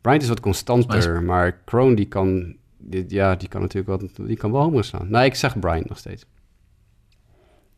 Bryant 0.00 0.22
is 0.22 0.28
wat 0.28 0.40
constanter, 0.40 1.22
maar 1.22 1.58
Crone 1.64 1.94
die 1.96 2.06
kan, 2.08 2.56
die, 2.78 3.04
ja, 3.08 3.34
die 3.34 3.48
kan 3.48 3.60
natuurlijk 3.60 4.00
wel, 4.00 4.26
die 4.26 4.36
kan 4.36 4.52
wel 4.52 4.62
homer 4.62 4.84
slaan. 4.84 5.10
Nee, 5.10 5.24
ik 5.24 5.34
zeg 5.34 5.58
Bryant 5.58 5.88
nog 5.88 5.98
steeds. 5.98 6.24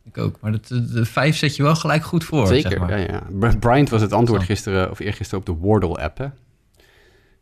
Ik 0.03 0.17
ook, 0.17 0.39
maar 0.39 0.51
de, 0.51 0.85
de 0.91 1.05
vijf 1.05 1.35
zet 1.37 1.55
je 1.55 1.63
wel 1.63 1.75
gelijk 1.75 2.03
goed 2.03 2.23
voor. 2.23 2.47
Zeker, 2.47 2.69
zeg 2.71 2.79
maar. 2.79 2.99
ja, 2.99 3.05
ja. 3.11 3.23
Br- 3.31 3.57
Bryant 3.57 3.89
was 3.89 4.01
het 4.01 4.13
antwoord 4.13 4.43
gisteren, 4.43 4.91
of 4.91 4.99
eergisteren 4.99 5.39
op 5.39 5.45
de 5.45 5.51
Wordle-app? 5.61 6.31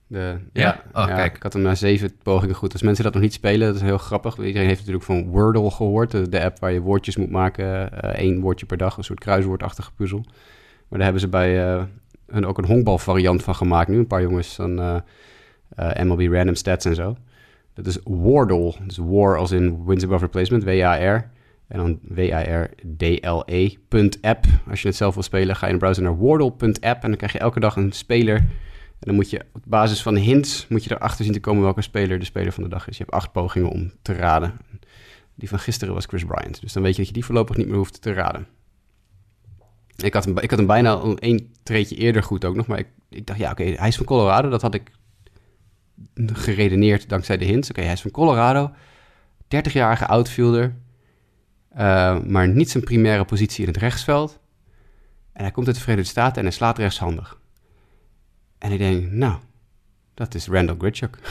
De, 0.08 0.38
Ja? 0.54 0.82
Oh, 0.94 1.06
kijk. 1.06 1.36
Ik 1.36 1.44
had 1.44 1.54
hem 1.54 1.62
na 1.62 1.76
zeven 1.76 2.12
pogingen 2.24 2.56
goed. 2.56 2.74
Als 2.74 2.82
mensen 2.82 3.04
dat 3.04 3.14
nog 3.14 3.22
niet 3.22 3.34
spelen, 3.34 3.68
dat 3.68 3.76
is 3.76 3.82
heel 3.82 3.98
grappig. 3.98 4.38
Iedereen 4.38 4.68
heeft 4.68 4.80
natuurlijk 4.80 5.06
van 5.06 5.28
Wordle 5.28 5.72
gehoord. 5.72 6.12
De, 6.12 6.30
de 6.30 6.44
app 6.44 6.60
waar 6.60 6.72
je 6.72 6.80
woordjes 6.82 7.18
moet 7.18 7.30
maken. 7.30 7.92
eh 8.02 8.10
één 8.20 8.40
woordje 8.40 8.66
per 8.66 8.78
dag, 8.78 8.98
een 8.98 9.04
soort 9.04 9.20
kruiswoordachtige 9.20 9.92
puzzel. 9.94 10.24
Maar 10.88 11.00
daar 11.00 11.04
hebben 11.04 11.22
ze 11.22 11.28
bij 11.28 11.74
eh, 11.74 11.84
hun 12.28 12.46
ook 12.46 12.58
een 12.58 12.66
honkbalvariant 12.66 13.44
van 13.44 13.56
gemaakt 13.56 13.90
nu. 13.90 13.98
Een 13.98 14.08
paar 14.08 14.22
jongens 14.22 14.56
van 14.56 14.80
eh, 15.76 16.04
MLB 16.04 16.34
Random 16.34 16.56
Stats 16.56 16.86
en 16.86 16.96
zo. 16.96 17.18
Dat 17.74 17.86
is 17.86 18.00
Wordle. 18.04 18.74
Dus 18.84 18.98
war 18.98 19.38
als 19.38 19.52
in 19.52 19.86
wins 19.86 20.04
above 20.04 20.24
replacement, 20.26 20.64
W-A-R. 20.64 21.30
En 21.68 21.78
dan 21.78 22.00
W-A-R-D-L-E 22.02 23.70
punt 23.88 24.18
app. 24.22 24.46
Als 24.70 24.82
je 24.82 24.88
het 24.88 24.98
zelf 24.98 25.14
wil 25.14 25.24
spelen, 25.24 25.56
ga 25.56 25.66
je 25.66 25.72
in 25.72 25.78
de 25.78 25.84
browser 25.84 26.04
naar 26.04 26.16
wordle.app. 26.16 27.04
En 27.04 27.10
dan 27.10 27.16
krijg 27.16 27.32
je 27.32 27.40
elke 27.40 27.60
dag 27.60 27.76
een 27.76 27.92
speler. 27.92 28.46
En 29.00 29.12
dan 29.12 29.16
moet 29.16 29.30
je 29.30 29.46
op 29.54 29.64
basis 29.68 30.02
van 30.02 30.16
hints 30.16 30.68
moet 30.68 30.84
je 30.84 30.96
erachter 30.96 31.24
zien 31.24 31.34
te 31.34 31.40
komen 31.40 31.64
welke 31.64 31.82
speler 31.82 32.20
de 32.20 32.26
speler 32.26 32.52
van 32.52 32.64
de 32.64 32.70
dag 32.70 32.88
is. 32.88 32.98
Je 32.98 33.04
hebt 33.04 33.16
acht 33.16 33.32
pogingen 33.32 33.70
om 33.70 33.92
te 34.02 34.14
raden. 34.14 34.58
Die 35.36 35.50
van 35.50 35.60
gisteren 35.60 35.94
was 35.94 36.06
Chris 36.06 36.24
Bryant. 36.26 36.62
Dus 36.62 36.74
dan 36.74 36.84
weet 36.84 36.92
je 36.92 36.98
dat 36.98 37.08
je 37.08 37.14
die 37.14 37.26
voorlopig 37.26 37.58
niet 37.58 37.68
meer 37.68 37.78
hoeft 37.78 38.02
te 38.02 38.14
raden. 38.14 38.48
Ik 39.96 40.14
had 40.14 40.26
hem, 40.26 40.38
ik 40.38 40.50
had 40.50 40.60
hem 40.60 40.68
bijna 40.68 41.02
één 41.16 41.54
treetje 41.64 41.96
eerder 41.96 42.24
goed 42.24 42.46
ook 42.46 42.56
nog. 42.56 42.68
Maar 42.68 42.80
ik, 42.80 42.88
ik 43.10 43.26
dacht, 43.28 43.40
ja, 43.40 43.52
oké, 43.52 43.64
hij 43.64 43.88
is 43.88 43.96
van 43.96 44.06
Colorado. 44.06 44.50
Dat 44.50 44.62
had 44.62 44.74
ik 44.74 44.92
geredeneerd 46.26 47.10
dankzij 47.10 47.38
de 47.38 47.46
hints. 47.46 47.70
Oké, 47.70 47.82
hij 47.82 47.94
is 47.94 48.02
van 48.02 48.12
Colorado. 48.12 48.72
30-jarige 49.44 50.08
outfielder. 50.08 50.76
eh, 51.70 52.20
maar 52.20 52.48
niet 52.48 52.70
zijn 52.70 52.84
primaire 52.84 53.26
positie 53.26 53.62
in 53.62 53.68
het 53.68 53.78
rechtsveld. 53.82 54.40
En 55.34 55.42
hij 55.42 55.52
komt 55.52 55.68
uit 55.68 55.76
de 55.76 55.82
Verenigde 55.82 56.10
Staten 56.10 56.38
en 56.38 56.44
hij 56.44 56.52
slaat 56.52 56.78
rechtshandig. 56.78 57.40
En 58.58 58.72
ik 58.72 58.78
denk, 58.78 59.12
nou, 59.12 59.38
Dat 60.14 60.36
is 60.36 60.48
Randall 60.48 60.76
Gritchuk. 60.78 61.16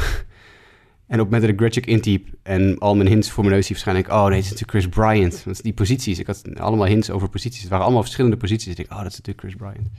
en 1.07 1.21
op 1.21 1.25
het 1.25 1.25
moment 1.25 1.41
dat 1.41 1.51
ik 1.51 1.59
Gritchuk 1.59 1.87
intyp 1.87 2.29
en 2.43 2.79
al 2.79 2.95
mijn 2.97 3.09
hints 3.09 3.31
voor 3.31 3.45
mijn 3.45 3.55
neus 3.55 3.67
zie 3.67 3.77
ik, 3.77 4.09
oh 4.09 4.27
nee, 4.27 4.31
dit 4.31 4.45
is 4.45 4.51
natuurlijk 4.51 4.71
Chris 4.71 4.89
Bryant. 4.89 5.43
Want 5.45 5.63
die 5.63 5.73
posities, 5.73 6.19
ik 6.19 6.27
had 6.27 6.43
allemaal 6.59 6.87
hints 6.87 7.11
over 7.11 7.29
posities. 7.29 7.61
Het 7.61 7.71
waren 7.71 7.85
allemaal 7.85 8.03
verschillende 8.03 8.37
posities. 8.37 8.69
Ik 8.69 8.77
denk, 8.77 8.91
oh, 8.91 9.03
dat 9.03 9.13
is 9.13 9.19
natuurlijk 9.19 9.41
Chris 9.41 9.55
Bryant. 9.55 9.91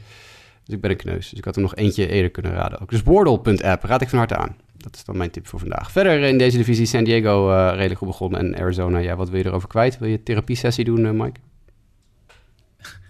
Dus 0.65 0.75
ik 0.75 0.81
ben 0.81 0.91
een 0.91 0.97
kneus. 0.97 1.29
Dus 1.29 1.39
ik 1.39 1.45
had 1.45 1.55
er 1.55 1.61
nog 1.61 1.75
eentje 1.75 2.07
eerder 2.07 2.31
kunnen 2.31 2.51
raden 2.51 2.79
ook. 2.79 2.89
Dus 2.89 3.03
Wordle.app 3.03 3.83
raad 3.83 4.01
ik 4.01 4.09
van 4.09 4.17
harte 4.17 4.35
aan. 4.35 4.55
Dat 4.77 4.95
is 4.95 5.03
dan 5.03 5.17
mijn 5.17 5.31
tip 5.31 5.47
voor 5.47 5.59
vandaag. 5.59 5.91
Verder 5.91 6.21
in 6.21 6.37
deze 6.37 6.57
divisie 6.57 6.85
San 6.85 7.03
Diego 7.03 7.51
uh, 7.51 7.69
redelijk 7.71 7.97
goed 7.97 8.07
begonnen 8.07 8.39
en 8.39 8.61
Arizona. 8.61 8.97
Ja, 8.97 9.15
wat 9.15 9.29
wil 9.29 9.39
je 9.39 9.45
erover 9.45 9.67
kwijt? 9.67 9.97
Wil 9.97 10.09
je 10.09 10.23
therapiesessie 10.23 10.85
doen, 10.85 10.99
uh, 10.99 11.11
Mike? 11.11 11.39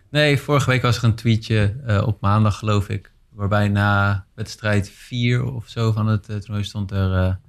Nee, 0.10 0.38
vorige 0.40 0.70
week 0.70 0.82
was 0.82 0.98
er 0.98 1.04
een 1.04 1.16
tweetje 1.16 1.76
uh, 1.88 2.08
op 2.08 2.22
maandag, 2.22 2.58
geloof 2.58 2.90
ik. 2.90 3.12
Waarbij 3.36 3.68
na 3.68 4.26
wedstrijd 4.34 4.90
4 4.90 5.44
of 5.54 5.68
zo 5.68 5.92
van 5.92 6.08
het 6.08 6.24
toernooi 6.24 6.64
stond 6.64 6.92
er... 6.92 7.40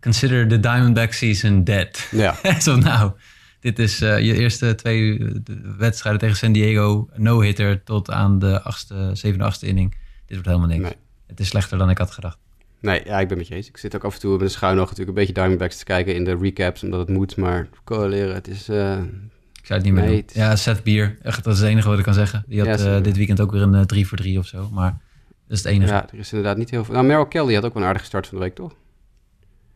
Consider 0.00 0.48
the 0.48 0.60
Diamondback 0.60 1.12
season 1.12 1.64
dead. 1.64 2.08
Ja. 2.10 2.36
zo 2.60 2.76
nou, 2.76 3.12
dit 3.60 3.78
is 3.78 3.98
je 3.98 4.34
eerste 4.34 4.74
twee 4.74 5.32
wedstrijden 5.78 6.20
tegen 6.20 6.36
San 6.36 6.52
Diego. 6.52 7.08
No-hitter 7.14 7.82
tot 7.82 8.10
aan 8.10 8.38
de 8.38 8.62
achtste, 8.62 9.10
zevende, 9.12 9.44
achtste 9.44 9.66
inning. 9.66 9.90
Dit 10.26 10.36
wordt 10.36 10.46
helemaal 10.46 10.68
niks. 10.68 10.82
Nee. 10.82 10.96
Het 11.26 11.40
is 11.40 11.48
slechter 11.48 11.78
dan 11.78 11.90
ik 11.90 11.98
had 11.98 12.10
gedacht. 12.10 12.38
Nee, 12.80 13.02
ja, 13.04 13.20
ik 13.20 13.28
ben 13.28 13.36
met 13.36 13.48
je 13.48 13.54
eens. 13.54 13.68
Ik 13.68 13.76
zit 13.76 13.94
ook 13.94 14.04
af 14.04 14.14
en 14.14 14.20
toe 14.20 14.32
met 14.32 14.40
een 14.40 14.50
schuin 14.50 14.78
oog 14.78 14.88
natuurlijk 14.88 15.08
een 15.08 15.14
beetje 15.14 15.32
Diamondbacks 15.32 15.78
te 15.78 15.84
kijken 15.84 16.14
in 16.14 16.24
de 16.24 16.36
recaps, 16.36 16.82
omdat 16.82 17.00
het 17.00 17.08
moet. 17.08 17.36
Maar 17.36 17.68
correleren, 17.84 18.34
het 18.34 18.48
is... 18.48 18.68
Uh, 18.68 19.02
zou 19.68 19.80
het 19.80 19.88
niet 19.88 19.92
meer 19.98 20.04
nee, 20.04 20.24
doen. 20.26 20.42
Ja, 20.42 20.56
Seth 20.56 20.82
Bier. 20.82 21.18
Echt, 21.22 21.44
dat 21.44 21.54
is 21.54 21.60
het 21.60 21.68
enige 21.68 21.88
wat 21.88 21.98
ik 21.98 22.04
kan 22.04 22.14
zeggen. 22.14 22.44
Die 22.46 22.64
had 22.64 22.80
ja, 22.80 22.96
uh, 22.96 23.02
dit 23.02 23.16
weekend 23.16 23.40
ook 23.40 23.50
weer 23.50 23.62
een 23.62 23.86
3 23.86 24.02
uh, 24.02 24.08
voor 24.08 24.18
3 24.18 24.38
of 24.38 24.46
zo. 24.46 24.68
Maar 24.72 24.90
dat 25.46 25.58
is 25.58 25.62
het 25.62 25.72
enige. 25.72 25.92
Ja, 25.92 26.06
er 26.12 26.18
is 26.18 26.32
inderdaad 26.32 26.56
niet 26.56 26.70
heel 26.70 26.84
veel... 26.84 26.94
Nou, 26.94 27.06
Merrill 27.06 27.28
Kelly 27.28 27.54
had 27.54 27.64
ook 27.64 27.74
een 27.74 27.82
aardige 27.82 28.04
start 28.04 28.26
van 28.26 28.38
de 28.38 28.44
week, 28.44 28.54
toch? 28.54 28.72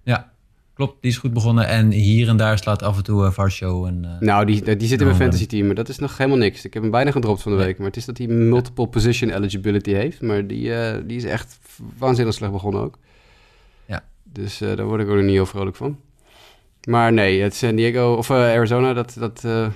Ja, 0.03 0.33
klopt. 0.75 1.03
Die 1.03 1.11
is 1.11 1.19
goed 1.19 1.33
begonnen. 1.33 1.67
En 1.67 1.91
hier 1.91 2.29
en 2.29 2.37
daar 2.37 2.59
slaat 2.59 2.83
af 2.83 2.97
en 2.97 3.03
toe 3.03 3.25
uh, 3.25 3.31
Varsho. 3.31 3.87
En, 3.87 4.03
uh, 4.05 4.21
nou, 4.21 4.45
die, 4.45 4.77
die 4.77 4.89
zit 4.89 5.01
in 5.01 5.07
mijn 5.07 5.19
fantasy 5.19 5.47
team. 5.47 5.67
Maar 5.67 5.75
dat 5.75 5.89
is 5.89 5.99
nog 5.99 6.17
helemaal 6.17 6.39
niks. 6.39 6.65
Ik 6.65 6.75
heb 6.75 6.83
hem 6.83 6.93
bijna 6.93 7.11
gedropt 7.11 7.43
van 7.43 7.53
de 7.53 7.59
week. 7.59 7.79
Maar 7.79 7.87
het 7.87 7.97
is 7.97 8.05
dat 8.05 8.19
hij 8.19 8.27
multiple 8.27 8.87
position 8.87 9.31
eligibility 9.31 9.93
heeft. 9.93 10.21
Maar 10.21 10.47
die, 10.47 10.69
uh, 10.69 10.95
die 11.07 11.17
is 11.17 11.25
echt 11.25 11.59
waanzinnig 11.99 12.35
slecht 12.35 12.53
begonnen 12.53 12.83
ook. 12.83 12.99
Dus 14.33 14.63
uh, 14.63 14.77
daar 14.77 14.87
word 14.87 15.01
ik 15.01 15.09
ook 15.09 15.21
niet 15.21 15.31
heel 15.31 15.47
vrolijk 15.47 15.77
van. 15.77 16.01
Maar 16.89 17.13
nee, 17.13 17.43
het 17.43 17.55
San 17.55 17.77
Diego 17.77 18.15
of 18.15 18.29
uh, 18.29 18.37
Arizona, 18.37 18.93
dat, 18.93 19.17
dat, 19.19 19.43
uh, 19.47 19.67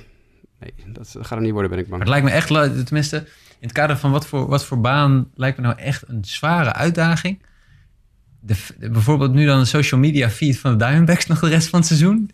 nee, 0.59 0.73
dat 0.87 1.17
gaat 1.21 1.39
er 1.39 1.41
niet 1.41 1.53
worden, 1.53 1.71
ben 1.71 1.79
ik 1.79 1.89
bang. 1.89 2.05
Maar 2.05 2.15
het 2.15 2.23
lijkt 2.23 2.51
me 2.51 2.61
echt, 2.61 2.87
tenminste, 2.87 3.17
in 3.59 3.69
het 3.69 3.73
kader 3.73 3.97
van 3.97 4.11
wat 4.11 4.27
voor, 4.27 4.49
wat 4.49 4.65
voor 4.65 4.81
baan 4.81 5.31
lijkt 5.35 5.57
me 5.57 5.63
nou 5.63 5.79
echt 5.79 6.09
een 6.09 6.25
zware 6.25 6.73
uitdaging. 6.73 7.43
De, 8.41 8.57
bijvoorbeeld 8.79 9.33
nu 9.33 9.47
dan 9.47 9.59
een 9.59 9.67
social 9.67 10.01
media 10.01 10.31
feed 10.31 10.59
van 10.59 10.71
de 10.71 10.85
Diamondbacks 10.85 11.27
nog 11.37 11.41
de 11.41 11.49
rest 11.49 11.69
van 11.69 11.79
het 11.79 11.89
seizoen. 11.89 12.31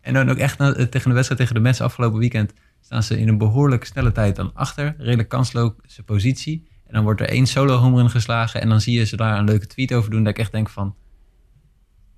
En 0.00 0.14
dan 0.14 0.30
ook 0.30 0.36
echt 0.36 0.58
tegen 0.58 1.08
de 1.08 1.12
wedstrijd 1.12 1.40
tegen 1.40 1.54
de 1.54 1.60
mensen 1.60 1.84
afgelopen 1.84 2.18
weekend 2.18 2.52
staan 2.80 3.02
ze 3.02 3.18
in 3.18 3.28
een 3.28 3.38
behoorlijk 3.38 3.84
snelle 3.84 4.12
tijd 4.12 4.36
dan 4.36 4.50
achter. 4.54 4.94
Redelijk 4.98 5.28
kansloze 5.28 6.02
positie. 6.04 6.68
En 6.86 6.94
dan 6.94 7.02
wordt 7.02 7.20
er 7.20 7.28
één 7.28 7.46
solo 7.46 7.76
homer 7.76 8.10
geslagen 8.10 8.60
en 8.60 8.68
dan 8.68 8.80
zie 8.80 8.98
je 8.98 9.04
ze 9.04 9.16
daar 9.16 9.38
een 9.38 9.44
leuke 9.44 9.66
tweet 9.66 9.92
over 9.92 10.10
doen. 10.10 10.22
Dat 10.22 10.32
ik 10.32 10.38
echt 10.38 10.52
denk 10.52 10.68
van, 10.68 10.94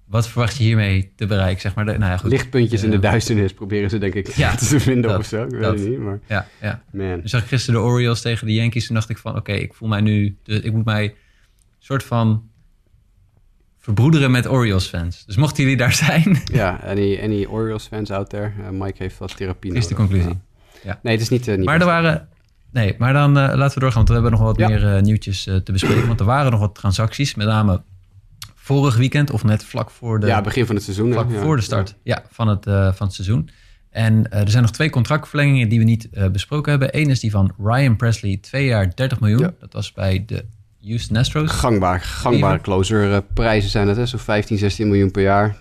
wat 0.09 0.29
verwacht 0.29 0.57
je 0.57 0.65
hiermee 0.65 1.13
te 1.17 1.27
bereiken? 1.27 1.61
Zeg 1.61 1.75
maar, 1.75 1.85
nou 1.85 1.99
ja, 1.99 2.17
goed. 2.17 2.31
Lichtpuntjes 2.31 2.83
in 2.83 2.91
de 2.91 2.99
duisternis 2.99 3.53
proberen 3.53 3.91
ze 3.91 3.99
denk 3.99 4.15
ik 4.15 4.29
ja, 4.29 4.55
te 4.57 4.81
vinden 4.81 5.11
dat, 5.11 5.19
of 5.19 5.27
zo. 5.27 5.45
Ik 5.45 5.51
weet 5.51 5.65
het 5.65 5.89
niet, 5.89 5.99
maar... 5.99 6.21
Ja, 6.27 6.47
ja. 6.61 6.83
Man. 6.93 7.21
Dus 7.21 7.31
zag 7.31 7.43
ik 7.43 7.49
gisteren 7.49 7.81
de 7.81 7.87
Orioles 7.87 8.21
tegen 8.21 8.47
de 8.47 8.55
Yankees. 8.55 8.87
Toen 8.87 8.95
dacht 8.95 9.09
ik 9.09 9.19
van, 9.19 9.37
oké, 9.37 9.53
ik 9.53 9.75
voel 9.75 9.89
mij 9.89 10.01
nu... 10.01 10.37
Ik 10.45 10.73
moet 10.73 10.85
mij 10.85 11.15
soort 11.79 12.03
van 12.03 12.49
verbroederen 13.79 14.31
met 14.31 14.49
Orioles-fans. 14.49 15.25
Dus 15.25 15.37
mochten 15.37 15.63
jullie 15.63 15.79
daar 15.79 15.93
zijn... 16.05 16.41
Ja, 16.53 16.81
any, 16.85 17.19
any 17.23 17.47
Orioles-fans 17.47 18.11
out 18.11 18.29
there? 18.29 18.53
Uh, 18.61 18.69
Mike 18.71 19.03
heeft 19.03 19.19
wat 19.19 19.37
therapie 19.37 19.71
nodig. 19.71 19.83
Is 19.83 19.89
de 19.89 19.95
conclusie. 19.95 20.39
Ja. 20.85 20.99
Nee, 21.03 21.13
het 21.13 21.23
is 21.23 21.29
niet... 21.29 21.49
Uh, 21.49 21.57
niet 21.57 21.65
maar 21.65 21.81
er 21.81 21.87
waren... 21.87 22.29
Nee, 22.73 22.95
maar 22.99 23.13
dan 23.13 23.31
uh, 23.39 23.53
laten 23.55 23.75
we 23.75 23.81
doorgaan, 23.81 24.05
want 24.05 24.09
we 24.09 24.15
hebben 24.15 24.31
nog 24.31 24.41
wat 24.41 24.57
meer 24.57 25.03
nieuwtjes 25.03 25.43
te 25.43 25.73
bespreken. 25.73 26.07
Want 26.07 26.21
er 26.21 26.27
waren 26.27 26.51
nog 26.51 26.61
wat 26.61 26.75
transacties, 26.75 27.35
met 27.35 27.47
name 27.47 27.83
vorig 28.69 28.97
weekend 28.97 29.31
of 29.31 29.45
net 29.45 29.65
vlak 29.65 29.91
voor 29.91 30.21
de... 30.21 30.27
Ja, 30.27 30.41
begin 30.41 30.67
van 30.67 30.75
het 30.75 30.85
seizoen. 30.85 31.13
Vlak 31.13 31.31
voor 31.31 31.57
de 31.57 31.63
start 31.63 31.95
ja. 32.03 32.23
van, 32.31 32.49
het, 32.49 32.67
uh, 32.67 32.93
van 32.93 33.07
het 33.07 33.15
seizoen. 33.15 33.51
En 33.91 34.15
uh, 34.15 34.41
er 34.41 34.51
zijn 34.51 34.63
nog 34.63 34.73
twee 34.73 34.91
contractverlengingen 34.91 35.69
die 35.69 35.79
we 35.79 35.85
niet 35.85 36.09
uh, 36.13 36.29
besproken 36.29 36.71
hebben. 36.71 36.99
Eén 36.99 37.11
is 37.11 37.21
die 37.21 37.31
van 37.31 37.55
Ryan 37.59 37.97
Presley, 37.97 38.39
twee 38.41 38.67
jaar 38.67 38.95
30 38.95 39.21
miljoen. 39.21 39.41
Ja. 39.41 39.55
Dat 39.61 39.73
was 39.73 39.93
bij 39.93 40.25
de 40.27 40.45
Houston 40.83 41.17
Astros. 41.17 41.51
Gangbaar, 41.51 42.01
gangbare 42.01 42.61
closer 42.61 43.23
prijzen 43.23 43.71
zijn 43.71 43.89
het, 43.89 43.97
hè? 43.97 44.07
zo 44.07 44.19
15, 44.19 44.59
16 44.59 44.89
miljoen 44.89 45.11
per 45.11 45.23
jaar. 45.23 45.57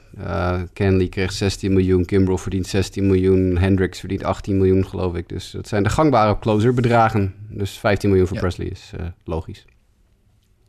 Kenley 0.74 1.08
kreeg 1.08 1.32
16 1.32 1.74
miljoen, 1.74 2.06
Kimbrel 2.06 2.38
verdient 2.38 2.67
16 2.67 3.08
miljoen, 3.08 3.58
Hendricks 3.58 4.00
verdient 4.00 4.24
18 4.24 4.58
miljoen 4.58 4.88
geloof 4.88 5.15
ik. 5.15 5.30
Dus 5.30 5.52
het 5.52 5.67
zijn 5.67 5.84
de 5.84 5.89
gangbare 5.89 6.39
closer 6.39 6.74
bedragen. 6.74 7.34
Dus 7.50 7.78
15 7.78 8.10
miljoen 8.10 8.28
voor 8.28 8.36
ja. 8.36 8.41
Presley 8.41 8.67
is 8.67 8.91
logisch. 9.24 9.65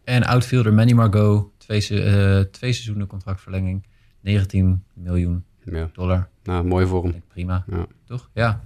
En 0.08 0.24
outfielder 0.24 0.74
Manny 0.74 0.92
Margot, 0.92 1.50
twee, 1.58 1.90
uh, 1.90 2.40
twee 2.40 2.72
seizoenen 2.72 3.06
contractverlenging, 3.06 3.86
19 4.20 4.84
miljoen 4.94 5.44
ja. 5.64 5.90
dollar. 5.92 6.28
Nou, 6.42 6.64
mooi 6.64 6.86
voor 6.86 7.04
hem. 7.04 7.22
Prima, 7.28 7.64
ja. 7.70 7.86
toch? 8.04 8.30
Ja, 8.34 8.64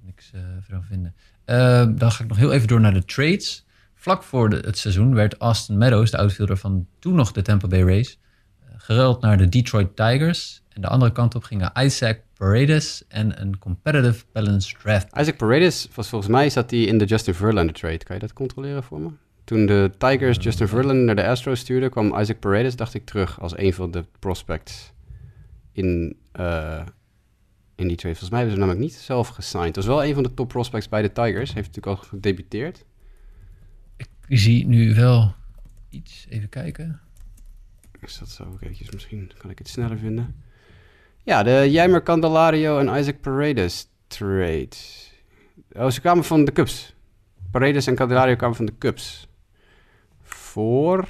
niks 0.00 0.32
uh, 0.34 0.40
van 0.60 0.84
vinden. 0.84 1.14
Uh, 1.46 1.86
dan 1.98 2.12
ga 2.12 2.22
ik 2.22 2.28
nog 2.28 2.38
heel 2.38 2.52
even 2.52 2.68
door 2.68 2.80
naar 2.80 2.94
de 2.94 3.04
trades. 3.04 3.66
Vlak 3.94 4.22
voor 4.22 4.50
de, 4.50 4.56
het 4.56 4.78
seizoen 4.78 5.14
werd 5.14 5.36
Austin 5.36 5.78
Meadows, 5.78 6.10
de 6.10 6.18
outfielder 6.18 6.56
van 6.56 6.86
toen 6.98 7.14
nog 7.14 7.32
de 7.32 7.42
Tampa 7.42 7.66
Bay 7.66 7.82
Rays, 7.82 8.18
geruild 8.76 9.20
naar 9.20 9.38
de 9.38 9.48
Detroit 9.48 9.96
Tigers. 9.96 10.62
En 10.68 10.80
de 10.80 10.88
andere 10.88 11.12
kant 11.12 11.34
op 11.34 11.44
gingen 11.44 11.72
Isaac 11.74 12.20
Paredes 12.34 13.04
en 13.08 13.40
een 13.40 13.58
competitive 13.58 14.24
balance 14.32 14.76
draft. 14.78 15.16
Isaac 15.16 15.36
Paredes 15.36 15.88
was 15.94 16.08
volgens 16.08 16.30
mij 16.30 16.50
zat 16.50 16.70
hij 16.70 16.80
in 16.80 16.98
de 16.98 17.04
Justin 17.04 17.34
Verlander 17.34 17.74
trade. 17.74 17.98
Kan 17.98 18.16
je 18.16 18.22
dat 18.22 18.32
controleren 18.32 18.82
voor 18.82 19.00
me? 19.00 19.10
Toen 19.48 19.66
de 19.66 19.90
Tigers 19.98 20.36
Justin 20.40 20.68
Verlander 20.68 21.04
naar 21.04 21.16
de 21.16 21.26
Astros 21.26 21.60
stuurden, 21.60 21.90
kwam 21.90 22.18
Isaac 22.20 22.38
Paredes, 22.38 22.76
dacht 22.76 22.94
ik, 22.94 23.04
terug 23.04 23.40
als 23.40 23.58
een 23.58 23.72
van 23.72 23.90
de 23.90 24.04
prospects 24.18 24.92
in, 25.72 26.16
uh, 26.40 26.86
in 27.74 27.88
die 27.88 27.96
trade. 27.96 28.14
Volgens 28.14 28.30
mij 28.30 28.38
hebben 28.38 28.56
ze 28.56 28.60
namelijk 28.60 28.84
niet 28.84 28.94
zelf 28.94 29.28
gesigned. 29.28 29.76
Het 29.76 29.76
was 29.76 29.86
wel 29.86 30.04
een 30.04 30.14
van 30.14 30.22
de 30.22 30.34
top 30.34 30.48
prospects 30.48 30.88
bij 30.88 31.02
de 31.02 31.12
Tigers. 31.12 31.54
Heeft 31.54 31.66
natuurlijk 31.66 31.86
al 31.86 32.08
gedebuteerd. 32.08 32.84
Ik 33.96 34.08
zie 34.28 34.66
nu 34.66 34.94
wel 34.94 35.34
iets. 35.88 36.26
Even 36.28 36.48
kijken. 36.48 37.00
Is 38.00 38.18
dat 38.18 38.28
zo? 38.28 38.44
Ook 38.44 38.62
eventjes, 38.62 38.90
misschien 38.90 39.30
kan 39.38 39.50
ik 39.50 39.58
het 39.58 39.68
sneller 39.68 39.98
vinden. 39.98 40.42
Ja, 41.22 41.42
de 41.42 41.66
Jaimer 41.70 42.02
Candelario 42.02 42.78
en 42.78 42.98
Isaac 42.98 43.20
Paredes 43.20 43.86
trade. 44.06 44.68
Oh, 45.72 45.90
ze 45.90 46.00
kwamen 46.00 46.24
van 46.24 46.44
de 46.44 46.52
Cubs. 46.52 46.94
Paredes 47.50 47.86
en 47.86 47.94
Candelario 47.94 48.36
kwamen 48.36 48.56
van 48.56 48.66
de 48.66 48.78
Cubs 48.78 49.27
voor. 50.58 51.08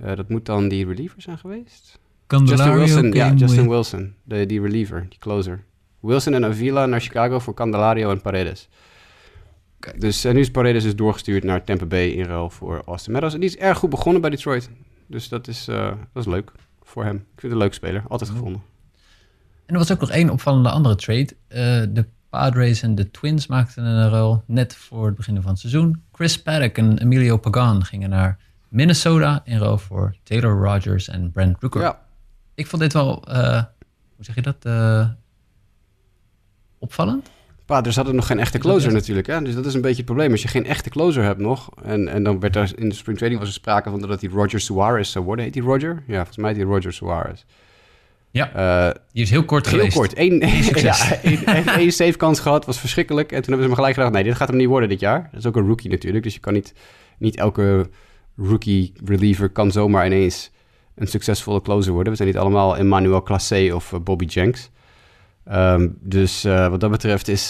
Uh, 0.00 0.16
dat 0.16 0.28
moet 0.28 0.46
dan 0.46 0.68
die 0.68 0.86
reliever 0.86 1.22
zijn 1.22 1.38
geweest. 1.38 1.98
Candelario 2.26 2.78
Justin 2.78 3.02
Wilson, 3.02 3.12
ja, 3.12 3.32
Justin 3.32 3.68
Wilson, 3.68 4.14
de, 4.22 4.46
die 4.46 4.60
reliever, 4.60 5.06
die 5.08 5.18
closer. 5.18 5.64
Wilson 6.00 6.34
en 6.34 6.44
Avila 6.44 6.86
naar 6.86 7.00
Chicago 7.00 7.38
voor 7.38 7.54
Candelario 7.54 8.10
en 8.10 8.20
Paredes. 8.20 8.68
Kijk. 9.78 10.00
Dus 10.00 10.24
en 10.24 10.34
nu 10.34 10.40
is 10.40 10.50
Paredes 10.50 10.82
dus 10.82 10.96
doorgestuurd 10.96 11.44
naar 11.44 11.64
Tampa 11.64 11.86
Bay 11.86 12.08
in 12.08 12.24
ruil 12.24 12.50
voor 12.50 12.82
Austin 12.86 13.12
Meadows. 13.12 13.34
En 13.34 13.40
die 13.40 13.48
is 13.48 13.56
erg 13.56 13.78
goed 13.78 13.90
begonnen 13.90 14.20
bij 14.20 14.30
Detroit. 14.30 14.70
Dus 15.06 15.28
dat 15.28 15.48
is, 15.48 15.68
uh, 15.68 15.92
dat 16.12 16.26
is 16.26 16.32
leuk 16.32 16.52
voor 16.82 17.04
hem. 17.04 17.16
Ik 17.16 17.22
vind 17.26 17.42
het 17.42 17.52
een 17.52 17.58
leuk 17.58 17.74
speler, 17.74 18.02
altijd 18.08 18.30
gevonden. 18.30 18.62
En 19.66 19.74
er 19.74 19.78
was 19.78 19.92
ook 19.92 20.00
nog 20.00 20.10
één 20.10 20.30
opvallende 20.30 20.70
andere 20.70 20.94
trade. 20.94 21.28
Uh, 21.48 21.94
de 21.94 22.06
Padres 22.34 22.82
en 22.82 22.94
de 22.94 23.10
Twins 23.10 23.46
maakten 23.46 23.84
een 23.84 24.10
ruil 24.10 24.42
net 24.46 24.76
voor 24.76 25.06
het 25.06 25.16
begin 25.16 25.42
van 25.42 25.50
het 25.50 25.60
seizoen. 25.60 26.02
Chris 26.12 26.42
Paddock 26.42 26.76
en 26.76 26.98
Emilio 26.98 27.36
Pagan 27.36 27.84
gingen 27.84 28.10
naar 28.10 28.38
Minnesota 28.68 29.42
in 29.44 29.58
ruil 29.58 29.78
voor 29.78 30.14
Taylor 30.22 30.62
Rogers 30.64 31.08
en 31.08 31.30
Brent 31.30 31.56
Rooker. 31.60 31.80
Ja. 31.80 31.98
Ik 32.54 32.66
vond 32.66 32.82
dit 32.82 32.92
wel, 32.92 33.24
uh, 33.28 33.62
hoe 34.16 34.24
zeg 34.24 34.34
je 34.34 34.42
dat, 34.42 34.56
uh, 34.66 35.08
opvallend. 36.78 37.30
Padres 37.64 37.96
hadden 37.96 38.14
nog 38.14 38.26
geen 38.26 38.38
echte 38.38 38.58
closer 38.58 38.92
natuurlijk. 38.92 39.26
Hè? 39.26 39.42
Dus 39.42 39.54
dat 39.54 39.66
is 39.66 39.74
een 39.74 39.80
beetje 39.80 39.96
het 39.96 40.06
probleem. 40.06 40.30
Als 40.30 40.42
je 40.42 40.48
geen 40.48 40.66
echte 40.66 40.90
closer 40.90 41.24
hebt 41.24 41.40
nog. 41.40 41.70
En, 41.82 42.08
en 42.08 42.22
dan 42.22 42.40
werd 42.40 42.56
er 42.56 42.78
in 42.78 42.88
de 42.88 42.94
spring 42.94 43.16
training 43.16 43.42
was 43.42 43.50
er 43.50 43.60
sprake 43.60 43.90
van 43.90 44.00
dat 44.00 44.20
hij 44.20 44.30
Roger 44.30 44.60
Suarez 44.60 45.10
zou 45.10 45.24
worden. 45.24 45.44
Heet 45.44 45.54
die 45.54 45.62
Roger? 45.62 46.02
Ja, 46.06 46.16
volgens 46.16 46.36
mij 46.36 46.50
heet 46.50 46.60
hij 46.60 46.70
Roger 46.70 46.92
Suarez. 46.92 47.44
Ja, 48.34 48.86
uh, 48.88 48.94
die 49.12 49.22
is 49.22 49.30
heel 49.30 49.44
kort 49.44 49.66
heel 49.66 49.78
geweest. 49.78 49.96
kort. 49.96 50.18
Eén, 50.18 50.38
ja, 50.74 51.22
één, 51.78 51.92
save 52.02 52.16
kans 52.16 52.40
gehad, 52.40 52.66
was 52.66 52.78
verschrikkelijk. 52.78 53.32
En 53.32 53.42
toen 53.42 53.46
hebben 53.46 53.62
ze 53.62 53.68
me 53.68 53.74
gelijk 53.74 53.94
gedacht, 53.94 54.12
nee, 54.12 54.22
dit 54.22 54.34
gaat 54.34 54.48
hem 54.48 54.56
niet 54.56 54.68
worden 54.68 54.88
dit 54.88 55.00
jaar. 55.00 55.28
Dat 55.30 55.40
is 55.40 55.46
ook 55.46 55.56
een 55.56 55.66
rookie 55.66 55.90
natuurlijk, 55.90 56.24
dus 56.24 56.34
je 56.34 56.40
kan 56.40 56.52
niet, 56.52 56.74
niet 57.18 57.36
elke 57.36 57.90
rookie 58.36 58.92
reliever 59.04 59.48
kan 59.48 59.70
zomaar 59.70 60.06
ineens 60.06 60.50
een 60.94 61.06
succesvolle 61.06 61.62
closer 61.62 61.92
worden. 61.92 62.10
We 62.10 62.16
zijn 62.16 62.28
niet 62.28 62.38
allemaal 62.38 62.76
Emmanuel 62.76 63.22
Classé 63.22 63.70
of 63.74 63.92
uh, 63.92 64.00
Bobby 64.00 64.24
Jenks. 64.24 64.70
Um, 65.52 65.98
dus 66.00 66.44
uh, 66.44 66.68
wat 66.68 66.80
dat 66.80 66.90
betreft 66.90 67.28
is 67.28 67.48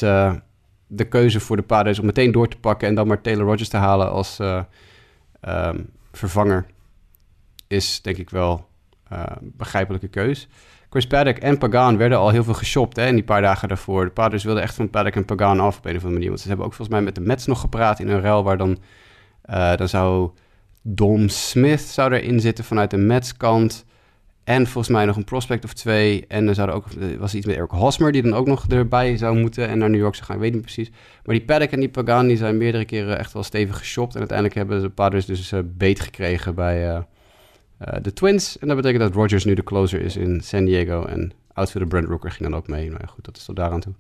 de 0.87 1.05
keuze 1.09 1.41
voor 1.41 1.57
de 1.57 1.62
Padres 1.62 1.99
om 1.99 2.07
meteen 2.07 2.32
door 2.32 2.49
te 2.49 2.59
pakken 2.59 2.89
en 2.89 2.95
dan 2.95 3.07
maar 3.07 3.20
Taylor 3.20 3.47
Rogers 3.47 3.68
te 3.68 3.76
halen 3.76 4.11
als 4.11 4.39
ehm, 5.41 5.78
vervanger 6.12 6.66
is 7.66 8.01
denk 8.03 8.16
ik 8.16 8.30
wel 8.30 8.66
uh, 9.12 9.22
begrijpelijke 9.43 10.09
keus. 10.09 10.49
Chris 10.95 11.07
Paddock 11.07 11.36
en 11.36 11.59
Pagan 11.59 11.97
werden 11.97 12.18
al 12.18 12.30
heel 12.30 12.45
veel 12.45 12.55
geshopt 12.55 12.97
hè, 12.97 13.07
in 13.07 13.14
die 13.14 13.24
paar 13.24 13.42
dagen 13.42 13.68
daarvoor. 13.68 14.05
De 14.05 14.11
Padres 14.11 14.45
wilden 14.45 14.62
echt 14.62 14.74
van 14.74 14.90
Paddock 14.90 15.14
en 15.14 15.24
Pagan 15.24 15.61
af 15.61 15.78
op 15.78 15.84
een 15.84 15.90
of 15.90 15.97
andere 15.97 16.12
manier. 16.12 16.28
Want 16.28 16.40
ze 16.40 16.49
hebben 16.49 16.66
ook 16.66 16.72
volgens 16.74 16.97
mij 16.97 17.05
met 17.05 17.14
de 17.14 17.20
Mets 17.20 17.47
nog 17.47 17.61
gepraat 17.61 18.01
in 18.01 18.09
een 18.09 18.20
ruil 18.20 18.42
waar 18.42 18.57
dan... 18.57 18.78
Uh, 19.51 19.76
dan 19.76 19.88
zou 19.88 20.30
Dom 20.82 21.28
Smith 21.28 21.80
zou 21.80 22.12
erin 22.12 22.40
zitten 22.40 22.64
vanuit 22.64 22.90
de 22.90 22.97
Mets 22.97 23.36
kant. 23.36 23.84
En 24.45 24.66
volgens 24.66 24.95
mij 24.95 25.05
nog 25.05 25.16
een 25.16 25.24
prospect 25.24 25.64
of 25.64 25.72
twee. 25.72 26.24
En 26.28 26.49
er 26.49 26.55
zou 26.55 26.68
er 26.68 26.74
ook, 26.74 26.86
was 27.18 27.34
iets 27.34 27.47
met 27.47 27.57
Eric 27.57 27.70
Hosmer 27.70 28.12
die 28.12 28.22
dan 28.22 28.34
ook 28.34 28.47
nog 28.47 28.66
erbij 28.68 29.16
zou 29.16 29.38
moeten 29.38 29.68
en 29.68 29.78
naar 29.78 29.90
New 29.90 30.01
York 30.01 30.14
zou 30.14 30.26
gaan. 30.26 30.36
Ik 30.36 30.42
weet 30.42 30.53
niet 30.53 30.62
precies. 30.62 30.90
Maar 31.24 31.34
die 31.34 31.45
Paddock 31.45 31.70
en 31.70 31.80
die 31.80 31.88
Pagan 31.88 32.26
die 32.26 32.36
zijn 32.36 32.57
meerdere 32.57 32.84
keren 32.84 33.18
echt 33.18 33.32
wel 33.32 33.42
stevig 33.42 33.78
geshopt. 33.78 34.12
En 34.12 34.18
uiteindelijk 34.18 34.59
hebben 34.59 34.82
de 34.82 34.90
Padres 34.90 35.26
dus 35.26 35.53
uh, 35.53 35.61
beet 35.64 36.01
gekregen 36.01 36.55
bij 36.55 36.88
uh, 36.88 36.99
de 38.03 38.12
Twins. 38.12 38.59
En 38.59 38.66
dat 38.68 38.76
betekent 38.76 39.03
dat 39.03 39.14
Rogers 39.14 39.45
nu 39.45 39.55
de 39.55 39.62
closer 39.62 40.01
is 40.01 40.16
in 40.16 40.41
San 40.41 40.64
Diego. 40.64 41.05
En 41.05 41.32
outfielder 41.53 41.89
Brent 41.89 42.09
Rooker 42.09 42.30
ging 42.30 42.51
dan 42.51 42.59
ook 42.59 42.68
mee. 42.68 42.91
Maar 42.91 43.09
goed, 43.09 43.24
dat 43.24 43.37
is 43.37 43.45
tot 43.45 43.57
daaraan 43.57 43.80
toe. 43.80 43.95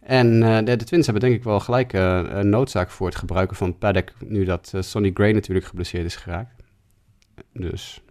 En 0.00 0.40
de, 0.40 0.76
de, 0.76 0.84
Twins 0.84 1.06
hebben 1.06 1.22
denk 1.22 1.34
ik 1.34 1.44
wel 1.44 1.60
gelijk 1.60 1.92
een 1.92 2.48
noodzaak 2.48 2.90
voor 2.90 3.06
het 3.06 3.16
gebruiken 3.16 3.56
van 3.56 3.78
Paddock... 3.78 4.12
nu 4.24 4.44
dat 4.44 4.72
Sonny 4.78 5.10
Gray 5.14 5.32
natuurlijk 5.32 5.66
geblesseerd 5.66 6.04
is 6.04 6.16
geraakt. 6.16 6.54
Dus 7.52 8.02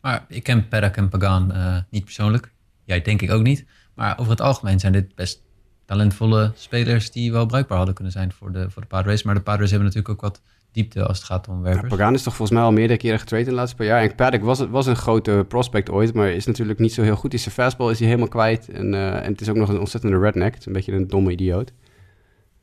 maar 0.00 0.24
ik 0.28 0.42
ken 0.42 0.68
Paddock 0.68 0.96
en 0.96 1.08
Pagan 1.08 1.52
niet 1.90 2.04
persoonlijk. 2.04 2.52
Jij 2.84 3.02
denk 3.02 3.22
ik 3.22 3.30
ook 3.30 3.42
niet. 3.42 3.66
Maar 3.94 4.18
over 4.18 4.30
het 4.30 4.40
algemeen 4.40 4.80
zijn 4.80 4.92
dit 4.92 5.14
best 5.14 5.42
talentvolle 5.84 6.52
spelers 6.54 7.10
die 7.10 7.32
wel 7.32 7.46
bruikbaar 7.46 7.76
hadden 7.76 7.94
kunnen 7.94 8.12
zijn 8.12 8.32
voor 8.32 8.52
de, 8.52 8.70
voor 8.70 8.82
de 8.82 8.88
Padres. 8.88 9.22
Maar 9.22 9.34
de 9.34 9.40
Padres 9.40 9.70
hebben 9.70 9.88
natuurlijk 9.88 10.14
ook 10.14 10.20
wat 10.20 10.42
diepte 10.72 11.06
als 11.06 11.16
het 11.16 11.26
gaat 11.26 11.48
om. 11.48 11.66
Ja, 11.66 11.82
Pagan 11.88 12.14
is 12.14 12.22
toch 12.22 12.34
volgens 12.34 12.58
mij 12.58 12.66
al 12.66 12.72
meerdere 12.72 12.98
keren 12.98 13.18
getraind 13.18 13.46
in 13.46 13.52
de 13.52 13.58
laatste 13.58 13.76
paar 13.76 13.86
jaar. 13.86 14.02
En 14.02 14.14
Paddock 14.14 14.42
was, 14.42 14.58
was 14.58 14.86
een 14.86 14.96
grote 14.96 15.44
prospect 15.48 15.90
ooit, 15.90 16.14
maar 16.14 16.30
is 16.30 16.46
natuurlijk 16.46 16.78
niet 16.78 16.92
zo 16.92 17.02
heel 17.02 17.16
goed. 17.16 17.30
Die 17.30 17.40
zijn 17.40 17.54
fastball 17.54 17.90
is 17.90 17.98
hij 17.98 18.06
helemaal 18.08 18.28
kwijt. 18.28 18.68
En, 18.68 18.92
uh, 18.92 19.24
en 19.24 19.32
het 19.32 19.40
is 19.40 19.48
ook 19.48 19.56
nog 19.56 19.68
een 19.68 19.78
ontzettende 19.78 20.18
redneck. 20.18 20.50
Het 20.50 20.60
is 20.60 20.66
een 20.66 20.72
beetje 20.72 20.92
een 20.92 21.08
domme 21.08 21.30
idioot. 21.30 21.72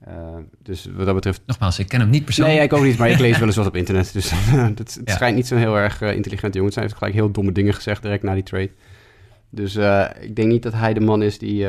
Uh, 0.08 0.14
dus 0.64 0.90
wat 0.96 1.06
dat 1.06 1.16
betreft... 1.16 1.42
Nogmaals, 1.46 1.80
ik 1.80 1.88
ken 1.88 2.00
hem 2.00 2.10
niet 2.10 2.26
persoonlijk. 2.26 2.58
Nee, 2.58 2.68
ik 2.68 2.74
ook 2.74 2.84
niet, 2.84 2.98
maar 2.98 3.10
ik 3.10 3.20
lees 3.20 3.38
wel 3.40 3.48
eens 3.48 3.56
wat 3.56 3.68
op 3.68 3.76
internet. 3.76 4.14
Dus 4.14 4.32
het, 4.46 4.80
het 4.80 5.02
ja. 5.06 5.14
schijnt 5.14 5.36
niet 5.36 5.48
zo'n 5.48 5.58
heel 5.58 5.78
erg 5.78 6.02
uh, 6.02 6.14
intelligent 6.14 6.54
jongen. 6.54 6.74
Hij 6.74 6.84
heeft 6.84 6.96
gelijk 6.96 7.14
heel 7.14 7.32
domme 7.32 7.52
dingen 7.52 7.74
gezegd 7.74 8.02
direct 8.02 8.24
na 8.24 8.34
die 8.34 8.44
trade. 8.44 8.72
Dus 9.50 9.76
ik 10.20 10.36
denk 10.36 10.48
niet 10.48 10.64
dat 10.64 10.74
hij 10.74 10.94
de 10.94 11.00
man 11.00 11.22
is 11.22 11.38
die 11.38 11.68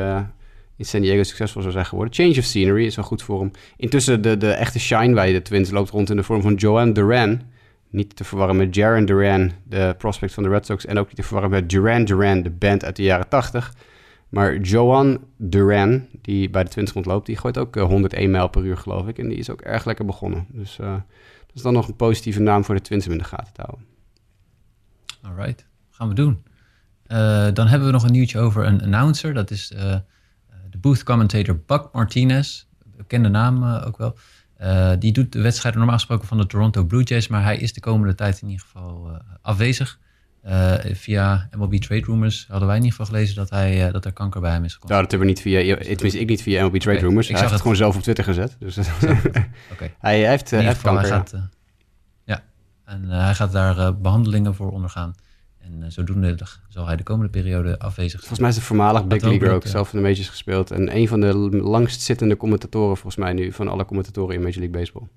in 0.79 0.85
San 0.85 1.01
Diego 1.01 1.23
succesvol 1.23 1.61
zou 1.61 1.73
zijn 1.73 1.85
geworden. 1.85 2.13
Change 2.13 2.37
of 2.37 2.43
scenery 2.43 2.85
is 2.85 2.95
wel 2.95 3.05
goed 3.05 3.21
voor 3.21 3.39
hem. 3.39 3.51
Intussen 3.77 4.21
de, 4.21 4.37
de 4.37 4.51
echte 4.51 4.79
shine 4.79 5.13
bij 5.13 5.31
de 5.31 5.41
Twins 5.41 5.71
loopt 5.71 5.89
rond 5.89 6.09
in 6.09 6.15
de 6.15 6.23
vorm 6.23 6.41
van 6.41 6.53
Joan 6.53 6.93
Duran. 6.93 7.41
Niet 7.89 8.15
te 8.15 8.23
verwarren 8.23 8.55
met 8.55 8.75
Jaron 8.75 9.05
Duran, 9.05 9.51
de 9.63 9.95
prospect 9.97 10.33
van 10.33 10.43
de 10.43 10.49
Red 10.49 10.65
Sox. 10.65 10.85
En 10.85 10.97
ook 10.97 11.07
niet 11.07 11.15
te 11.15 11.23
verwarren 11.23 11.51
met 11.51 11.69
Duran 11.69 12.05
Duran, 12.05 12.41
de 12.41 12.49
band 12.49 12.85
uit 12.85 12.95
de 12.95 13.03
jaren 13.03 13.29
80. 13.29 13.73
Maar 14.29 14.57
Johan 14.57 15.19
Duran, 15.37 16.07
die 16.21 16.49
bij 16.49 16.63
de 16.63 16.69
Twins 16.69 16.91
rondloopt, 16.91 17.25
die 17.25 17.37
gooit 17.37 17.57
ook 17.57 17.75
101 17.75 18.31
mijl 18.31 18.47
per 18.47 18.63
uur, 18.63 18.77
geloof 18.77 19.07
ik. 19.07 19.17
En 19.17 19.29
die 19.29 19.37
is 19.37 19.49
ook 19.49 19.61
erg 19.61 19.85
lekker 19.85 20.05
begonnen. 20.05 20.45
Dus 20.49 20.77
uh, 20.81 20.93
dat 21.47 21.55
is 21.55 21.61
dan 21.61 21.73
nog 21.73 21.87
een 21.87 21.95
positieve 21.95 22.39
naam 22.39 22.63
voor 22.63 22.75
de 22.75 22.81
Twins 22.81 23.05
om 23.05 23.11
in 23.11 23.17
de 23.17 23.23
gaten 23.23 23.53
te 23.53 23.61
houden. 23.61 23.85
Alright, 25.21 25.65
gaan 25.89 26.07
we 26.07 26.13
doen. 26.13 26.43
Uh, 27.07 27.47
dan 27.53 27.67
hebben 27.67 27.87
we 27.87 27.93
nog 27.93 28.03
een 28.03 28.11
nieuwtje 28.11 28.39
over 28.39 28.65
een 28.65 28.81
announcer. 28.81 29.33
Dat 29.33 29.51
is 29.51 29.73
de 30.69 30.77
booth 30.77 31.03
commentator 31.03 31.61
Buck 31.65 31.89
Martinez. 31.93 32.65
Bekende 32.97 33.29
naam 33.29 33.63
ook 33.63 33.97
wel. 33.97 34.17
die 34.99 35.11
doet 35.11 35.31
de 35.31 35.41
wedstrijden 35.41 35.79
normaal 35.79 35.97
gesproken 35.97 36.27
van 36.27 36.37
de 36.37 36.45
Toronto 36.45 36.83
Blue 36.83 37.03
Jays. 37.03 37.27
Maar 37.27 37.43
hij 37.43 37.57
is 37.57 37.73
de 37.73 37.79
komende 37.79 38.15
tijd 38.15 38.41
in 38.41 38.49
ieder 38.49 38.65
geval 38.65 39.21
afwezig. 39.41 39.99
Uh, 40.45 40.73
via 40.93 41.49
MLB 41.57 41.73
Trade 41.73 42.05
Rumors 42.05 42.45
hadden 42.49 42.67
wij 42.67 42.77
in 42.77 42.83
ieder 42.83 42.97
geval 42.97 43.13
gelezen 43.13 43.35
dat, 43.35 43.49
hij, 43.49 43.87
uh, 43.87 43.93
dat 43.93 44.05
er 44.05 44.13
kanker 44.13 44.41
bij 44.41 44.51
hem 44.51 44.63
is 44.63 44.73
gekomen. 44.73 44.95
Nou, 44.95 45.01
dat 45.01 45.11
hebben 45.11 45.29
we 45.29 45.33
niet 45.33 45.43
via, 45.43 45.75
tenminste 45.75 46.19
ik 46.19 46.27
niet 46.27 46.41
via 46.41 46.63
MLB 46.63 46.75
Trade 46.75 46.97
okay. 46.97 47.07
Rumors. 47.07 47.25
Ik 47.25 47.31
hij 47.31 47.39
heeft 47.39 47.53
het 47.53 47.61
gewoon 47.61 47.77
zelf 47.77 47.95
op 47.95 48.01
Twitter 48.01 48.23
gezet. 48.23 48.55
Dus 48.59 48.77
okay. 49.73 49.95
hij 49.99 50.27
heeft, 50.27 50.49
heeft 50.51 50.81
kanker. 50.81 51.01
Hij 51.01 51.09
gaat, 51.09 51.33
uh, 51.33 51.41
ja, 52.23 52.43
en 52.85 53.09
hij 53.09 53.35
gaat 53.35 53.51
daar 53.51 53.97
behandelingen 53.97 54.55
voor 54.55 54.71
ondergaan. 54.71 55.15
En 55.59 55.91
zodoende 55.91 56.37
zal 56.69 56.85
hij 56.85 56.95
de 56.95 57.03
komende 57.03 57.31
periode 57.31 57.79
afwezig 57.79 58.11
zijn. 58.11 58.21
Volgens 58.21 58.39
mij 58.39 58.49
is 58.49 58.55
de 58.55 58.61
voormalig 58.61 59.05
Big 59.05 59.21
Leaguer 59.21 59.51
ook, 59.51 59.65
zelf 59.67 59.93
in 59.93 60.01
de 60.01 60.07
majors 60.07 60.29
gespeeld. 60.29 60.71
En 60.71 60.95
een 60.95 61.07
van 61.07 61.21
de 61.21 61.33
langst 61.49 62.01
zittende 62.01 62.37
commentatoren 62.37 62.97
volgens 62.97 63.15
mij 63.15 63.33
nu, 63.33 63.51
van 63.51 63.67
alle 63.67 63.85
commentatoren 63.85 64.35
in 64.35 64.41
Major 64.41 64.59
League 64.59 64.79
Baseball. 64.79 65.07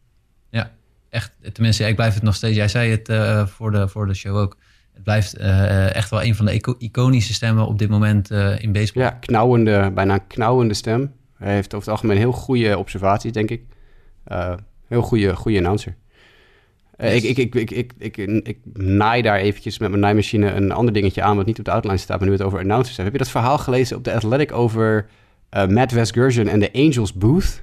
Ja, 0.50 0.70
echt, 1.08 1.32
tenminste, 1.52 1.84
ik 1.84 1.94
blijf 1.94 2.14
het 2.14 2.22
nog 2.22 2.34
steeds, 2.34 2.56
jij 2.56 2.68
zei 2.68 2.90
het 2.90 3.12
voor, 3.50 3.70
de, 3.70 3.88
voor 3.88 4.06
de 4.06 4.14
show 4.14 4.36
ook 4.36 4.56
het 4.92 5.02
blijft 5.02 5.38
uh, 5.38 5.94
echt 5.94 6.10
wel 6.10 6.22
een 6.22 6.34
van 6.34 6.44
de 6.44 6.76
iconische 6.78 7.34
stemmen 7.34 7.66
op 7.66 7.78
dit 7.78 7.88
moment 7.88 8.30
uh, 8.30 8.62
in 8.62 8.72
baseball. 8.72 9.02
Ja, 9.02 9.10
knauwende, 9.10 9.90
bijna 9.94 10.18
knauwende 10.18 10.74
stem. 10.74 11.12
Hij 11.36 11.54
heeft 11.54 11.74
over 11.74 11.88
het 11.88 11.88
algemeen 11.88 12.16
heel 12.16 12.32
goede 12.32 12.78
observaties, 12.78 13.32
denk 13.32 13.50
ik. 13.50 13.62
Heel 14.86 15.02
goede, 15.02 15.36
goede 15.36 15.58
announcer. 15.58 15.96
Yes. 17.02 17.22
Ik, 17.22 17.36
ik, 17.36 17.54
ik, 17.54 17.70
ik, 17.70 17.92
ik, 17.98 18.16
ik, 18.16 18.58
naai 18.72 19.22
daar 19.22 19.38
eventjes 19.38 19.78
met 19.78 19.88
mijn 19.88 20.00
naaimachine 20.00 20.50
een 20.50 20.72
ander 20.72 20.94
dingetje 20.94 21.22
aan... 21.22 21.36
wat 21.36 21.46
niet 21.46 21.58
op 21.58 21.64
de 21.64 21.70
outline 21.70 21.96
staat, 21.96 22.18
maar 22.18 22.28
nu 22.28 22.34
het 22.34 22.42
over 22.42 22.58
announcers 22.58 22.96
hebben. 22.96 23.12
Heb 23.12 23.22
je 23.22 23.30
dat 23.30 23.42
verhaal 23.42 23.58
gelezen 23.58 23.96
op 23.96 24.04
de 24.04 24.12
Athletic 24.12 24.52
over 24.52 25.06
Matt 25.68 25.92
Vesgersian 25.92 26.48
en 26.48 26.60
de 26.60 26.72
Angels 26.72 27.12
booth? 27.12 27.62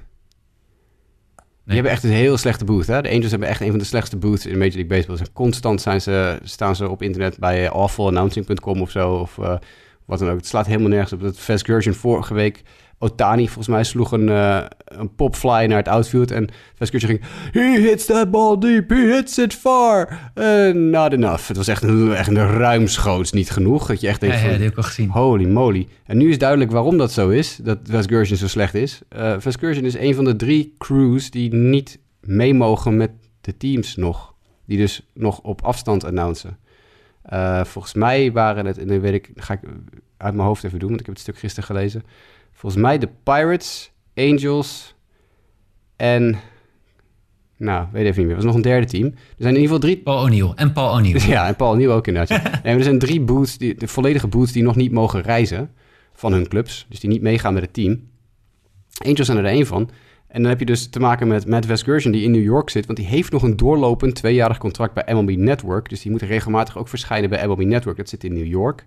Die 1.70 1.78
hebben 1.78 1.92
echt 1.92 2.04
een 2.04 2.10
heel 2.10 2.36
slechte 2.36 2.64
booth. 2.64 2.86
Hè? 2.86 3.02
De 3.02 3.10
Angels 3.10 3.30
hebben 3.30 3.48
echt 3.48 3.60
een 3.60 3.70
van 3.70 3.78
de 3.78 3.84
slechtste 3.84 4.16
booths 4.16 4.46
in 4.46 4.58
Major 4.58 4.74
League 4.74 4.86
Baseball. 4.86 5.26
Constant 5.32 5.80
zijn 5.80 6.00
ze, 6.00 6.38
staan 6.42 6.76
ze 6.76 6.88
op 6.88 7.02
internet 7.02 7.38
bij 7.38 7.70
awfulannouncing.com 7.70 8.80
of 8.80 8.90
zo. 8.90 9.12
Of 9.12 9.36
uh, 9.36 9.56
wat 10.04 10.18
dan 10.18 10.28
ook. 10.28 10.36
Het 10.36 10.46
slaat 10.46 10.66
helemaal 10.66 10.88
nergens 10.88 11.12
op. 11.12 11.20
Dat 11.20 11.38
Vesgersian 11.38 11.94
vorige 11.94 12.34
week 12.34 12.62
Otani 13.02 13.46
volgens 13.46 13.68
mij 13.68 13.84
sloeg 13.84 14.12
een, 14.12 14.28
uh, 14.28 14.60
een 14.84 15.14
popfly 15.14 15.66
naar 15.66 15.76
het 15.76 15.88
outfield. 15.88 16.30
En 16.30 16.48
Veskurtje 16.74 17.06
ging... 17.06 17.20
He 17.52 17.80
hits 17.80 18.06
that 18.06 18.30
ball 18.30 18.58
deep, 18.58 18.88
he 18.88 19.14
hits 19.14 19.38
it 19.38 19.54
far. 19.54 20.30
Uh, 20.34 20.74
not 20.74 21.12
enough. 21.12 21.48
Het 21.48 21.56
was 21.56 21.68
echt 21.68 21.82
een, 21.82 22.14
echt 22.14 22.28
een 22.28 22.46
ruimschoots 22.46 23.32
niet 23.32 23.50
genoeg. 23.50 23.86
Dat 23.86 24.00
je 24.00 24.08
echt 24.08 24.20
denkt 24.20 24.36
ja, 24.36 24.42
van, 24.42 24.50
ja, 24.50 24.56
die 24.56 24.64
heb 24.64 24.72
ik 24.72 24.78
al 24.78 24.84
gezien. 24.84 25.08
Holy 25.08 25.48
moly. 25.48 25.88
En 26.04 26.16
nu 26.16 26.28
is 26.28 26.38
duidelijk 26.38 26.70
waarom 26.70 26.98
dat 26.98 27.12
zo 27.12 27.28
is. 27.28 27.56
Dat 27.62 27.78
Veskurtje 27.82 28.36
zo 28.36 28.48
slecht 28.48 28.74
is. 28.74 29.00
Uh, 29.16 29.34
Veskurtje 29.38 29.82
is 29.82 29.96
een 29.98 30.14
van 30.14 30.24
de 30.24 30.36
drie 30.36 30.74
crews 30.78 31.30
die 31.30 31.54
niet 31.54 31.98
mee 32.20 32.54
mogen 32.54 32.96
met 32.96 33.10
de 33.40 33.56
teams 33.56 33.96
nog. 33.96 34.34
Die 34.66 34.78
dus 34.78 35.06
nog 35.14 35.40
op 35.40 35.62
afstand 35.62 36.04
announcen. 36.04 36.58
Uh, 37.32 37.64
volgens 37.64 37.94
mij 37.94 38.32
waren 38.32 38.66
het... 38.66 38.78
En 38.78 38.86
dan 38.86 39.00
weet 39.00 39.14
ik... 39.14 39.30
ga 39.34 39.54
ik 39.54 39.60
uit 40.16 40.34
mijn 40.34 40.46
hoofd 40.46 40.64
even 40.64 40.78
doen, 40.78 40.88
want 40.88 41.00
ik 41.00 41.06
heb 41.06 41.14
het 41.14 41.24
stuk 41.24 41.38
gisteren 41.38 41.64
gelezen 41.64 42.02
volgens 42.60 42.82
mij 42.82 42.98
de 42.98 43.08
Pirates, 43.22 43.92
Angels 44.14 44.94
en... 45.96 46.38
Nou, 47.56 47.86
weet 47.92 48.04
even 48.04 48.18
niet 48.18 48.26
meer. 48.26 48.30
Er 48.30 48.36
was 48.36 48.44
nog 48.44 48.54
een 48.54 48.62
derde 48.62 48.86
team. 48.86 49.06
Er 49.06 49.12
zijn 49.36 49.54
in 49.54 49.60
ieder 49.60 49.74
geval 49.74 49.78
drie... 49.78 49.98
Paul 49.98 50.22
O'Neill. 50.22 50.52
En 50.54 50.72
Paul 50.72 50.92
O'Neill. 50.92 51.20
Ja, 51.34 51.46
en 51.46 51.56
Paul 51.56 51.72
O'Neill 51.72 51.90
ook 51.90 52.06
inderdaad. 52.06 52.42
maar 52.62 52.72
er 52.72 52.82
zijn 52.82 52.98
drie 52.98 53.20
boots, 53.20 53.58
die, 53.58 53.74
de 53.74 53.88
volledige 53.88 54.26
boots 54.26 54.52
die 54.52 54.62
nog 54.62 54.76
niet 54.76 54.92
mogen 54.92 55.20
reizen 55.20 55.70
van 56.12 56.32
hun 56.32 56.48
clubs. 56.48 56.86
Dus 56.88 57.00
die 57.00 57.10
niet 57.10 57.22
meegaan 57.22 57.54
met 57.54 57.62
het 57.62 57.72
team. 57.72 58.08
Angels 59.04 59.26
zijn 59.26 59.38
er 59.38 59.44
één 59.44 59.66
van. 59.66 59.90
En 60.28 60.40
dan 60.40 60.50
heb 60.50 60.58
je 60.58 60.66
dus 60.66 60.88
te 60.88 61.00
maken 61.00 61.28
met 61.28 61.46
Matt 61.46 61.66
Vesgersian 61.66 62.12
die 62.12 62.22
in 62.22 62.30
New 62.30 62.42
York 62.42 62.70
zit. 62.70 62.86
Want 62.86 62.98
die 62.98 63.06
heeft 63.06 63.32
nog 63.32 63.42
een 63.42 63.56
doorlopend 63.56 64.14
tweejarig 64.14 64.58
contract 64.58 64.94
bij 64.94 65.14
MLB 65.14 65.36
Network. 65.36 65.88
Dus 65.88 66.02
die 66.02 66.10
moet 66.10 66.22
regelmatig 66.22 66.78
ook 66.78 66.88
verschijnen 66.88 67.30
bij 67.30 67.46
MLB 67.46 67.60
Network. 67.60 67.96
Dat 67.96 68.08
zit 68.08 68.24
in 68.24 68.32
New 68.32 68.46
York. 68.46 68.86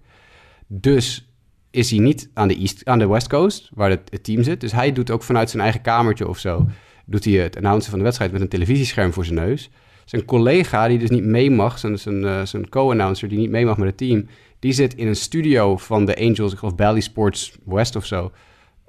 Dus 0.67 1.32
is 1.73 1.89
hij 1.89 1.99
niet 1.99 2.29
aan 2.33 2.47
de, 2.47 2.57
East, 2.57 2.85
aan 2.85 2.99
de 2.99 3.07
West 3.07 3.29
Coast, 3.29 3.69
waar 3.73 3.89
het, 3.89 4.01
het, 4.09 4.23
team 4.23 4.43
zit. 4.43 4.61
Dus 4.61 4.71
hij 4.71 4.91
doet 4.91 5.11
ook 5.11 5.23
vanuit 5.23 5.49
zijn 5.49 5.63
eigen 5.63 5.81
kamertje 5.81 6.27
of 6.27 6.37
zo... 6.37 6.65
doet 7.05 7.25
hij 7.25 7.33
het 7.33 7.57
announcen 7.57 7.89
van 7.89 7.99
de 7.99 8.05
wedstrijd 8.05 8.31
met 8.31 8.41
een 8.41 8.47
televisiescherm 8.47 9.13
voor 9.13 9.25
zijn 9.25 9.39
neus. 9.39 9.69
Zijn 10.05 10.25
collega, 10.25 10.87
die 10.87 10.97
dus 10.97 11.09
niet 11.09 11.23
mee 11.23 11.51
mag, 11.51 11.79
zijn, 11.79 11.99
zijn, 11.99 12.21
uh, 12.21 12.45
zijn 12.45 12.69
co-announcer... 12.69 13.27
die 13.29 13.37
niet 13.37 13.49
mee 13.49 13.65
mag 13.65 13.77
met 13.77 13.87
het 13.87 13.97
team... 13.97 14.27
die 14.59 14.71
zit 14.71 14.95
in 14.95 15.07
een 15.07 15.15
studio 15.15 15.77
van 15.77 16.05
de 16.05 16.17
Angels, 16.17 16.53
geloof 16.53 16.75
Bally 16.75 16.99
Sports 16.99 17.57
West 17.65 17.95
of 17.95 18.05
zo... 18.05 18.31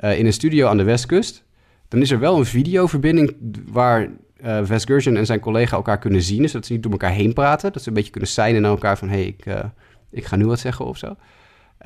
Uh, 0.00 0.18
in 0.18 0.26
een 0.26 0.32
studio 0.32 0.68
aan 0.68 0.76
de 0.76 0.84
Westkust. 0.84 1.44
Dan 1.88 2.00
is 2.00 2.10
er 2.10 2.18
wel 2.18 2.38
een 2.38 2.46
videoverbinding 2.46 3.36
waar 3.66 4.08
uh, 4.44 4.58
Vesgersian 4.62 5.16
en 5.16 5.26
zijn 5.26 5.40
collega 5.40 5.76
elkaar 5.76 5.98
kunnen 5.98 6.22
zien... 6.22 6.42
dus 6.42 6.52
dat 6.52 6.66
ze 6.66 6.72
niet 6.72 6.82
door 6.82 6.92
elkaar 6.92 7.12
heen 7.12 7.32
praten. 7.32 7.72
Dat 7.72 7.82
ze 7.82 7.88
een 7.88 7.94
beetje 7.94 8.10
kunnen 8.10 8.30
zijn 8.30 8.60
naar 8.60 8.70
elkaar 8.70 8.98
van... 8.98 9.08
hé, 9.08 9.14
hey, 9.14 9.26
ik, 9.26 9.44
ik 10.10 10.24
ga 10.24 10.36
nu 10.36 10.46
wat 10.46 10.60
zeggen 10.60 10.84
of 10.84 10.98
zo... 10.98 11.16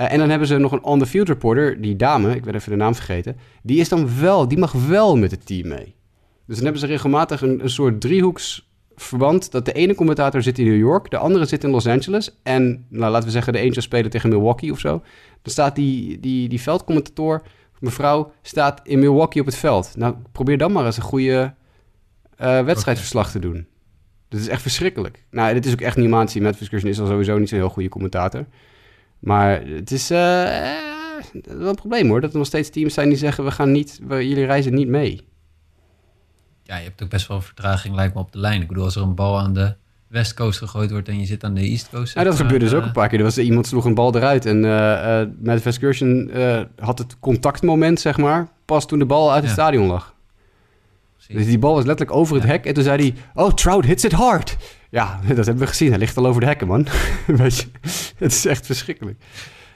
Uh, 0.01 0.13
en 0.13 0.19
dan 0.19 0.31
hebben 0.31 0.49
ze 0.49 0.59
nog 0.59 0.73
een 0.73 0.83
on-the-field 0.83 1.29
reporter, 1.29 1.81
die 1.81 1.97
dame, 1.97 2.35
ik 2.35 2.45
ben 2.45 2.55
even 2.55 2.71
de 2.71 2.77
naam 2.77 2.95
vergeten, 2.95 3.37
die 3.63 3.81
is 3.81 3.89
dan 3.89 4.21
wel, 4.21 4.49
die 4.49 4.59
mag 4.59 4.73
wel 4.73 5.17
met 5.17 5.31
het 5.31 5.47
team 5.47 5.69
mee. 5.69 5.95
Dus 6.47 6.57
dan 6.57 6.65
hebben 6.65 6.81
ze 6.81 6.87
regelmatig 6.87 7.43
een, 7.43 7.63
een 7.63 7.71
soort 7.71 8.01
driehoeksverband 8.01 9.51
dat 9.51 9.65
de 9.65 9.73
ene 9.73 9.95
commentator 9.95 10.43
zit 10.43 10.59
in 10.59 10.65
New 10.65 10.79
York, 10.79 11.11
de 11.11 11.19
andere 11.19 11.45
zit 11.45 11.65
in 11.65 11.71
Los 11.71 11.87
Angeles 11.87 12.39
en 12.43 12.87
nou, 12.89 13.13
laten 13.13 13.27
we 13.27 13.33
zeggen 13.33 13.53
de 13.53 13.59
Angels 13.59 13.85
spelen 13.85 14.11
tegen 14.11 14.29
Milwaukee 14.29 14.73
of 14.73 14.79
zo. 14.79 15.03
Dan 15.43 15.53
staat 15.53 15.75
die, 15.75 16.21
die, 16.21 16.49
die 16.49 16.61
veldcommentator, 16.61 17.43
mevrouw, 17.81 18.33
staat 18.43 18.81
in 18.83 18.99
Milwaukee 18.99 19.41
op 19.41 19.47
het 19.47 19.57
veld. 19.57 19.93
Nou, 19.97 20.15
probeer 20.33 20.59
dan 20.59 20.73
maar 20.73 20.87
eens 20.87 20.97
een 20.97 21.03
goede 21.03 21.55
uh, 22.41 22.65
wedstrijdverslag 22.65 23.29
okay. 23.29 23.41
te 23.41 23.49
doen. 23.49 23.67
Dat 24.29 24.41
is 24.41 24.49
echt 24.49 24.63
verschrikkelijk. 24.63 25.25
Nou, 25.31 25.55
dit 25.55 25.67
is 25.67 25.73
ook 25.73 25.81
echt 25.81 25.97
niet 25.97 26.13
aan 26.13 26.29
zien. 26.29 26.43
Matt 26.43 26.61
is 26.61 27.01
al 27.01 27.07
sowieso 27.07 27.39
niet 27.39 27.49
zo'n 27.49 27.59
heel 27.59 27.69
goede 27.69 27.89
commentator. 27.89 28.47
Maar 29.19 29.63
het 29.67 29.91
is 29.91 30.11
eh, 30.11 30.71
eh, 30.73 30.79
wel 31.45 31.69
een 31.69 31.75
probleem 31.75 32.09
hoor. 32.09 32.21
Dat 32.21 32.31
er 32.33 32.39
nog 32.39 32.47
steeds 32.47 32.71
teams 32.71 32.95
zijn 32.95 33.09
die 33.09 33.19
zeggen, 33.19 33.45
we 33.45 33.51
gaan 33.51 33.73
niet, 33.73 34.01
we, 34.09 34.29
jullie 34.29 34.45
reizen 34.47 34.75
niet 34.75 34.89
mee. 34.89 35.27
Ja, 36.63 36.77
je 36.77 36.85
hebt 36.85 37.03
ook 37.03 37.09
best 37.11 37.29
wel 37.29 37.41
vertraging 37.41 37.95
lijkt 37.95 38.15
me 38.15 38.21
op 38.21 38.33
de 38.33 38.39
lijn. 38.39 38.61
Ik 38.63 38.69
bedoel, 38.69 38.85
als 38.85 38.97
er 38.97 39.03
een 39.03 39.15
bal 39.15 39.39
aan 39.39 39.53
de 39.55 39.75
West 40.09 40.35
Coast 40.35 40.59
gegooid 40.59 40.91
wordt 40.91 41.09
en 41.09 41.19
je 41.19 41.27
zit 41.27 41.45
aan 41.45 41.55
de 41.55 41.61
East 41.61 41.91
Coast. 41.91 42.15
Ja, 42.15 42.25
dat 42.25 42.37
gebeurde 42.37 42.65
dus 42.65 42.75
ook 42.75 42.81
eh, 42.81 42.87
een 42.87 42.93
paar 42.93 43.09
keer. 43.09 43.19
Er 43.19 43.25
was 43.25 43.39
iemand 43.39 43.67
sloeg 43.67 43.85
een 43.85 43.95
bal 43.95 44.15
eruit 44.17 44.47
en 44.47 44.65
eh 44.65 45.23
Matt 45.43 45.63
Viscursion 45.63 46.31
eh 46.31 46.61
had 46.79 46.99
het 46.99 47.17
contactmoment, 47.19 48.01
zeg 48.01 48.17
maar, 48.17 48.49
pas 48.65 48.87
toen 48.87 48.99
de 48.99 49.07
bal 49.07 49.29
uit 49.33 49.37
het 49.45 49.47
Ja. 49.47 49.53
stadion 49.53 49.87
lag. 49.87 50.15
precies. 51.17 51.35
Dus 51.37 51.47
die 51.47 51.59
bal 51.59 51.75
was 51.75 51.85
letterlijk 51.85 52.19
over 52.19 52.35
het 52.35 52.45
Ja. 52.45 52.51
hek. 52.51 52.67
En 52.67 52.75
toen 52.75 52.83
zei 52.83 53.03
hij, 53.03 53.15
oh, 53.45 53.53
Trout 53.53 53.85
hits 53.85 54.05
it 54.05 54.13
hard. 54.13 54.57
Ja, 54.91 55.21
dat 55.27 55.37
hebben 55.37 55.59
we 55.59 55.67
gezien. 55.67 55.89
Hij 55.89 55.99
ligt 55.99 56.17
al 56.17 56.27
over 56.27 56.41
de 56.41 56.47
hekken, 56.47 56.67
man. 56.67 56.87
Weet 57.27 57.57
je, 57.57 57.67
het 58.17 58.33
is 58.33 58.47
echt 58.47 58.67
verschrikkelijk. 58.67 59.19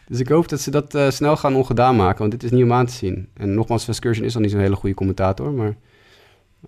Dus 0.08 0.20
ik 0.20 0.28
hoop 0.28 0.48
dat 0.48 0.60
ze 0.60 0.70
dat 0.70 0.94
eh, 0.94 1.10
snel 1.10 1.36
gaan 1.36 1.54
ongedaan 1.54 1.96
maken, 1.96 2.18
want 2.18 2.30
dit 2.30 2.42
is 2.42 2.50
niet 2.50 2.62
om 2.64 2.72
aan 2.72 2.86
te 2.86 2.92
zien. 2.92 3.28
En 3.34 3.54
nogmaals, 3.54 3.84
Vescursion 3.84 4.24
is 4.26 4.34
al 4.34 4.40
niet 4.40 4.50
zo'n 4.50 4.60
hele 4.60 4.76
goede 4.76 4.94
commentator, 4.94 5.52
maar... 5.52 5.76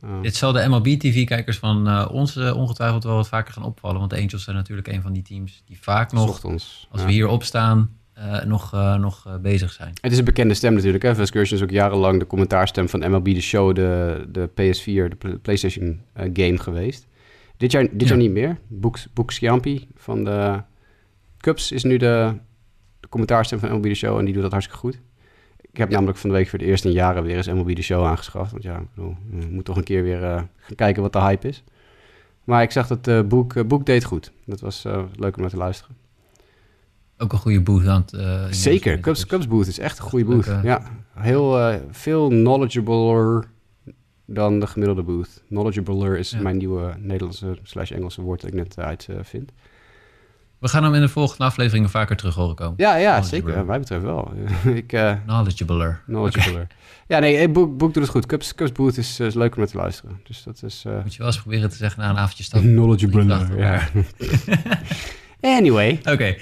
eh, 0.03 0.09
Dit 0.23 0.37
zal 0.37 0.53
de 0.53 0.69
MLB-TV-kijkers 0.69 1.59
van 1.59 1.89
eh, 1.89 2.09
ons 2.13 2.37
eh, 2.37 2.57
ongetwijfeld 2.57 3.05
wel 3.05 3.15
wat 3.15 3.29
vaker 3.29 3.53
gaan 3.53 3.65
opvallen. 3.65 3.99
Want 3.99 4.11
de 4.11 4.17
Angels 4.17 4.45
zijn 4.45 4.57
natuurlijk 4.57 4.89
een 4.89 5.03
van 5.03 5.13
die 5.13 5.23
teams 5.23 5.63
die 5.67 5.79
vaak 5.81 6.13
nog, 6.13 6.45
ons. 6.45 6.87
als 6.91 7.01
Ja. 7.01 7.07
we 7.07 7.13
hier 7.13 7.27
opstaan, 7.29 7.91
nog, 8.45 8.73
nog 8.99 9.39
bezig 9.43 9.73
zijn. 9.73 9.93
Het 10.01 10.13
is 10.13 10.19
een 10.19 10.25
bekende 10.25 10.55
stem 10.55 10.75
natuurlijk. 10.75 11.03
Hè? 11.05 11.15
Vescursion 11.15 11.59
is 11.59 11.65
ook 11.65 11.71
jarenlang 11.71 12.19
de 12.19 12.27
commentaarstem 12.27 12.89
van 12.89 13.11
MLB 13.11 13.27
The 13.35 13.41
Show, 13.41 13.75
de, 13.75 14.25
de 14.29 14.49
PS4, 14.49 15.09
de 15.09 15.17
Pl- 15.19 15.37
PlayStation 15.43 16.01
eh, 16.13 16.31
game 16.33 16.59
geweest. 16.59 17.07
Dit 17.57 17.73
jaar, 17.73 17.83
dit 17.83 18.01
Ja. 18.03 18.07
jaar 18.07 18.17
niet 18.17 18.31
meer. 18.31 18.59
Boek, 18.67 18.97
Boek 19.15 19.31
Sciampi 19.31 19.89
van 19.95 20.25
de 20.25 20.63
Cubs 21.39 21.73
is 21.73 21.83
nu 21.85 21.97
de, 21.97 22.35
de 23.01 23.09
commentaarstem 23.09 23.59
van 23.59 23.71
MLB 23.73 23.83
The 23.85 23.95
Show 23.95 24.19
en 24.19 24.25
die 24.25 24.35
doet 24.35 24.43
dat 24.43 24.53
hartstikke 24.53 24.81
goed. 24.81 25.01
Ik 25.61 25.77
heb 25.81 25.89
namelijk 25.91 26.19
van 26.19 26.31
de 26.31 26.37
week 26.37 26.49
voor 26.49 26.59
het 26.59 26.69
eerst 26.69 26.85
in 26.85 26.93
jaren 26.93 27.23
weer 27.23 27.37
eens 27.37 27.47
MLB 27.49 27.71
The 27.75 27.83
Show 27.83 28.05
aangeschaft. 28.05 28.51
Want 28.51 28.63
ja, 28.63 28.79
ik 28.79 28.87
bedoel, 28.95 29.17
je 29.41 29.47
moet 29.51 29.65
toch 29.65 29.77
een 29.77 29.85
keer 29.85 30.03
weer 30.03 30.25
eh, 30.25 30.43
gaan 30.57 30.77
kijken 30.77 31.03
wat 31.03 31.13
de 31.13 31.21
hype 31.21 31.49
is. 31.49 31.65
Maar 32.45 32.63
ik 32.63 32.71
zag 32.71 32.87
dat 32.87 33.09
eh 33.09 33.21
Boek, 33.23 33.55
eh, 33.55 33.65
Boek 33.65 33.87
deed 33.87 34.05
goed. 34.05 34.33
Dat 34.47 34.61
was 34.61 34.83
leuk 35.17 35.35
om 35.37 35.41
naar 35.41 35.51
te 35.51 35.57
luisteren. 35.57 35.97
Ook 37.19 37.33
een 37.33 37.39
goede 37.39 37.61
booth 37.61 37.87
aan 37.87 38.05
het... 38.11 38.57
Zeker, 38.57 39.01
Cubs, 39.01 39.27
Cubs 39.27 39.47
booth 39.47 39.67
is 39.67 39.79
echt 39.79 39.99
een 39.99 40.05
goede 40.05 40.25
booth. 40.25 40.59
Ja, 40.63 40.83
heel 41.15 41.79
veel 41.91 42.29
knowledgeabler 42.29 43.45
dan 44.27 44.61
de 44.61 44.67
gemiddelde 44.67 45.03
booth. 45.03 45.43
Knowledgeabler 45.49 46.19
is 46.19 46.31
Ja. 46.31 46.41
mijn 46.41 46.57
nieuwe 46.57 46.95
Nederlandse 46.99 47.59
slash 47.63 47.91
Engelse 47.91 48.23
woord 48.23 48.41
dat 48.41 48.51
ik 48.55 48.57
net 48.77 49.07
eh, 49.09 49.17
vind. 49.23 49.53
We 50.59 50.69
gaan 50.71 50.85
hem 50.85 50.95
in 50.95 51.01
de 51.01 51.09
volgende 51.09 51.45
afleveringen 51.45 51.91
vaker 51.91 52.17
terug 52.17 52.35
horen 52.35 52.55
komen. 52.55 52.75
Ja, 52.77 52.97
ja, 52.97 53.23
zeker. 53.23 53.55
Wat 53.55 53.67
mij 53.67 53.79
betreft 53.79 54.03
wel. 54.03 54.33
ik, 54.75 54.93
eh 54.93 55.15
Knowledgeabler. 55.27 56.01
knowledgeabler. 56.07 56.67
Ja, 57.07 57.19
nee, 57.19 57.37
eh, 57.37 57.53
boek, 57.53 57.77
boek 57.79 57.95
doet 57.95 58.03
het 58.03 58.13
goed. 58.13 58.27
Cubs 58.55 58.73
booth 58.73 58.97
is, 58.97 59.21
eh, 59.21 59.27
is 59.27 59.35
leuk 59.35 59.53
om 59.55 59.59
naar 59.59 59.69
te 59.69 59.77
luisteren. 59.77 60.21
Dus 60.25 60.43
dat 60.43 60.63
is... 60.63 60.83
eh 60.87 61.03
Moet 61.03 61.13
je 61.13 61.19
wel 61.19 61.27
eens 61.27 61.41
proberen 61.41 61.71
te 61.71 61.77
zeggen 61.77 62.01
na 62.03 62.11
een 62.11 62.17
avondje 62.19 62.43
stappen. 62.45 62.71
knowledgeabler, 62.75 63.59
ja. 63.59 63.89
anyway. 65.57 66.01
Oké, 66.11 66.37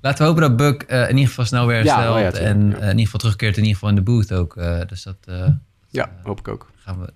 laten 0.00 0.18
we 0.18 0.24
hopen 0.24 0.42
dat 0.42 0.56
Buck 0.56 0.82
eh, 0.82 1.00
in 1.02 1.08
ieder 1.14 1.28
geval 1.28 1.44
snel 1.44 1.66
weer 1.66 1.84
Ja, 1.84 1.94
herstelt. 1.96 2.14
oh 2.16 2.40
ja, 2.40 2.46
en 2.48 2.68
ja. 2.68 2.76
eh, 2.76 2.82
in 2.82 2.88
ieder 2.90 3.04
geval 3.04 3.20
terugkeert 3.20 3.56
in 3.56 3.62
ieder 3.62 3.74
geval 3.74 3.88
in 3.88 3.94
de 3.94 4.02
booth 4.02 4.32
ook. 4.32 4.56
eh, 4.56 4.80
dus 4.86 5.02
dat 5.02 5.16
eh, 5.24 5.48
Ja, 5.88 6.10
hoop 6.22 6.38
ik 6.38 6.48
ook. 6.48 6.70
gaan 6.76 7.00
we 7.00 7.12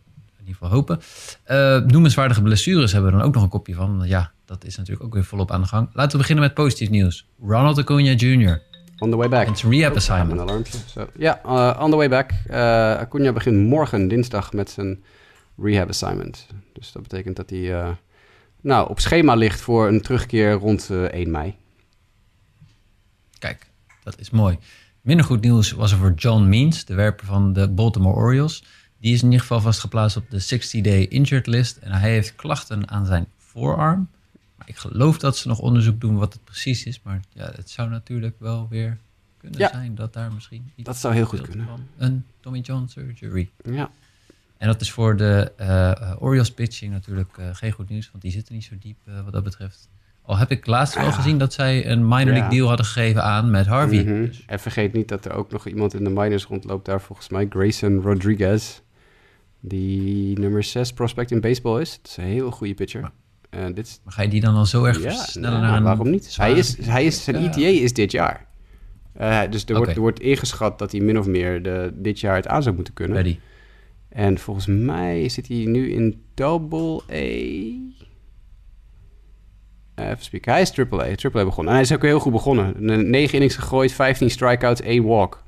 ieder 0.50 0.62
geval 0.62 0.76
hopen. 0.76 1.00
Eh 1.42 1.90
noemenswaardige 1.92 2.42
blessures 2.42 2.92
hebben 2.92 3.10
we 3.10 3.16
dan 3.16 3.26
ook 3.26 3.34
nog 3.34 3.42
een 3.42 3.48
kopje 3.48 3.74
van. 3.74 4.02
Ja, 4.04 4.32
dat 4.44 4.64
is 4.64 4.76
natuurlijk 4.76 5.06
ook 5.06 5.14
weer 5.14 5.24
volop 5.24 5.50
aan 5.50 5.60
de 5.60 5.68
gang. 5.68 5.88
Laten 5.92 6.12
we 6.12 6.18
beginnen 6.18 6.44
met 6.44 6.54
positief 6.54 6.90
nieuws. 6.90 7.26
Ronald 7.42 7.78
Acuna 7.78 8.12
Jr. 8.12 8.62
On 8.98 9.10
the 9.10 9.16
way 9.16 9.28
back. 9.28 9.56
zijn 9.56 9.72
rehab 9.72 9.90
Oh, 9.90 9.96
assignment. 9.96 10.84
Zo. 10.86 11.08
Ja, 11.16 11.40
eh, 11.42 11.82
on 11.82 11.90
the 11.90 11.96
way 11.96 12.08
back. 12.08 12.30
Eh 12.46 12.58
Acuna 12.96 13.32
begint 13.32 13.56
morgen, 13.56 14.08
dinsdag, 14.08 14.52
met 14.52 14.70
zijn 14.70 15.04
rehab 15.58 15.88
assignment. 15.88 16.46
Dus 16.72 16.92
dat 16.92 17.02
betekent 17.02 17.36
dat 17.36 17.50
hij 17.50 17.96
nou, 18.60 18.90
op 18.90 19.00
schema 19.00 19.34
ligt 19.34 19.60
voor 19.60 19.88
een 19.88 20.00
terugkeer 20.00 20.52
rond 20.52 20.88
eh, 20.90 21.02
1 21.02 21.30
mei. 21.30 21.54
Kijk, 23.38 23.70
dat 24.02 24.18
is 24.18 24.30
mooi. 24.30 24.58
Minder 25.00 25.26
goed 25.26 25.40
nieuws 25.40 25.72
was 25.72 25.92
er 25.92 25.98
voor 25.98 26.12
John 26.16 26.48
Means, 26.48 26.84
de 26.84 26.94
werper 26.94 27.26
van 27.26 27.52
de 27.52 27.68
Baltimore 27.68 28.16
Orioles. 28.16 28.64
Die 29.00 29.12
is 29.14 29.18
in 29.18 29.24
ieder 29.24 29.40
geval 29.40 29.60
vastgeplaatst 29.60 30.16
op 30.16 30.30
de 30.30 30.42
60-day 30.42 31.06
injured 31.06 31.46
list. 31.46 31.76
En 31.76 31.92
hij 31.92 32.10
heeft 32.10 32.34
klachten 32.34 32.90
aan 32.90 33.06
zijn 33.06 33.26
voorarm. 33.36 34.08
Maar 34.56 34.68
ik 34.68 34.76
geloof 34.76 35.18
dat 35.18 35.36
ze 35.36 35.48
nog 35.48 35.58
onderzoek 35.58 36.00
doen 36.00 36.16
wat 36.16 36.32
het 36.32 36.44
precies 36.44 36.84
is. 36.84 37.00
Maar 37.02 37.20
ja, 37.32 37.50
het 37.54 37.70
zou 37.70 37.88
natuurlijk 37.90 38.34
wel 38.38 38.66
weer 38.70 38.98
kunnen 39.38 39.58
Ja. 39.60 39.68
zijn 39.70 39.94
dat 39.94 40.12
daar 40.12 40.32
misschien 40.32 40.70
iets 40.74 40.86
Dat 40.86 40.96
zou 40.96 41.14
heel 41.14 41.24
goed 41.24 41.40
kunnen. 41.40 41.66
van 41.66 41.86
een 41.98 42.24
Tommy 42.40 42.58
John 42.58 42.86
surgery. 42.86 43.48
Ja, 43.64 43.90
En 44.56 44.66
dat 44.66 44.80
is 44.80 44.90
voor 44.90 45.16
de 45.16 45.52
eh, 45.56 46.12
Orioles 46.18 46.52
pitching 46.52 46.92
natuurlijk 46.92 47.38
eh, 47.38 47.48
geen 47.52 47.72
goed 47.72 47.88
nieuws. 47.88 48.10
Want 48.10 48.22
die 48.22 48.32
zitten 48.32 48.54
niet 48.54 48.64
zo 48.64 48.74
diep 48.80 48.96
wat 49.24 49.32
dat 49.32 49.44
betreft. 49.44 49.88
Al 50.22 50.36
heb 50.36 50.50
ik 50.50 50.66
laatst 50.66 50.94
wel 50.94 51.04
Ja. 51.04 51.10
gezien 51.10 51.38
dat 51.38 51.52
zij 51.52 51.86
een 51.86 52.08
minor 52.08 52.24
league 52.24 52.42
Ja. 52.42 52.48
deal 52.48 52.68
hadden 52.68 52.86
gegeven 52.86 53.24
aan 53.24 53.50
met 53.50 53.66
Harvey. 53.66 54.02
Mhm. 54.04 54.24
Dus 54.26 54.42
En 54.46 54.60
vergeet 54.60 54.92
niet 54.92 55.08
dat 55.08 55.24
er 55.24 55.32
ook 55.32 55.50
nog 55.50 55.66
iemand 55.66 55.94
in 55.94 56.04
de 56.04 56.10
minors 56.10 56.44
rondloopt 56.44 56.84
daar 56.86 57.00
volgens 57.00 57.28
mij. 57.28 57.46
Grayson 57.50 58.00
Rodriguez. 58.00 58.80
Die 59.60 60.38
nummer 60.38 60.62
6 60.62 60.92
prospect 60.92 61.30
in 61.30 61.40
baseball 61.40 61.80
is. 61.80 61.92
Het 61.92 62.06
is 62.06 62.16
een 62.16 62.24
heel 62.24 62.50
goede 62.50 62.74
pitcher. 62.74 63.10
En 63.50 63.74
dit 63.74 63.86
is 63.86 64.00
Maar 64.04 64.12
ga 64.12 64.22
je 64.22 64.28
die 64.28 64.40
dan 64.40 64.54
al 64.54 64.66
zo 64.66 64.84
erg 64.84 65.02
Ja, 65.02 65.10
versnellen 65.10 65.60
nou, 65.60 65.72
naar 65.72 65.82
waarom 65.82 66.10
niet? 66.10 66.36
Hij 66.36 66.52
is, 66.52 66.76
hij 66.84 67.04
is, 67.04 67.24
zijn. 67.24 67.36
ETA 67.36 67.60
is 67.60 67.92
dit 67.92 68.12
jaar. 68.12 68.46
Eh, 69.12 69.40
dus 69.50 69.64
er, 69.64 69.76
wordt, 69.76 69.92
er 69.92 70.00
wordt 70.00 70.20
ingeschat 70.20 70.78
dat 70.78 70.92
hij 70.92 71.00
min 71.00 71.18
of 71.18 71.26
meer 71.26 71.62
de, 71.62 71.92
dit 71.94 72.20
jaar 72.20 72.36
het 72.36 72.46
aan 72.46 72.62
zou 72.62 72.74
moeten 72.74 72.94
kunnen. 72.94 73.16
Ready. 73.16 73.38
En 74.08 74.38
volgens 74.38 74.66
mij 74.66 75.28
zit 75.28 75.48
hij 75.48 75.64
nu 75.64 75.90
in 75.90 76.22
double 76.34 77.02
A. 77.10 77.14
Eh, 79.94 80.10
even 80.10 80.24
spieken. 80.24 80.52
Hij 80.52 80.60
is 80.60 80.70
triple 80.70 81.10
A. 81.10 81.14
Triple 81.14 81.40
A 81.40 81.44
begonnen. 81.44 81.72
En 81.72 81.78
hij 81.78 81.88
is 81.88 81.92
ook 81.94 82.02
heel 82.02 82.20
goed 82.20 82.32
begonnen. 82.32 82.74
9 83.10 83.34
innings 83.34 83.56
gegooid, 83.56 83.92
15 83.92 84.30
strikeouts, 84.30 84.80
1 84.80 85.04
walk. 85.04 85.44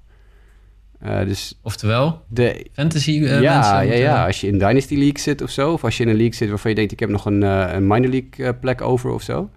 Eh, 1.03 1.25
dus 1.27 1.59
Oftewel, 1.63 2.25
de, 2.29 2.67
fantasy 2.73 3.11
eh, 3.11 3.41
ja, 3.41 3.53
mensen 3.53 3.87
ja, 3.87 3.95
ja, 3.95 4.27
als 4.27 4.41
je 4.41 4.47
in 4.47 4.59
Dynasty 4.59 4.95
League 4.95 5.19
zit 5.19 5.43
of 5.43 5.51
zo, 5.51 5.73
of 5.73 5.85
als 5.85 5.97
je 5.97 6.03
in 6.03 6.09
een 6.09 6.17
league 6.17 6.35
zit 6.35 6.49
waarvan 6.49 6.71
je 6.71 6.77
denkt, 6.77 6.93
ik 6.93 7.01
heb 7.01 7.09
nog 7.09 7.27
een, 7.27 7.43
eh, 7.43 7.71
een 7.73 7.87
minor 7.87 8.11
league 8.11 8.55
plek 8.55 8.81
over 8.81 9.11
of 9.11 9.23
zo. 9.23 9.51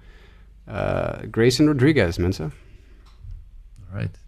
Grayson 1.31 1.65
Rodriguez, 1.65 2.17
mensen. 2.17 2.51
Alright. 3.91 4.19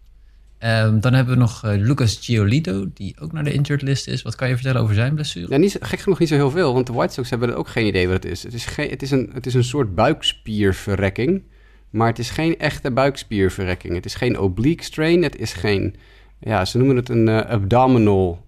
Ehm, 0.58 1.00
dan 1.00 1.12
hebben 1.12 1.34
we 1.34 1.40
nog 1.40 1.62
Lucas 1.62 2.18
Giolito, 2.20 2.86
die 2.94 3.16
ook 3.20 3.32
naar 3.32 3.44
de 3.44 3.52
injured 3.52 3.82
list 3.82 4.08
is. 4.08 4.22
Wat 4.22 4.34
kan 4.34 4.48
je 4.48 4.54
vertellen 4.54 4.80
over 4.80 4.94
zijn 4.94 5.14
blessure? 5.14 5.46
Ja, 5.50 5.56
niet, 5.56 5.76
gek 5.80 5.98
genoeg 5.98 6.18
niet 6.18 6.28
zo 6.28 6.34
heel 6.34 6.50
veel, 6.50 6.74
want 6.74 6.86
de 6.86 6.92
White 6.92 7.12
Sox 7.12 7.30
hebben 7.30 7.56
ook 7.56 7.68
geen 7.68 7.86
idee 7.86 8.06
wat 8.06 8.22
het 8.22 8.32
is. 8.32 8.42
Het 8.42 8.54
is, 8.54 8.64
geen, 8.66 8.90
het 8.90 9.02
is, 9.02 9.10
een, 9.10 9.30
het 9.32 9.46
is 9.46 9.54
een 9.54 9.64
soort 9.64 9.94
buikspierverrekking, 9.94 11.42
maar 11.90 12.08
het 12.08 12.18
is 12.18 12.30
geen 12.30 12.58
echte 12.58 12.90
buikspierverrekking. 12.90 13.94
Het 13.94 14.04
is 14.04 14.14
geen 14.14 14.38
oblique 14.38 14.84
strain, 14.84 15.22
het 15.22 15.36
is 15.36 15.52
geen, 15.52 15.96
ja, 16.40 16.64
ze 16.64 16.78
noemen 16.78 16.96
het 16.96 17.08
een 17.08 17.28
eh, 17.28 17.50
abdominal 17.50 18.46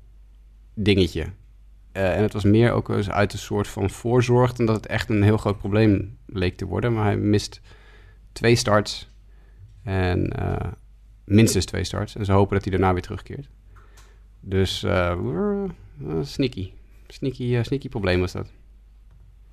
dingetje. 0.74 1.26
Eh, 1.93 2.16
en 2.16 2.22
het 2.22 2.32
was 2.32 2.45
meer 2.45 2.72
ook 2.72 2.91
uit 2.91 3.32
een 3.32 3.38
soort 3.38 3.68
van 3.68 3.91
voorzorg 3.91 4.53
dan 4.53 4.66
dat 4.66 4.76
het 4.76 4.86
echt 4.86 5.09
een 5.09 5.22
heel 5.22 5.36
groot 5.36 5.59
probleem 5.59 6.18
leek 6.26 6.57
te 6.57 6.64
worden. 6.64 6.93
Maar 6.93 7.05
hij 7.05 7.16
mist 7.16 7.61
twee 8.32 8.57
starts 8.57 9.09
en 9.82 10.32
eh, 10.32 10.72
minstens 11.24 11.64
twee 11.64 11.84
starts. 11.84 12.16
En 12.16 12.24
ze 12.24 12.32
hopen 12.32 12.55
dat 12.55 12.64
hij 12.64 12.72
daarna 12.72 12.93
weer 12.93 13.03
terugkeert. 13.03 13.49
Dus 14.41 14.82
eh, 14.82 15.18
sneaky. 16.22 16.70
Sneaky, 17.07 17.62
sneaky 17.62 17.88
probleem 17.88 18.20
was 18.20 18.32
dat. 18.32 18.53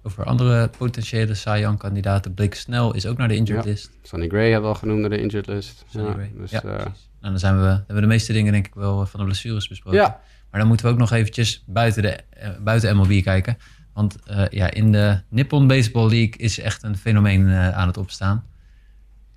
Over 0.08 0.26
andere 0.26 0.70
potentiële 0.78 1.34
Young 1.60 1.78
kandidaten. 1.78 2.34
Blake 2.34 2.56
Snell 2.56 2.90
is 2.94 3.06
ook 3.06 3.18
naar 3.18 3.28
de 3.28 3.36
injured 3.36 3.64
Ja. 3.64 3.70
list. 3.70 3.90
Sonny 4.02 4.28
Gray 4.28 4.44
hebben 4.52 4.62
we 4.62 4.68
al 4.68 4.80
genoemd 4.80 5.00
naar 5.00 5.10
de 5.10 5.22
injured 5.22 5.48
list. 5.48 5.86
Sonny 5.90 6.08
ja, 6.08 6.14
Gray. 6.14 6.32
Dus, 6.38 6.52
ja. 6.52 6.62
Nou, 6.64 6.90
dan 7.22 7.40
zijn 7.40 7.60
we, 7.60 7.66
hebben 7.68 7.96
we 7.96 8.02
de 8.02 8.08
meeste 8.08 8.34
dingen 8.34 8.52
denk 8.54 8.68
ik 8.68 8.76
wel 8.76 9.02
eh, 9.02 9.08
van 9.08 9.20
de 9.20 9.26
blessures 9.26 9.68
besproken. 9.68 10.00
ja, 10.00 10.20
Maar 10.52 10.60
dan 10.60 10.68
moeten 10.70 10.86
we 10.86 10.92
ook 10.92 10.98
nog 10.98 11.12
eventjes 11.12 11.64
buiten, 11.66 12.02
de, 12.02 12.10
eh, 12.30 12.50
buiten 12.60 12.96
MLB 12.98 13.24
kijken. 13.24 13.58
Want 13.94 14.16
ja, 14.50 14.72
in 14.72 14.92
de 14.92 15.22
Nippon 15.30 15.68
Baseball 15.68 16.10
League 16.10 16.34
is 16.38 16.60
echt 16.60 16.84
een 16.84 16.98
fenomeen 16.98 17.50
aan 17.50 17.88
het 17.88 17.98
opstaan. 17.98 18.46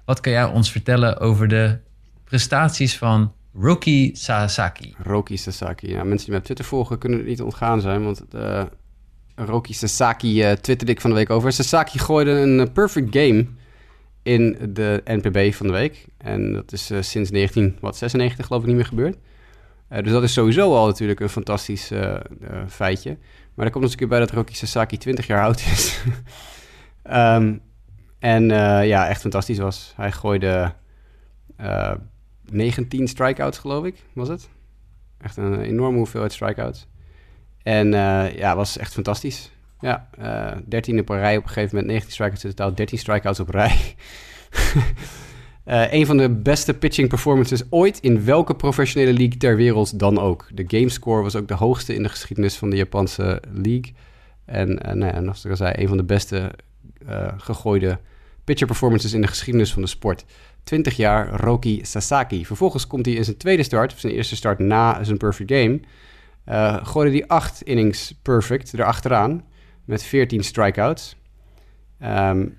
Wat 0.04 0.20
kan 0.20 0.32
jij 0.32 0.44
ons 0.44 0.70
vertellen 0.70 1.18
over 1.18 1.48
de 1.48 1.78
prestaties 2.24 2.98
van 2.98 3.32
Roki 3.54 4.10
Sasaki? 4.16 4.94
Roki 5.02 5.36
Sasaki. 5.36 5.88
Ja, 5.88 6.04
mensen 6.04 6.18
die 6.18 6.28
mij 6.28 6.38
op 6.38 6.44
Twitter 6.44 6.64
volgen 6.64 6.98
kunnen 6.98 7.18
het 7.18 7.26
niet 7.28 7.42
ontgaan 7.42 7.80
zijn, 7.80 8.04
want 8.04 8.24
Roki 9.47 9.74
Sasaki 9.74 10.43
eh 10.43 10.53
twitterde 10.53 10.93
ik 10.93 11.01
van 11.01 11.11
de 11.11 11.16
week 11.16 11.30
over. 11.30 11.53
Sasaki 11.53 11.99
gooide 11.99 12.30
een 12.30 12.61
eh, 12.61 12.72
perfect 12.72 13.16
game 13.16 13.47
in 14.22 14.72
de 14.72 15.03
NPB 15.05 15.55
van 15.55 15.66
de 15.66 15.72
week. 15.72 16.07
En 16.18 16.53
dat 16.53 16.72
is 16.72 16.91
eh, 16.91 17.03
sinds 17.03 17.30
1996 17.30 18.47
geloof 18.47 18.62
ik 18.62 18.68
niet 18.68 18.76
meer 18.76 18.86
gebeurd. 18.86 19.16
Dus 19.88 20.12
dat 20.12 20.22
is 20.22 20.32
sowieso 20.32 20.74
al 20.74 20.86
natuurlijk 20.86 21.20
een 21.20 21.28
fantastisch 21.28 21.93
feitje. 22.68 23.18
Maar 23.55 23.66
er 23.66 23.72
komt 23.72 23.91
een 23.91 23.97
keer 23.97 24.09
bij 24.09 24.18
dat 24.18 24.30
Roki 24.30 24.55
Sasaki 24.55 24.97
20 24.97 25.26
jaar 25.26 25.43
oud 25.43 25.61
is. 25.61 25.99
Ehm, 27.03 27.57
en 28.18 28.45
ja, 28.86 29.09
echt 29.09 29.20
fantastisch 29.20 29.59
was. 29.59 29.93
Hij 29.97 30.12
gooide 30.12 30.74
eh 31.57 31.93
19 32.51 33.09
strikeouts, 33.09 33.59
geloof 33.59 33.84
ik, 33.84 33.95
was 34.12 34.28
het. 34.28 34.49
Echt 35.18 35.36
een 35.36 35.61
enorme 35.61 35.97
hoeveelheid 35.97 36.32
strikeouts. 36.32 36.86
En 37.62 37.94
eh, 37.94 38.36
ja, 38.36 38.56
was 38.56 38.78
echt 38.78 38.92
fantastisch. 38.92 39.50
Ja, 39.80 40.08
eh 40.18 40.56
13 40.66 41.00
op 41.00 41.08
een 41.08 41.18
rij 41.18 41.36
op 41.36 41.42
een 41.42 41.48
gegeven 41.48 41.76
moment, 41.76 41.86
19 41.86 42.12
strikeouts 42.12 42.44
in 42.44 42.50
totaal, 42.50 42.74
13 42.74 42.98
strikeouts 42.98 43.40
op 43.40 43.48
rij. 43.48 43.76
Eh 45.64 45.92
een 45.92 46.06
van 46.06 46.16
de 46.16 46.30
beste 46.30 46.74
pitching 46.74 47.08
performances 47.08 47.62
ooit 47.70 47.98
in 47.98 48.24
welke 48.24 48.54
professionele 48.54 49.12
league 49.12 49.36
ter 49.36 49.56
wereld 49.56 49.98
dan 49.98 50.18
ook. 50.18 50.48
De 50.52 50.64
gamescore 50.66 51.22
was 51.22 51.36
ook 51.36 51.48
de 51.48 51.54
hoogste 51.54 51.94
in 51.94 52.02
de 52.02 52.08
geschiedenis 52.08 52.56
van 52.56 52.70
de 52.70 52.76
Japanse 52.76 53.42
league. 53.52 53.94
En 54.44 54.70
uh, 54.70 54.92
nou 54.92 55.14
ja, 55.14 55.20
zoals 55.20 55.44
ik 55.44 55.50
al 55.50 55.56
zei, 55.56 55.72
een 55.76 55.88
van 55.88 55.96
de 55.96 56.04
beste 56.04 56.52
uh, 57.08 57.28
gegooide 57.36 57.98
pitcher 58.44 58.66
performances 58.66 59.12
in 59.12 59.20
de 59.20 59.26
geschiedenis 59.26 59.72
van 59.72 59.82
de 59.82 59.88
sport. 59.88 60.24
20 60.64 60.96
jaar 60.96 61.40
Roki 61.40 61.80
Sasaki. 61.82 62.46
Vervolgens 62.46 62.86
komt 62.86 63.06
hij 63.06 63.14
in 63.14 63.24
zijn 63.24 63.36
tweede 63.36 63.62
start, 63.62 63.92
of 63.92 63.98
zijn 63.98 64.12
eerste 64.12 64.36
start 64.36 64.58
na 64.58 65.04
zijn 65.04 65.16
perfect 65.16 65.52
game. 65.52 65.80
Uh, 66.51 66.86
gooide 66.86 67.16
hij 67.16 67.26
acht 67.26 67.62
innings 67.62 68.14
perfect 68.22 68.74
erachteraan 68.74 69.44
met 69.84 70.03
14 70.03 70.44
strikeouts. 70.44 71.16
Um, 72.03 72.59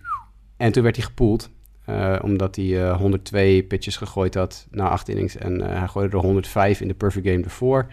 en 0.57 0.71
toen 0.71 0.83
werd 0.83 0.95
hij 0.95 1.05
gepoeld. 1.05 1.49
Uh, 1.89 2.19
omdat 2.21 2.55
hij 2.55 2.65
uh, 2.65 2.97
102 2.97 3.63
pitches 3.63 3.97
gegooid 3.97 4.33
had 4.33 4.67
na 4.71 4.89
acht 4.89 5.09
innings. 5.09 5.37
En 5.37 5.61
hij 5.61 5.87
gooide 5.87 6.15
er 6.17 6.23
105 6.23 6.81
in 6.81 6.87
de 6.87 6.93
perfect 6.93 7.27
game 7.27 7.43
ervoor. 7.43 7.87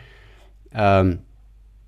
Um, 0.77 1.25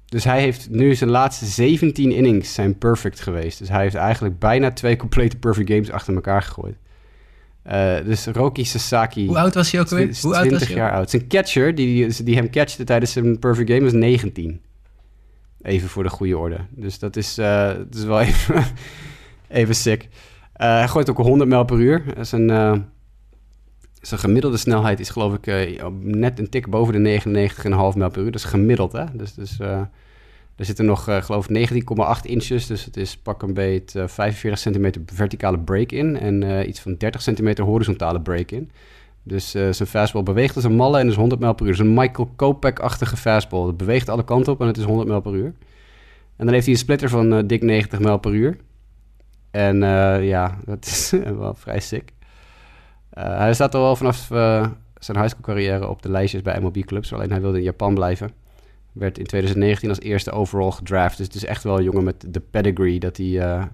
dus 0.04 0.24
hij 0.24 0.40
heeft 0.40 0.70
nu 0.70 0.94
zijn 0.94 1.10
laatste 1.10 1.44
17 1.44 2.12
innings 2.12 2.54
zijn 2.54 2.78
perfect 2.78 3.20
geweest. 3.20 3.58
Dus 3.58 3.68
hij 3.68 3.82
heeft 3.82 3.94
eigenlijk 3.94 4.38
bijna 4.38 4.70
twee 4.70 4.96
complete 5.04 5.36
perfect 5.36 5.70
games 5.70 5.90
achter 5.90 6.14
elkaar 6.14 6.42
gegooid. 6.42 6.76
Uh, 7.66 7.96
dus 8.04 8.26
Roki 8.26 8.64
Sasaki... 8.64 9.26
Hoe 9.26 9.38
oud 9.38 9.54
was 9.54 9.70
hij 9.70 9.80
ook 9.80 9.90
alweer? 9.90 10.18
Hoe 10.22 10.40
20 10.40 10.74
jaar 10.74 10.92
oud. 10.92 11.10
Zijn 11.10 11.28
catcher, 11.28 11.74
die, 11.74 12.22
die 12.24 12.36
hem 12.36 12.50
catchte 12.50 12.84
tijdens 12.84 13.12
zijn 13.12 13.38
perfect 13.38 13.70
game, 13.70 13.82
was 13.82 13.92
19. 13.92 14.60
Even 15.62 15.88
voor 15.88 16.02
de 16.02 16.08
goede 16.08 16.38
orde. 16.38 16.58
Dus 16.70 16.98
dat 16.98 17.16
is, 17.16 17.38
uh, 17.38 17.66
dat 17.66 17.94
is 17.94 18.04
wel 18.04 18.20
even, 18.30 18.64
even 19.48 19.74
sick. 19.74 20.02
Uh, 20.02 20.08
hij 20.56 20.88
gooit 20.88 21.10
ook 21.10 21.16
100 21.16 21.50
mijl 21.50 21.64
per 21.64 21.78
uur. 21.78 22.02
Zijn, 22.20 22.48
zijn 24.00 24.20
gemiddelde 24.20 24.56
snelheid 24.56 25.00
is 25.00 25.08
geloof 25.08 25.34
ik 25.34 25.72
net 26.00 26.38
een 26.38 26.48
tik 26.48 26.70
boven 26.70 27.02
de 27.02 27.20
99,5 27.20 27.28
mijl 27.96 28.10
per 28.10 28.22
uur. 28.22 28.30
Dat 28.30 28.40
is 28.40 28.44
gemiddeld, 28.44 28.92
hè? 28.92 29.04
Dus, 29.12 29.34
dus 29.34 29.58
er 30.60 30.66
zitten 30.66 30.84
nog, 30.84 31.04
geloof 31.04 31.48
ik, 31.48 31.70
19,8 31.70 31.86
inches. 32.22 32.66
Dus 32.66 32.84
het 32.84 32.96
is 32.96 33.16
pak 33.16 33.42
een 33.42 33.54
beet 33.54 33.94
45 34.06 34.58
centimeter 34.58 35.02
verticale 35.06 35.58
break 35.58 35.92
in. 35.92 36.18
En 36.18 36.68
iets 36.68 36.80
van 36.80 36.94
30 36.94 37.22
centimeter 37.22 37.64
horizontale 37.64 38.20
break 38.20 38.50
in. 38.50 38.70
Dus 39.22 39.50
zijn 39.50 39.86
fastball 39.86 40.22
beweegt 40.22 40.54
als 40.56 40.64
een 40.64 40.74
malle 40.74 40.98
en 40.98 41.08
is 41.08 41.14
100 41.14 41.40
mijl 41.40 41.54
per 41.54 41.66
uur. 41.66 41.72
Is 41.72 41.78
een 41.78 41.94
Michael 41.94 42.32
Kopech-achtige 42.36 43.16
fastball. 43.16 43.66
Het 43.66 43.76
beweegt 43.76 44.08
alle 44.08 44.24
kanten 44.24 44.52
op 44.52 44.60
en 44.60 44.66
het 44.66 44.76
is 44.76 44.84
100 44.84 45.08
mijl 45.08 45.20
per 45.20 45.34
uur. 45.34 45.52
En 46.36 46.44
dan 46.44 46.52
heeft 46.52 46.64
hij 46.64 46.74
een 46.74 46.80
splitter 46.80 47.08
van 47.08 47.46
dik 47.46 47.62
90 47.62 47.98
mijl 47.98 48.18
per 48.18 48.32
uur. 48.32 48.56
En 49.50 49.76
ja, 50.22 50.58
dat 50.64 50.86
is 50.86 51.10
wel 51.38 51.54
vrij 51.54 51.80
sick. 51.80 52.12
Hij 53.10 53.54
staat 53.54 53.74
al 53.74 53.82
wel 53.82 53.96
vanaf 53.96 54.26
zijn 54.94 55.16
high 55.16 55.28
school 55.28 55.42
carrière 55.42 55.88
op 55.88 56.02
de 56.02 56.10
lijstjes 56.10 56.42
bij 56.42 56.60
MLB-clubs. 56.60 57.12
Alleen 57.12 57.30
hij 57.30 57.40
wilde 57.40 57.58
in 57.58 57.64
Japan 57.64 57.94
blijven. 57.94 58.30
Werd 58.92 59.18
in 59.18 59.24
2019 59.24 59.88
als 59.88 60.00
eerste 60.00 60.30
overall 60.30 60.70
gedraft. 60.70 61.16
Dus 61.16 61.26
het 61.26 61.34
is 61.34 61.44
echt 61.44 61.62
wel 61.62 61.78
een 61.78 61.84
jongen 61.84 62.04
met 62.04 62.24
de 62.28 62.40
pedigree 62.40 62.98
dat 62.98 63.16
hij 63.16 63.26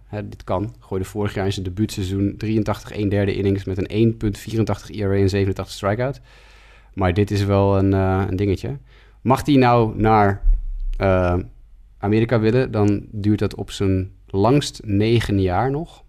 hè, 0.05 0.29
dit 0.29 0.45
kan. 0.45 0.75
Gooide 0.79 1.07
vorig 1.07 1.35
jaar 1.35 1.45
in 1.45 1.53
zijn 1.53 1.65
debuutseizoen 1.65 2.35
83 2.37 2.91
1 2.91 3.09
derde 3.09 3.35
innings 3.35 3.65
met 3.65 3.91
een 3.91 4.15
1.84 4.23 4.95
ERA 4.95 5.15
en 5.15 5.29
87 5.29 5.71
strikeout. 5.75 6.21
Maar 6.95 7.15
dit 7.15 7.31
is 7.31 7.45
wel 7.45 7.79
een, 7.79 7.93
een 7.93 8.37
dingetje. 8.37 8.79
Mag 9.21 9.47
hij 9.47 9.57
nou 9.57 10.01
naar 10.01 10.43
Amerika 11.99 12.41
willen, 12.41 12.71
dan 12.71 13.07
duurt 13.11 13.39
dat 13.39 13.55
op 13.55 13.71
zijn 13.71 14.13
langst 14.27 14.81
negen 14.85 15.41
jaar 15.41 15.71
nog. 15.71 16.05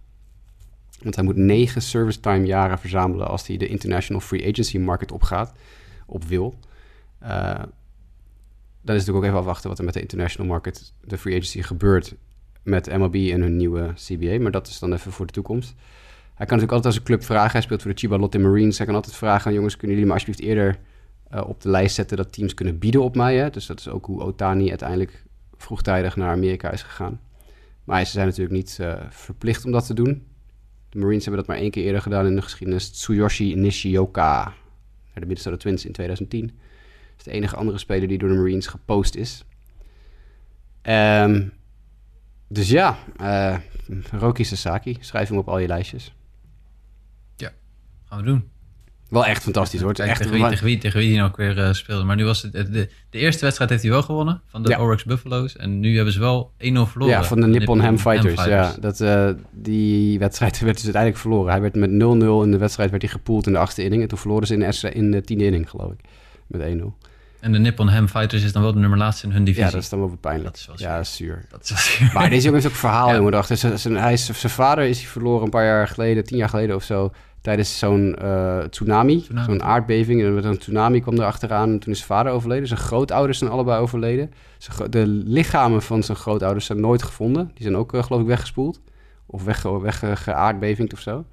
Want 1.02 1.14
hij 1.14 1.24
moet 1.24 1.36
negen 1.36 1.82
service 1.82 2.20
time 2.20 2.46
jaren 2.46 2.78
verzamelen 2.78 3.28
als 3.28 3.46
hij 3.46 3.56
de 3.56 3.66
international 3.66 4.20
free 4.20 4.48
agency 4.48 4.78
market 4.78 5.12
opgaat, 5.12 5.52
op 6.06 6.24
wil. 6.24 6.54
Dan 8.88 8.96
is 8.96 9.02
natuurlijk 9.04 9.26
ook 9.26 9.32
even 9.32 9.46
afwachten 9.46 9.68
wat 9.68 9.78
er 9.78 9.84
met 9.84 9.94
de 9.94 10.00
international 10.00 10.48
market, 10.48 10.92
de 11.04 11.18
free 11.18 11.34
agency 11.34 11.62
gebeurt 11.62 12.14
met 12.62 12.96
MLB 12.98 13.14
en 13.14 13.40
hun 13.40 13.56
nieuwe 13.56 13.92
CBA. 13.94 14.40
Maar 14.40 14.50
dat 14.50 14.66
is 14.66 14.78
dan 14.78 14.92
even 14.92 15.12
voor 15.12 15.26
de 15.26 15.32
toekomst. 15.32 15.74
Hij 16.34 16.46
kan 16.46 16.58
natuurlijk 16.58 16.72
altijd 16.72 16.84
als 16.84 16.96
een 16.96 17.02
club 17.02 17.24
vragen. 17.24 17.52
Hij 17.52 17.60
speelt 17.60 17.82
voor 17.82 17.90
de 17.90 17.96
Chiba 17.96 18.18
Lotte 18.18 18.38
Marines. 18.38 18.76
Hij 18.76 18.86
kan 18.86 18.94
altijd 18.94 19.14
vragen 19.14 19.46
aan 19.46 19.52
jongens, 19.52 19.76
kunnen 19.76 19.96
jullie 19.96 20.10
me 20.10 20.18
alsjeblieft 20.18 20.48
eerder 20.48 20.78
uh, 21.34 21.48
op 21.48 21.60
de 21.60 21.68
lijst 21.68 21.94
zetten 21.94 22.16
dat 22.16 22.32
teams 22.32 22.54
kunnen 22.54 22.78
bieden 22.78 23.02
op 23.02 23.16
mij. 23.16 23.36
Hè? 23.36 23.50
Dus 23.50 23.66
dat 23.66 23.78
is 23.78 23.88
ook 23.88 24.06
hoe 24.06 24.20
Otani 24.20 24.68
uiteindelijk 24.68 25.24
vroegtijdig 25.56 26.16
naar 26.16 26.30
Amerika 26.30 26.70
is 26.70 26.82
gegaan. 26.82 27.20
Maar 27.84 28.04
ze 28.04 28.12
zijn 28.12 28.26
natuurlijk 28.26 28.56
niet 28.56 28.78
uh, 28.80 28.94
verplicht 29.10 29.64
om 29.64 29.72
dat 29.72 29.86
te 29.86 29.94
doen. 29.94 30.26
De 30.88 30.98
Marines 30.98 31.24
hebben 31.24 31.44
dat 31.44 31.54
maar 31.54 31.62
één 31.62 31.70
keer 31.70 31.84
eerder 31.84 32.02
gedaan 32.02 32.26
in 32.26 32.34
de 32.34 32.42
geschiedenis. 32.42 32.90
Tsuyoshi 32.90 33.54
Nishioka 33.54 34.44
naar 34.44 34.54
de 35.14 35.26
Minnesota 35.26 35.56
Twins 35.56 35.84
in 35.84 35.92
2010. 35.92 36.58
Is 37.18 37.24
de 37.24 37.30
enige 37.30 37.56
andere 37.56 37.78
speler 37.78 38.08
die 38.08 38.18
door 38.18 38.28
de 38.28 38.34
Marines 38.34 38.66
gepost 38.66 39.14
is. 39.14 39.44
Um, 40.82 41.52
dus 42.48 42.68
ja, 42.68 42.98
uh, 43.20 43.56
Roki 44.10 44.44
Sasaki. 44.44 44.96
Schrijf 45.00 45.28
hem 45.28 45.38
op 45.38 45.48
al 45.48 45.58
je 45.58 45.66
lijstjes. 45.66 46.14
Ja, 47.36 47.50
gaan 48.04 48.18
we 48.18 48.24
doen. 48.24 48.50
Wel 49.08 49.26
echt 49.26 49.42
fantastisch 49.42 49.80
hoor. 49.80 49.92
Echt 49.92 50.16
tegen, 50.16 50.32
wie, 50.32 50.48
tegen, 50.48 50.64
wie, 50.64 50.78
tegen 50.78 50.98
wie 50.98 51.16
hij 51.16 51.24
ook 51.24 51.36
weer 51.36 51.58
uh, 51.58 51.72
speelde. 51.72 52.04
Maar 52.04 52.16
nu 52.16 52.24
was 52.24 52.42
het, 52.42 52.52
de, 52.52 52.70
de, 52.70 52.88
de, 53.10 53.18
eerste 53.18 53.44
wedstrijd 53.44 53.70
heeft 53.70 53.82
hij 53.82 53.92
wel 53.92 54.02
gewonnen 54.02 54.42
van 54.46 54.62
de 54.62 54.68
ja. 54.68 54.80
Oryx 54.80 55.04
Buffalo's. 55.04 55.56
En 55.56 55.80
nu 55.80 55.94
hebben 55.96 56.12
ze 56.12 56.20
wel 56.20 56.52
1-0 56.52 56.56
verloren. 56.56 57.14
Ja, 57.14 57.24
van 57.24 57.40
de 57.40 57.46
Nippon 57.46 57.80
Ham 57.80 57.98
Fighters. 57.98 58.44
Ja, 58.44 58.74
dat, 58.80 59.00
uh, 59.00 59.30
die 59.52 60.18
wedstrijd 60.18 60.58
werd 60.60 60.74
dus 60.74 60.84
uiteindelijk 60.84 61.22
verloren. 61.22 61.50
Hij 61.50 61.60
werd 61.60 61.74
met 61.74 61.90
0-0 61.90 61.94
in 62.44 62.50
de 62.50 62.58
wedstrijd 62.58 62.90
werd 62.90 63.02
hij 63.02 63.10
gepoeld 63.10 63.46
in 63.46 63.52
de 63.52 63.58
achtste 63.58 63.82
inning. 63.82 64.02
En 64.02 64.08
toen 64.08 64.18
verloren 64.18 64.46
ze 64.46 64.54
in 64.54 64.60
de, 64.60 64.92
in 64.92 65.10
de 65.10 65.20
tiende 65.20 65.44
inning, 65.44 65.70
geloof 65.70 65.92
ik. 65.92 66.00
Met 66.46 66.60
1-0. 66.60 67.07
En 67.40 67.52
de 67.52 67.58
Nippon 67.58 67.88
Ham 67.88 68.08
Fighters 68.08 68.42
is 68.42 68.52
dan 68.52 68.62
wel 68.62 68.72
de 68.72 68.78
nummer 68.78 68.98
laatste 68.98 69.26
in 69.26 69.32
hun 69.32 69.44
divisie. 69.44 69.66
Ja, 69.66 69.70
dat 69.70 69.82
is 69.82 69.88
dan 69.88 69.98
wel 69.98 70.16
pijnlijk. 70.20 70.44
Dat 70.44 70.56
is 70.56 70.66
wel 70.66 70.76
ja, 70.78 71.04
zuur. 71.04 71.44
Dat 71.50 71.62
is 71.62 71.70
wel 71.70 71.78
zuur. 71.78 72.10
Maar 72.14 72.30
deze 72.30 72.44
jongen 72.44 72.60
heeft 72.60 72.72
ook 72.72 72.80
verhaal, 72.80 73.08
ja. 73.10 73.14
jongen. 73.14 73.32
Dacht. 73.32 73.58
Zijn, 73.58 73.96
hij 73.96 74.12
is, 74.12 74.24
zijn 74.24 74.52
vader 74.52 74.84
is 74.84 74.98
hij 74.98 75.08
verloren 75.08 75.44
een 75.44 75.50
paar 75.50 75.64
jaar 75.64 75.88
geleden, 75.88 76.24
tien 76.24 76.36
jaar 76.36 76.48
geleden 76.48 76.76
of 76.76 76.82
zo 76.82 77.12
tijdens 77.40 77.78
zo'n 77.78 78.16
uh, 78.22 78.58
tsunami, 78.58 79.20
tsunami. 79.20 79.46
zo'n 79.46 79.62
aardbeving. 79.62 80.22
En 80.22 80.34
met 80.34 80.44
een 80.44 80.58
tsunami 80.58 81.00
kwam 81.00 81.18
er 81.18 81.24
achteraan 81.24 81.70
en 81.70 81.78
toen 81.78 81.92
is 81.92 81.98
zijn 81.98 82.10
vader 82.10 82.32
overleden. 82.32 82.68
Zijn 82.68 82.80
grootouders 82.80 83.38
zijn 83.38 83.50
allebei 83.50 83.80
overleden. 83.80 84.30
De 84.90 85.06
lichamen 85.06 85.82
van 85.82 86.02
zijn 86.02 86.16
grootouders 86.16 86.66
zijn 86.66 86.80
nooit 86.80 87.02
gevonden. 87.02 87.50
Die 87.54 87.62
zijn 87.62 87.76
ook, 87.76 87.94
uh, 87.94 88.02
geloof 88.02 88.20
ik, 88.20 88.26
weggespoeld. 88.26 88.80
Of 89.26 89.44
weggeaardbevingd 89.44 90.92
weg, 90.92 90.92
of 90.92 91.00
zo. 91.00 91.24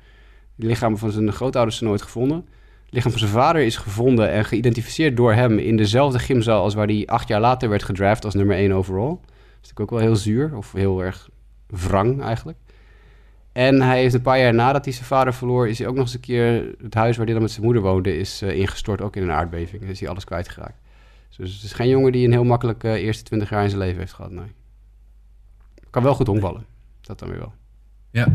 De 0.55 0.65
lichamen 0.67 0.97
van 0.97 1.11
zijn 1.11 1.33
grootouders 1.33 1.77
zijn 1.77 1.89
nooit 1.89 2.01
gevonden. 2.01 2.45
Lichaam 2.89 3.11
van 3.11 3.19
zijn 3.19 3.31
vader 3.31 3.61
is 3.61 3.77
gevonden 3.77 4.31
en 4.31 4.45
geïdentificeerd 4.45 5.17
door 5.17 5.33
hem... 5.33 5.59
in 5.59 5.77
dezelfde 5.77 6.19
gymzaal 6.19 6.63
als 6.63 6.73
waar 6.73 6.87
hij 6.87 7.03
acht 7.05 7.27
jaar 7.27 7.39
later 7.39 7.69
werd 7.69 7.83
gedraft 7.83 8.25
als 8.25 8.33
nummer 8.33 8.55
1 8.55 8.71
overall. 8.71 9.09
Dat 9.09 9.19
is 9.61 9.69
natuurlijk 9.69 9.79
ook 9.79 9.89
wel 9.89 9.99
heel 9.99 10.15
zuur, 10.15 10.57
of 10.57 10.71
heel 10.71 11.03
erg 11.03 11.29
wrang 11.67 12.21
eigenlijk. 12.21 12.57
En 13.51 13.81
hij 13.81 13.99
heeft 13.99 14.13
een 14.13 14.21
paar 14.21 14.39
jaar 14.39 14.53
nadat 14.53 14.85
hij 14.85 14.93
zijn 14.93 15.05
vader 15.05 15.33
verloor, 15.33 15.67
is 15.67 15.77
hij 15.77 15.87
ook 15.87 15.95
nog 15.95 16.03
eens 16.03 16.13
een 16.13 16.19
keer 16.19 16.75
het 16.81 16.93
huis 16.93 17.15
waar 17.15 17.25
hij 17.25 17.33
dan 17.33 17.43
met 17.43 17.51
zijn 17.51 17.63
moeder 17.63 17.81
woonde, 17.81 18.17
is 18.17 18.41
uh, 18.41 18.55
ingestort, 18.55 19.01
ook 19.01 19.15
in 19.15 19.23
een 19.23 19.31
aardbeving. 19.31 19.81
Dus 19.81 19.91
is 19.91 19.99
hij 19.99 20.09
alles 20.09 20.23
kwijtgeraakt. 20.23 20.79
Dus 21.37 21.53
het 21.53 21.63
is 21.63 21.73
geen 21.73 21.89
jongen 21.89 22.11
die 22.11 22.25
een 22.25 22.31
heel 22.31 22.43
makkelijk 22.43 22.83
uh, 22.83 22.93
eerste 22.93 23.23
twintig 23.23 23.49
jaar 23.49 23.63
in 23.63 23.69
zijn 23.69 23.81
leven 23.81 23.99
heeft 23.99 24.13
gehad, 24.13 24.31
nee. 24.31 24.53
Kan 25.89 26.03
wel 26.03 26.15
goed 26.15 26.27
honkballen, 26.27 26.65
dat 27.01 27.19
dan 27.19 27.29
weer 27.29 27.39
wel. 27.39 27.53
Ja. 28.11 28.27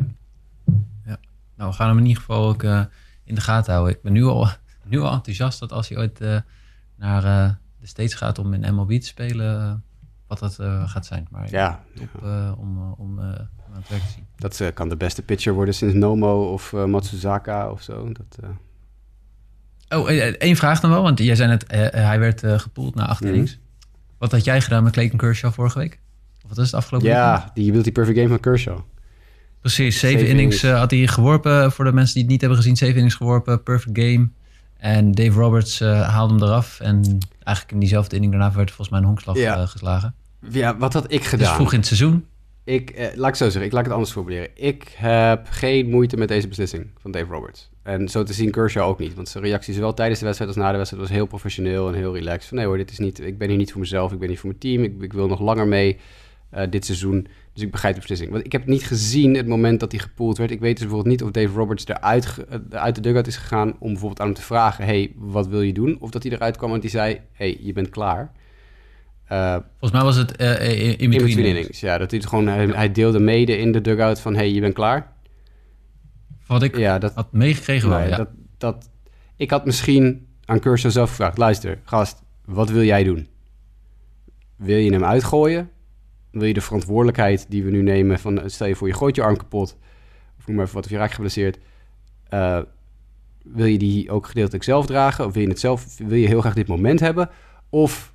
ja. 1.05 1.19
Nou, 1.57 1.71
we 1.71 1.77
gaan 1.77 1.89
hem 1.89 1.99
in 1.99 2.07
ieder 2.07 2.23
geval 2.23 2.49
ook 2.49 2.63
uh, 2.63 2.85
in 3.31 3.37
de 3.37 3.41
gaten 3.41 3.73
houden. 3.73 3.95
Ik 3.95 4.03
ben 4.03 4.13
nu 4.13 4.25
al, 4.25 4.49
nu 4.85 5.01
al 5.01 5.13
enthousiast 5.13 5.61
dat 5.61 5.73
als 5.73 5.89
hij 5.89 5.99
ooit 5.99 6.21
naar 6.97 7.23
de 7.81 7.87
States 7.87 8.15
gaat 8.15 8.39
om 8.39 8.55
in 8.55 8.75
MLB 8.75 8.91
te 9.01 9.07
spelen, 9.07 9.85
wat 10.27 10.39
dat 10.39 10.55
gaat 10.87 11.07
zijn. 11.07 11.27
Maar 11.31 11.51
ja, 11.51 11.85
top, 11.95 12.23
om... 12.59 12.93
om 12.93 13.21
aan 13.21 13.77
het 13.77 13.89
werk 13.89 14.03
te 14.03 14.09
zien. 14.09 14.27
Dat 14.37 14.75
kan 14.75 14.89
de 14.89 14.97
beste 14.97 15.23
pitcher 15.23 15.53
worden 15.53 15.75
sinds 15.75 15.95
Nomo 15.95 16.53
of 16.53 16.73
Matsuzaka 16.73 17.71
of 17.71 17.83
zo. 17.83 18.13
Dat. 18.13 18.39
Oh, 19.89 20.09
één 20.39 20.57
vraag 20.57 20.81
dan 20.81 20.91
wel, 20.91 21.03
want 21.03 21.19
jij 21.19 21.35
zei 21.35 21.49
net, 21.49 21.65
hij 21.95 22.19
werd 22.19 22.43
gepoeld 22.45 22.95
na 22.95 23.07
acht 23.07 23.21
mm. 23.21 23.29
innings. 23.29 23.59
Wat 24.19 24.33
had 24.33 24.45
jij 24.45 24.61
gedaan 24.61 24.83
met 24.83 24.93
Clayton 24.93 25.19
Kershaw 25.19 25.53
vorige 25.53 25.79
week? 25.79 26.01
Of 26.43 26.49
wat 26.49 26.59
is 26.59 26.65
het 26.65 26.75
afgelopen 26.75 27.09
Ja, 27.09 27.33
weekend? 27.33 27.55
die 27.55 27.73
wilt 27.73 27.85
die 27.85 27.93
perfect 27.93 28.17
game 28.17 28.29
van 28.29 28.41
Kershaw. 28.41 28.79
Precies, 29.61 29.99
zeven, 29.99 30.27
innings, 30.27 30.63
innings. 30.63 30.81
had 30.81 30.91
hij 30.91 31.07
geworpen. 31.07 31.73
Voor 31.73 31.85
de 31.85 31.93
mensen 31.93 32.15
die 32.15 32.23
het 32.23 32.31
niet 32.31 32.41
hebben 32.41 32.59
gezien, 32.59 32.77
zeven 32.77 32.95
innings 32.95 33.15
geworpen, 33.15 33.63
perfect 33.63 33.99
game. 33.99 34.29
En 34.77 35.13
Dave 35.13 35.41
Roberts 35.41 35.81
haalde 35.81 36.35
hem 36.35 36.43
eraf. 36.43 36.81
En 36.81 37.19
eigenlijk 37.45 37.71
in 37.73 37.79
diezelfde 37.79 38.15
inning 38.15 38.33
daarna 38.33 38.53
werd 38.53 38.69
volgens 38.69 38.89
mij 38.89 38.99
een 38.99 39.07
honkslag 39.07 39.37
ja. 39.37 39.67
geslagen. 39.67 40.15
Ja, 40.49 40.77
wat 40.77 40.93
had 40.93 41.13
ik 41.13 41.25
gedaan? 41.25 41.47
Dus 41.47 41.55
vroeg 41.55 41.73
in 41.73 41.79
het 41.79 41.87
seizoen. 41.87 42.25
Ik, 42.65 42.91
eh, 42.91 43.17
laat 43.17 43.29
ik 43.29 43.35
zo 43.35 43.45
zeggen, 43.45 43.65
ik 43.65 43.73
laat 43.73 43.85
het 43.85 43.93
anders 43.93 44.13
formuleren. 44.13 44.49
Ik 44.55 44.95
heb 44.97 45.47
geen 45.51 45.91
moeite 45.91 46.17
met 46.17 46.29
deze 46.29 46.49
beslissing 46.49 46.87
van 46.99 47.11
Dave 47.11 47.33
Roberts. 47.33 47.71
En 47.83 48.09
zo 48.09 48.23
te 48.23 48.33
zien 48.33 48.51
Kershaw 48.51 48.89
ook 48.89 48.99
niet. 48.99 49.15
Want 49.15 49.29
zijn 49.29 49.45
reactie 49.45 49.75
zowel 49.75 49.95
tijdens 49.95 50.19
de 50.19 50.25
wedstrijd 50.25 50.55
als 50.55 50.65
na 50.65 50.71
de 50.71 50.77
wedstrijd 50.77 51.03
was 51.03 51.13
heel 51.13 51.27
professioneel 51.27 51.89
en 51.89 51.95
heel 51.95 52.15
relaxed. 52.15 52.49
Van 52.49 52.57
nee 52.57 52.67
hoor, 52.67 52.77
dit 52.77 52.91
is 52.91 52.99
niet, 52.99 53.21
ik 53.21 53.39
ben 53.39 53.49
hier 53.49 53.57
niet 53.57 53.73
voor 53.73 53.81
mezelf, 53.81 54.13
ik 54.13 54.19
ben 54.19 54.29
hier 54.29 54.39
voor 54.39 54.49
mijn 54.49 54.61
team. 54.61 54.83
Ik, 54.83 55.03
ik 55.03 55.13
wil 55.13 55.27
nog 55.27 55.41
langer 55.41 55.67
mee 55.67 55.99
eh, 56.51 56.71
dit 56.71 56.85
seizoen. 56.85 57.27
Dus 57.53 57.63
ik 57.63 57.71
begrijp 57.71 57.95
de 57.95 58.01
beslissing. 58.01 58.31
Want 58.31 58.45
ik 58.45 58.53
heb 58.53 58.67
niet 58.67 58.85
gezien 58.87 59.35
het 59.35 59.47
moment 59.47 59.81
dat 59.81 59.93
hij 59.93 60.01
gepoeld 60.01 60.39
werd. 60.39 60.51
Ik 60.51 60.61
weet 60.61 60.77
dus 60.77 60.87
bijvoorbeeld 60.87 61.13
niet 61.13 61.23
of 61.23 61.31
Dave 61.31 61.59
Roberts 61.59 61.87
eruit, 61.87 62.45
eh, 62.49 62.59
uit 62.71 62.95
de 62.95 63.01
dugout 63.01 63.27
is 63.27 63.37
gegaan 63.37 63.77
om 63.79 63.89
bijvoorbeeld 63.91 64.21
aan 64.21 64.27
hem 64.27 64.35
te 64.35 64.43
vragen: 64.43 64.85
hey, 64.85 65.13
wat 65.17 65.47
wil 65.47 65.61
je 65.61 65.73
doen? 65.73 65.97
Of 66.01 66.11
dat 66.11 66.23
hij 66.23 66.33
eruit 66.33 66.57
kwam 66.57 66.75
en 66.75 66.81
die 66.81 66.91
zei: 66.91 67.21
hey, 67.33 67.59
je 67.61 67.73
bent 67.73 67.89
klaar. 67.89 68.33
Eh, 69.25 69.57
Volgens 69.69 69.93
mij 69.93 70.03
was 70.03 70.17
het 70.17 70.37
eh, 70.37 70.91
in 70.91 70.99
in 70.99 71.11
between. 71.11 71.45
innings. 71.45 71.81
Ja, 71.81 71.99
dat 71.99 72.11
hij 72.11 72.21
het 72.21 72.29
gewoon, 72.29 72.47
hij, 72.47 72.67
hij 72.67 72.93
deelde 72.93 73.19
mede 73.19 73.59
in 73.59 73.73
de 73.73 73.81
dugout 73.81 74.21
van: 74.21 74.35
hey, 74.35 74.53
je 74.53 74.61
bent 74.61 74.75
klaar. 74.75 75.13
Wat 76.47 76.63
ik 76.63 76.77
Ja, 76.77 76.99
dat, 76.99 77.15
had 77.15 77.33
meegekregen 77.33 77.89
wel, 77.89 78.01
ja. 78.01 78.17
dat, 78.17 78.29
dat, 78.59 78.91
ik 79.37 79.51
had 79.51 79.65
misschien 79.65 80.27
aan 80.45 80.61
Kershaw 80.61 80.91
zelf 80.91 81.09
gevraagd: 81.09 81.39
luister, 81.39 81.79
gast, 81.85 82.23
wat 82.45 82.71
wil 82.71 82.83
jij 82.83 83.05
doen? 83.05 83.29
Wil 84.57 84.77
je 84.79 84.93
hem 84.93 85.05
uitgooien? 85.05 85.71
Wil 86.31 86.45
je 86.45 86.55
de 86.55 86.61
verantwoordelijkheid 86.61 87.47
die 87.49 87.65
we 87.65 87.71
nu 87.71 87.83
nemen 87.83 88.19
van 88.19 88.43
stel 88.47 88.67
je 88.67 88.75
voor 88.75 88.89
je 88.89 88.95
gooit 88.95 89.17
je 89.17 89.23
arm 89.23 89.37
kapot 89.37 89.77
of 90.39 90.47
noem 90.47 90.57
maar 90.57 90.65
even 90.65 90.77
wat 90.77 90.85
of 90.85 90.91
je 90.91 90.97
raakt 90.97 91.15
geblesseerd, 91.15 91.59
eh, 92.29 92.59
wil 93.45 93.67
je 93.67 93.79
die 93.79 94.11
ook 94.11 94.27
gedeeltelijk 94.27 94.65
zelf 94.65 94.87
dragen 94.87 95.27
of 95.27 95.33
wil 95.33 95.43
je 95.43 95.49
het 95.49 95.61
zelf 95.61 95.99
wil 95.99 96.19
je 96.19 96.27
heel 96.27 96.41
graag 96.41 96.55
dit 96.55 96.69
moment 96.69 97.01
hebben 97.01 97.31
of 97.69 98.15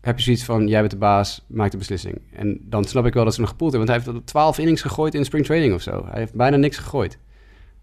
heb 0.00 0.16
je 0.18 0.24
zoiets 0.24 0.44
van 0.44 0.68
jij 0.68 0.78
bent 0.80 0.90
de 0.92 0.98
baas, 0.98 1.44
maak 1.48 1.70
de 1.70 1.76
beslissing. 1.76 2.22
En 2.32 2.58
dan 2.62 2.84
snap 2.84 3.06
ik 3.06 3.14
wel 3.14 3.24
dat 3.24 3.34
ze 3.34 3.40
nog 3.40 3.48
gepoeld 3.50 3.72
hebben, 3.72 3.90
want 3.90 4.04
hij 4.04 4.12
heeft 4.12 4.26
12 4.26 4.58
innings 4.58 4.82
gegooid 4.82 5.14
in 5.14 5.24
spring 5.24 5.44
training 5.44 5.74
of 5.74 5.82
zo. 5.82 6.06
Hij 6.10 6.18
heeft 6.20 6.34
bijna 6.34 6.56
niks 6.56 6.76
gegooid. 6.76 7.18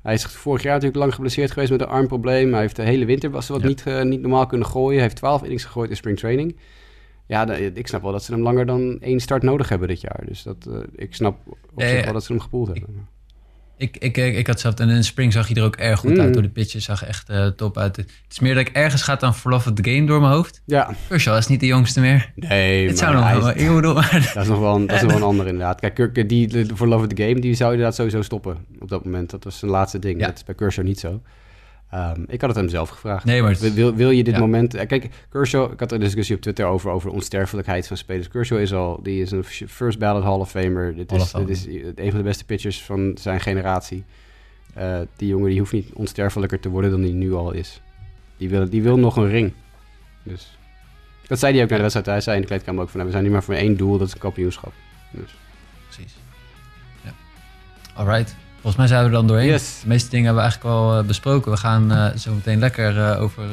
Hij 0.02 0.14
is 0.14 0.26
vorig 0.26 0.64
jaar 0.64 0.74
natuurlijk 0.74 1.00
lang 1.00 1.14
geblesseerd 1.14 1.52
geweest 1.52 1.72
met 1.72 1.82
een 1.82 1.88
armprobleem. 1.88 2.52
Hij 2.52 2.62
heeft 2.62 2.76
de 2.76 2.82
hele 2.84 3.06
winter 3.06 3.30
was 3.30 3.48
wat 3.48 3.62
Ja. 3.62 3.68
niet, 3.68 3.84
eh, 3.86 4.02
niet 4.02 4.22
normaal 4.22 4.46
kunnen 4.46 4.68
gooien. 4.68 4.94
Hij 4.94 5.02
heeft 5.04 5.16
12 5.16 5.42
innings 5.44 5.64
gegooid 5.64 5.90
in 5.90 5.96
spring 5.96 6.18
training. 6.18 6.56
Ja, 7.28 7.52
ik 7.54 7.88
snap 7.88 8.02
wel 8.02 8.12
dat 8.12 8.24
ze 8.24 8.32
hem 8.34 8.42
langer 8.42 8.66
dan 8.66 8.98
één 9.02 9.20
start 9.20 9.44
nodig 9.44 9.70
hebben 9.70 9.88
dit 9.88 10.02
jaar. 10.02 10.24
Dus 10.28 10.44
dat, 10.44 10.56
eh, 10.70 10.74
ik 10.96 11.16
snap 11.16 11.38
op 11.48 11.58
Ja, 11.82 11.88
zich 11.90 12.04
wel 12.04 12.14
dat 12.14 12.24
ze 12.24 12.32
hem 12.32 12.42
gepoeld 12.42 12.68
hebben. 12.68 13.08
Ik, 13.78 13.98
ik, 13.98 14.18
ik, 14.18 14.36
ik 14.36 14.48
had 14.48 14.60
zelf, 14.60 14.74
en 14.76 14.90
in 14.90 14.96
de 14.96 15.04
spring 15.04 15.34
zag 15.34 15.48
hij 15.48 15.56
er 15.58 15.64
ook 15.64 15.76
erg 15.76 16.00
goed 16.00 16.14
Mm. 16.14 16.20
uit. 16.20 16.34
Door 16.34 16.42
de 16.42 16.50
pitches 16.50 16.84
zag 16.84 17.06
echt 17.06 17.30
eh, 17.30 17.48
top 17.48 17.78
uit. 17.78 17.96
Het 17.96 18.12
is 18.30 18.40
meer 18.40 18.54
dat 18.56 18.68
ik 18.68 18.76
ergens 18.76 19.02
gaat 19.02 19.20
dan 19.20 19.36
verlof 19.36 19.66
het 19.66 19.80
game 19.88 20.06
door 20.06 20.20
mijn 20.22 20.34
hoofd. 20.34 20.62
Ja, 20.66 20.94
Kershaw 21.08 21.38
is 21.38 21.48
niet 21.48 21.60
de 21.60 21.66
jongste 21.66 22.00
meer. 22.00 22.32
nee, 22.36 22.88
Het 22.88 22.98
zou 22.98 23.14
nog 23.14 23.24
hij 23.24 23.38
wel, 23.40 23.50
is- 23.50 23.62
ik 23.62 23.76
bedoel, 23.76 23.94
maar 23.94 24.32
dat 24.34 24.44
is 24.44 24.50
nog 24.50 24.60
wel 24.60 24.76
een, 24.76 24.88
dat 24.88 24.96
is 24.96 25.02
nog 25.02 25.12
wel 25.12 25.22
een 25.22 25.28
ander 25.34 25.48
inderdaad. 25.48 25.80
Kijk, 25.80 25.94
Kirk, 25.94 26.30
die 26.30 26.66
voor 26.74 26.88
Love 26.88 27.04
of 27.06 27.12
the 27.14 27.24
Game, 27.24 27.40
die 27.40 27.54
zou 27.54 27.72
inderdaad 27.72 27.96
sowieso 27.96 28.22
stoppen 28.22 28.58
op 28.80 28.90
dat 28.90 29.06
moment. 29.06 29.30
Dat 29.30 29.44
was 29.44 29.60
zijn 29.60 29.72
laatste 29.72 30.00
ding. 30.00 30.20
Ja. 30.20 30.26
Dat 30.28 30.36
is 30.38 30.44
bij 30.44 30.56
Kershaw 30.56 30.86
niet 30.86 31.00
zo. 31.00 31.22
Ehm, 31.94 32.22
ik 32.28 32.42
had 32.42 32.50
het 32.50 32.60
hem 32.60 32.70
zelf 32.70 32.90
gevraagd. 32.90 33.26
Nee, 33.26 33.42
maar 33.42 33.52
het- 33.52 33.74
wil, 33.74 33.94
wil, 33.96 34.10
je 34.10 34.24
dit 34.24 34.34
ja. 34.34 34.40
moment... 34.40 34.74
eh, 34.74 34.88
Kijk, 34.88 35.10
Kershaw, 35.30 35.72
ik 35.72 35.80
had 35.80 35.92
een 35.92 36.00
discussie 36.00 36.36
op 36.36 36.42
Twitter 36.42 36.66
over, 36.66 36.92
over 36.92 37.10
de 37.10 37.16
onsterfelijkheid 37.16 37.88
van 37.88 37.98
spelers. 37.98 38.28
Kershaw 38.28 38.60
is 38.60 38.74
al, 38.74 39.00
die 39.04 39.22
is 39.22 39.32
een 39.32 39.44
first 39.68 40.00
ballot 40.00 40.24
Hall 40.24 40.40
of 40.40 40.50
Famer. 40.50 40.96
Dit 40.96 41.12
is, 41.12 41.32
dit 41.32 41.50
is 41.50 41.66
een 41.96 42.10
van 42.10 42.18
de 42.18 42.24
beste 42.24 42.46
pitchers 42.46 42.84
van 42.84 43.12
zijn 43.20 43.40
generatie. 43.40 44.04
Eh, 44.74 45.00
die 45.16 45.28
jongen 45.28 45.50
die 45.50 45.60
hoeft 45.60 45.72
niet 45.74 45.90
onsterfelijker 45.94 46.60
te 46.60 46.70
worden 46.70 46.92
dan 46.92 47.02
hij 47.02 47.12
nu 47.12 47.34
al 47.34 47.52
is. 47.52 47.82
Die 48.38 48.50
wil, 48.50 48.70
die 48.70 48.82
wil 48.84 48.98
nog 48.98 49.16
een 49.18 49.30
ring. 49.30 49.54
Dus 50.24 50.58
dat 51.28 51.40
zei 51.40 51.54
hij 51.54 51.64
ook 51.64 51.68
naar 51.70 51.78
de 51.78 51.84
wedstrijd. 51.84 52.06
Hij 52.10 52.22
zei 52.22 52.36
in 52.36 52.42
de 52.42 52.48
kleedkamer 52.48 52.82
ook 52.82 52.90
van... 52.90 52.96
nou, 53.00 53.10
we 53.12 53.16
zijn 53.18 53.28
nu 53.28 53.34
maar 53.34 53.44
voor 53.44 53.54
één 53.56 53.78
doel, 53.78 53.98
dat 53.98 54.08
is 54.08 54.14
een 54.14 54.20
kampioenschap. 54.20 54.74
Dus. 55.12 55.36
precies. 55.90 56.14
Ja. 57.02 57.12
Alright. 57.96 58.36
Volgens 58.64 58.76
mij 58.76 58.88
zijn 58.88 59.00
we 59.00 59.06
er 59.06 59.12
dan 59.16 59.28
doorheen. 59.28 59.48
Yes. 59.48 59.80
De 59.82 59.88
meeste 59.88 60.10
dingen 60.10 60.26
hebben 60.26 60.44
we 60.44 60.50
eigenlijk 60.50 60.76
al 60.76 60.98
eh, 60.98 61.06
besproken. 61.06 61.52
We 61.52 61.58
gaan 61.58 61.92
eh, 61.92 62.18
zo 62.18 62.34
meteen 62.34 62.60
lekker 62.60 63.02
eh, 63.12 63.22
over 63.22 63.44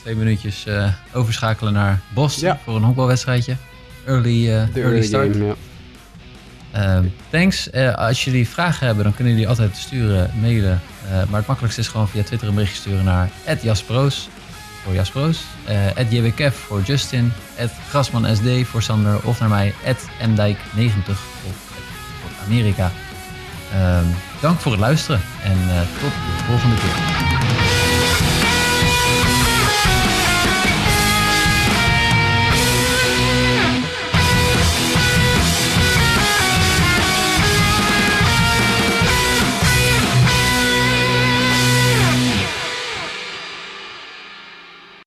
twee 0.00 0.16
minuutjes 0.16 0.66
overschakelen 1.12 1.72
naar 1.72 2.00
Boston 2.14 2.48
Ja. 2.48 2.58
voor 2.64 2.76
een 2.76 2.82
honkbalwedstrijdje. 2.82 3.56
Early, 4.06 4.50
early, 4.50 4.70
early 4.74 5.02
start. 5.02 5.32
game, 5.32 5.44
ja. 5.44 5.54
Ehm, 6.72 7.04
thanks. 7.30 7.72
Als 7.96 8.24
jullie 8.24 8.48
vragen 8.48 8.86
hebben, 8.86 9.04
dan 9.04 9.14
kunnen 9.14 9.32
jullie 9.32 9.48
altijd 9.48 9.76
sturen, 9.76 10.30
mailen. 10.40 10.80
Maar 11.28 11.38
het 11.38 11.46
makkelijkste 11.46 11.80
is 11.80 11.88
gewoon 11.88 12.08
via 12.08 12.22
Twitter 12.22 12.48
een 12.48 12.54
berichtje 12.54 12.80
sturen 12.80 13.04
naar 13.04 13.30
@jasproos 13.62 14.28
voor 14.84 14.94
Jasproos, 14.94 15.40
eh 15.64 16.10
@jwkev 16.10 16.54
voor 16.56 16.82
Justin, 16.82 17.32
@grasmansd 17.88 18.42
voor 18.62 18.82
Sander 18.82 19.20
of 19.24 19.40
naar 19.40 19.48
mij 19.48 19.74
@mdijk90 20.20 21.18
of 21.48 21.54
voor 22.20 22.44
Amerika. 22.46 22.92
Ehm, 23.72 24.04
dank 24.40 24.60
voor 24.60 24.72
het 24.72 24.80
luisteren 24.80 25.20
en 25.42 25.58
eh, 25.68 25.80
tot 26.00 26.10
de 26.10 26.44
volgende 26.46 26.76
keer. 26.76 27.37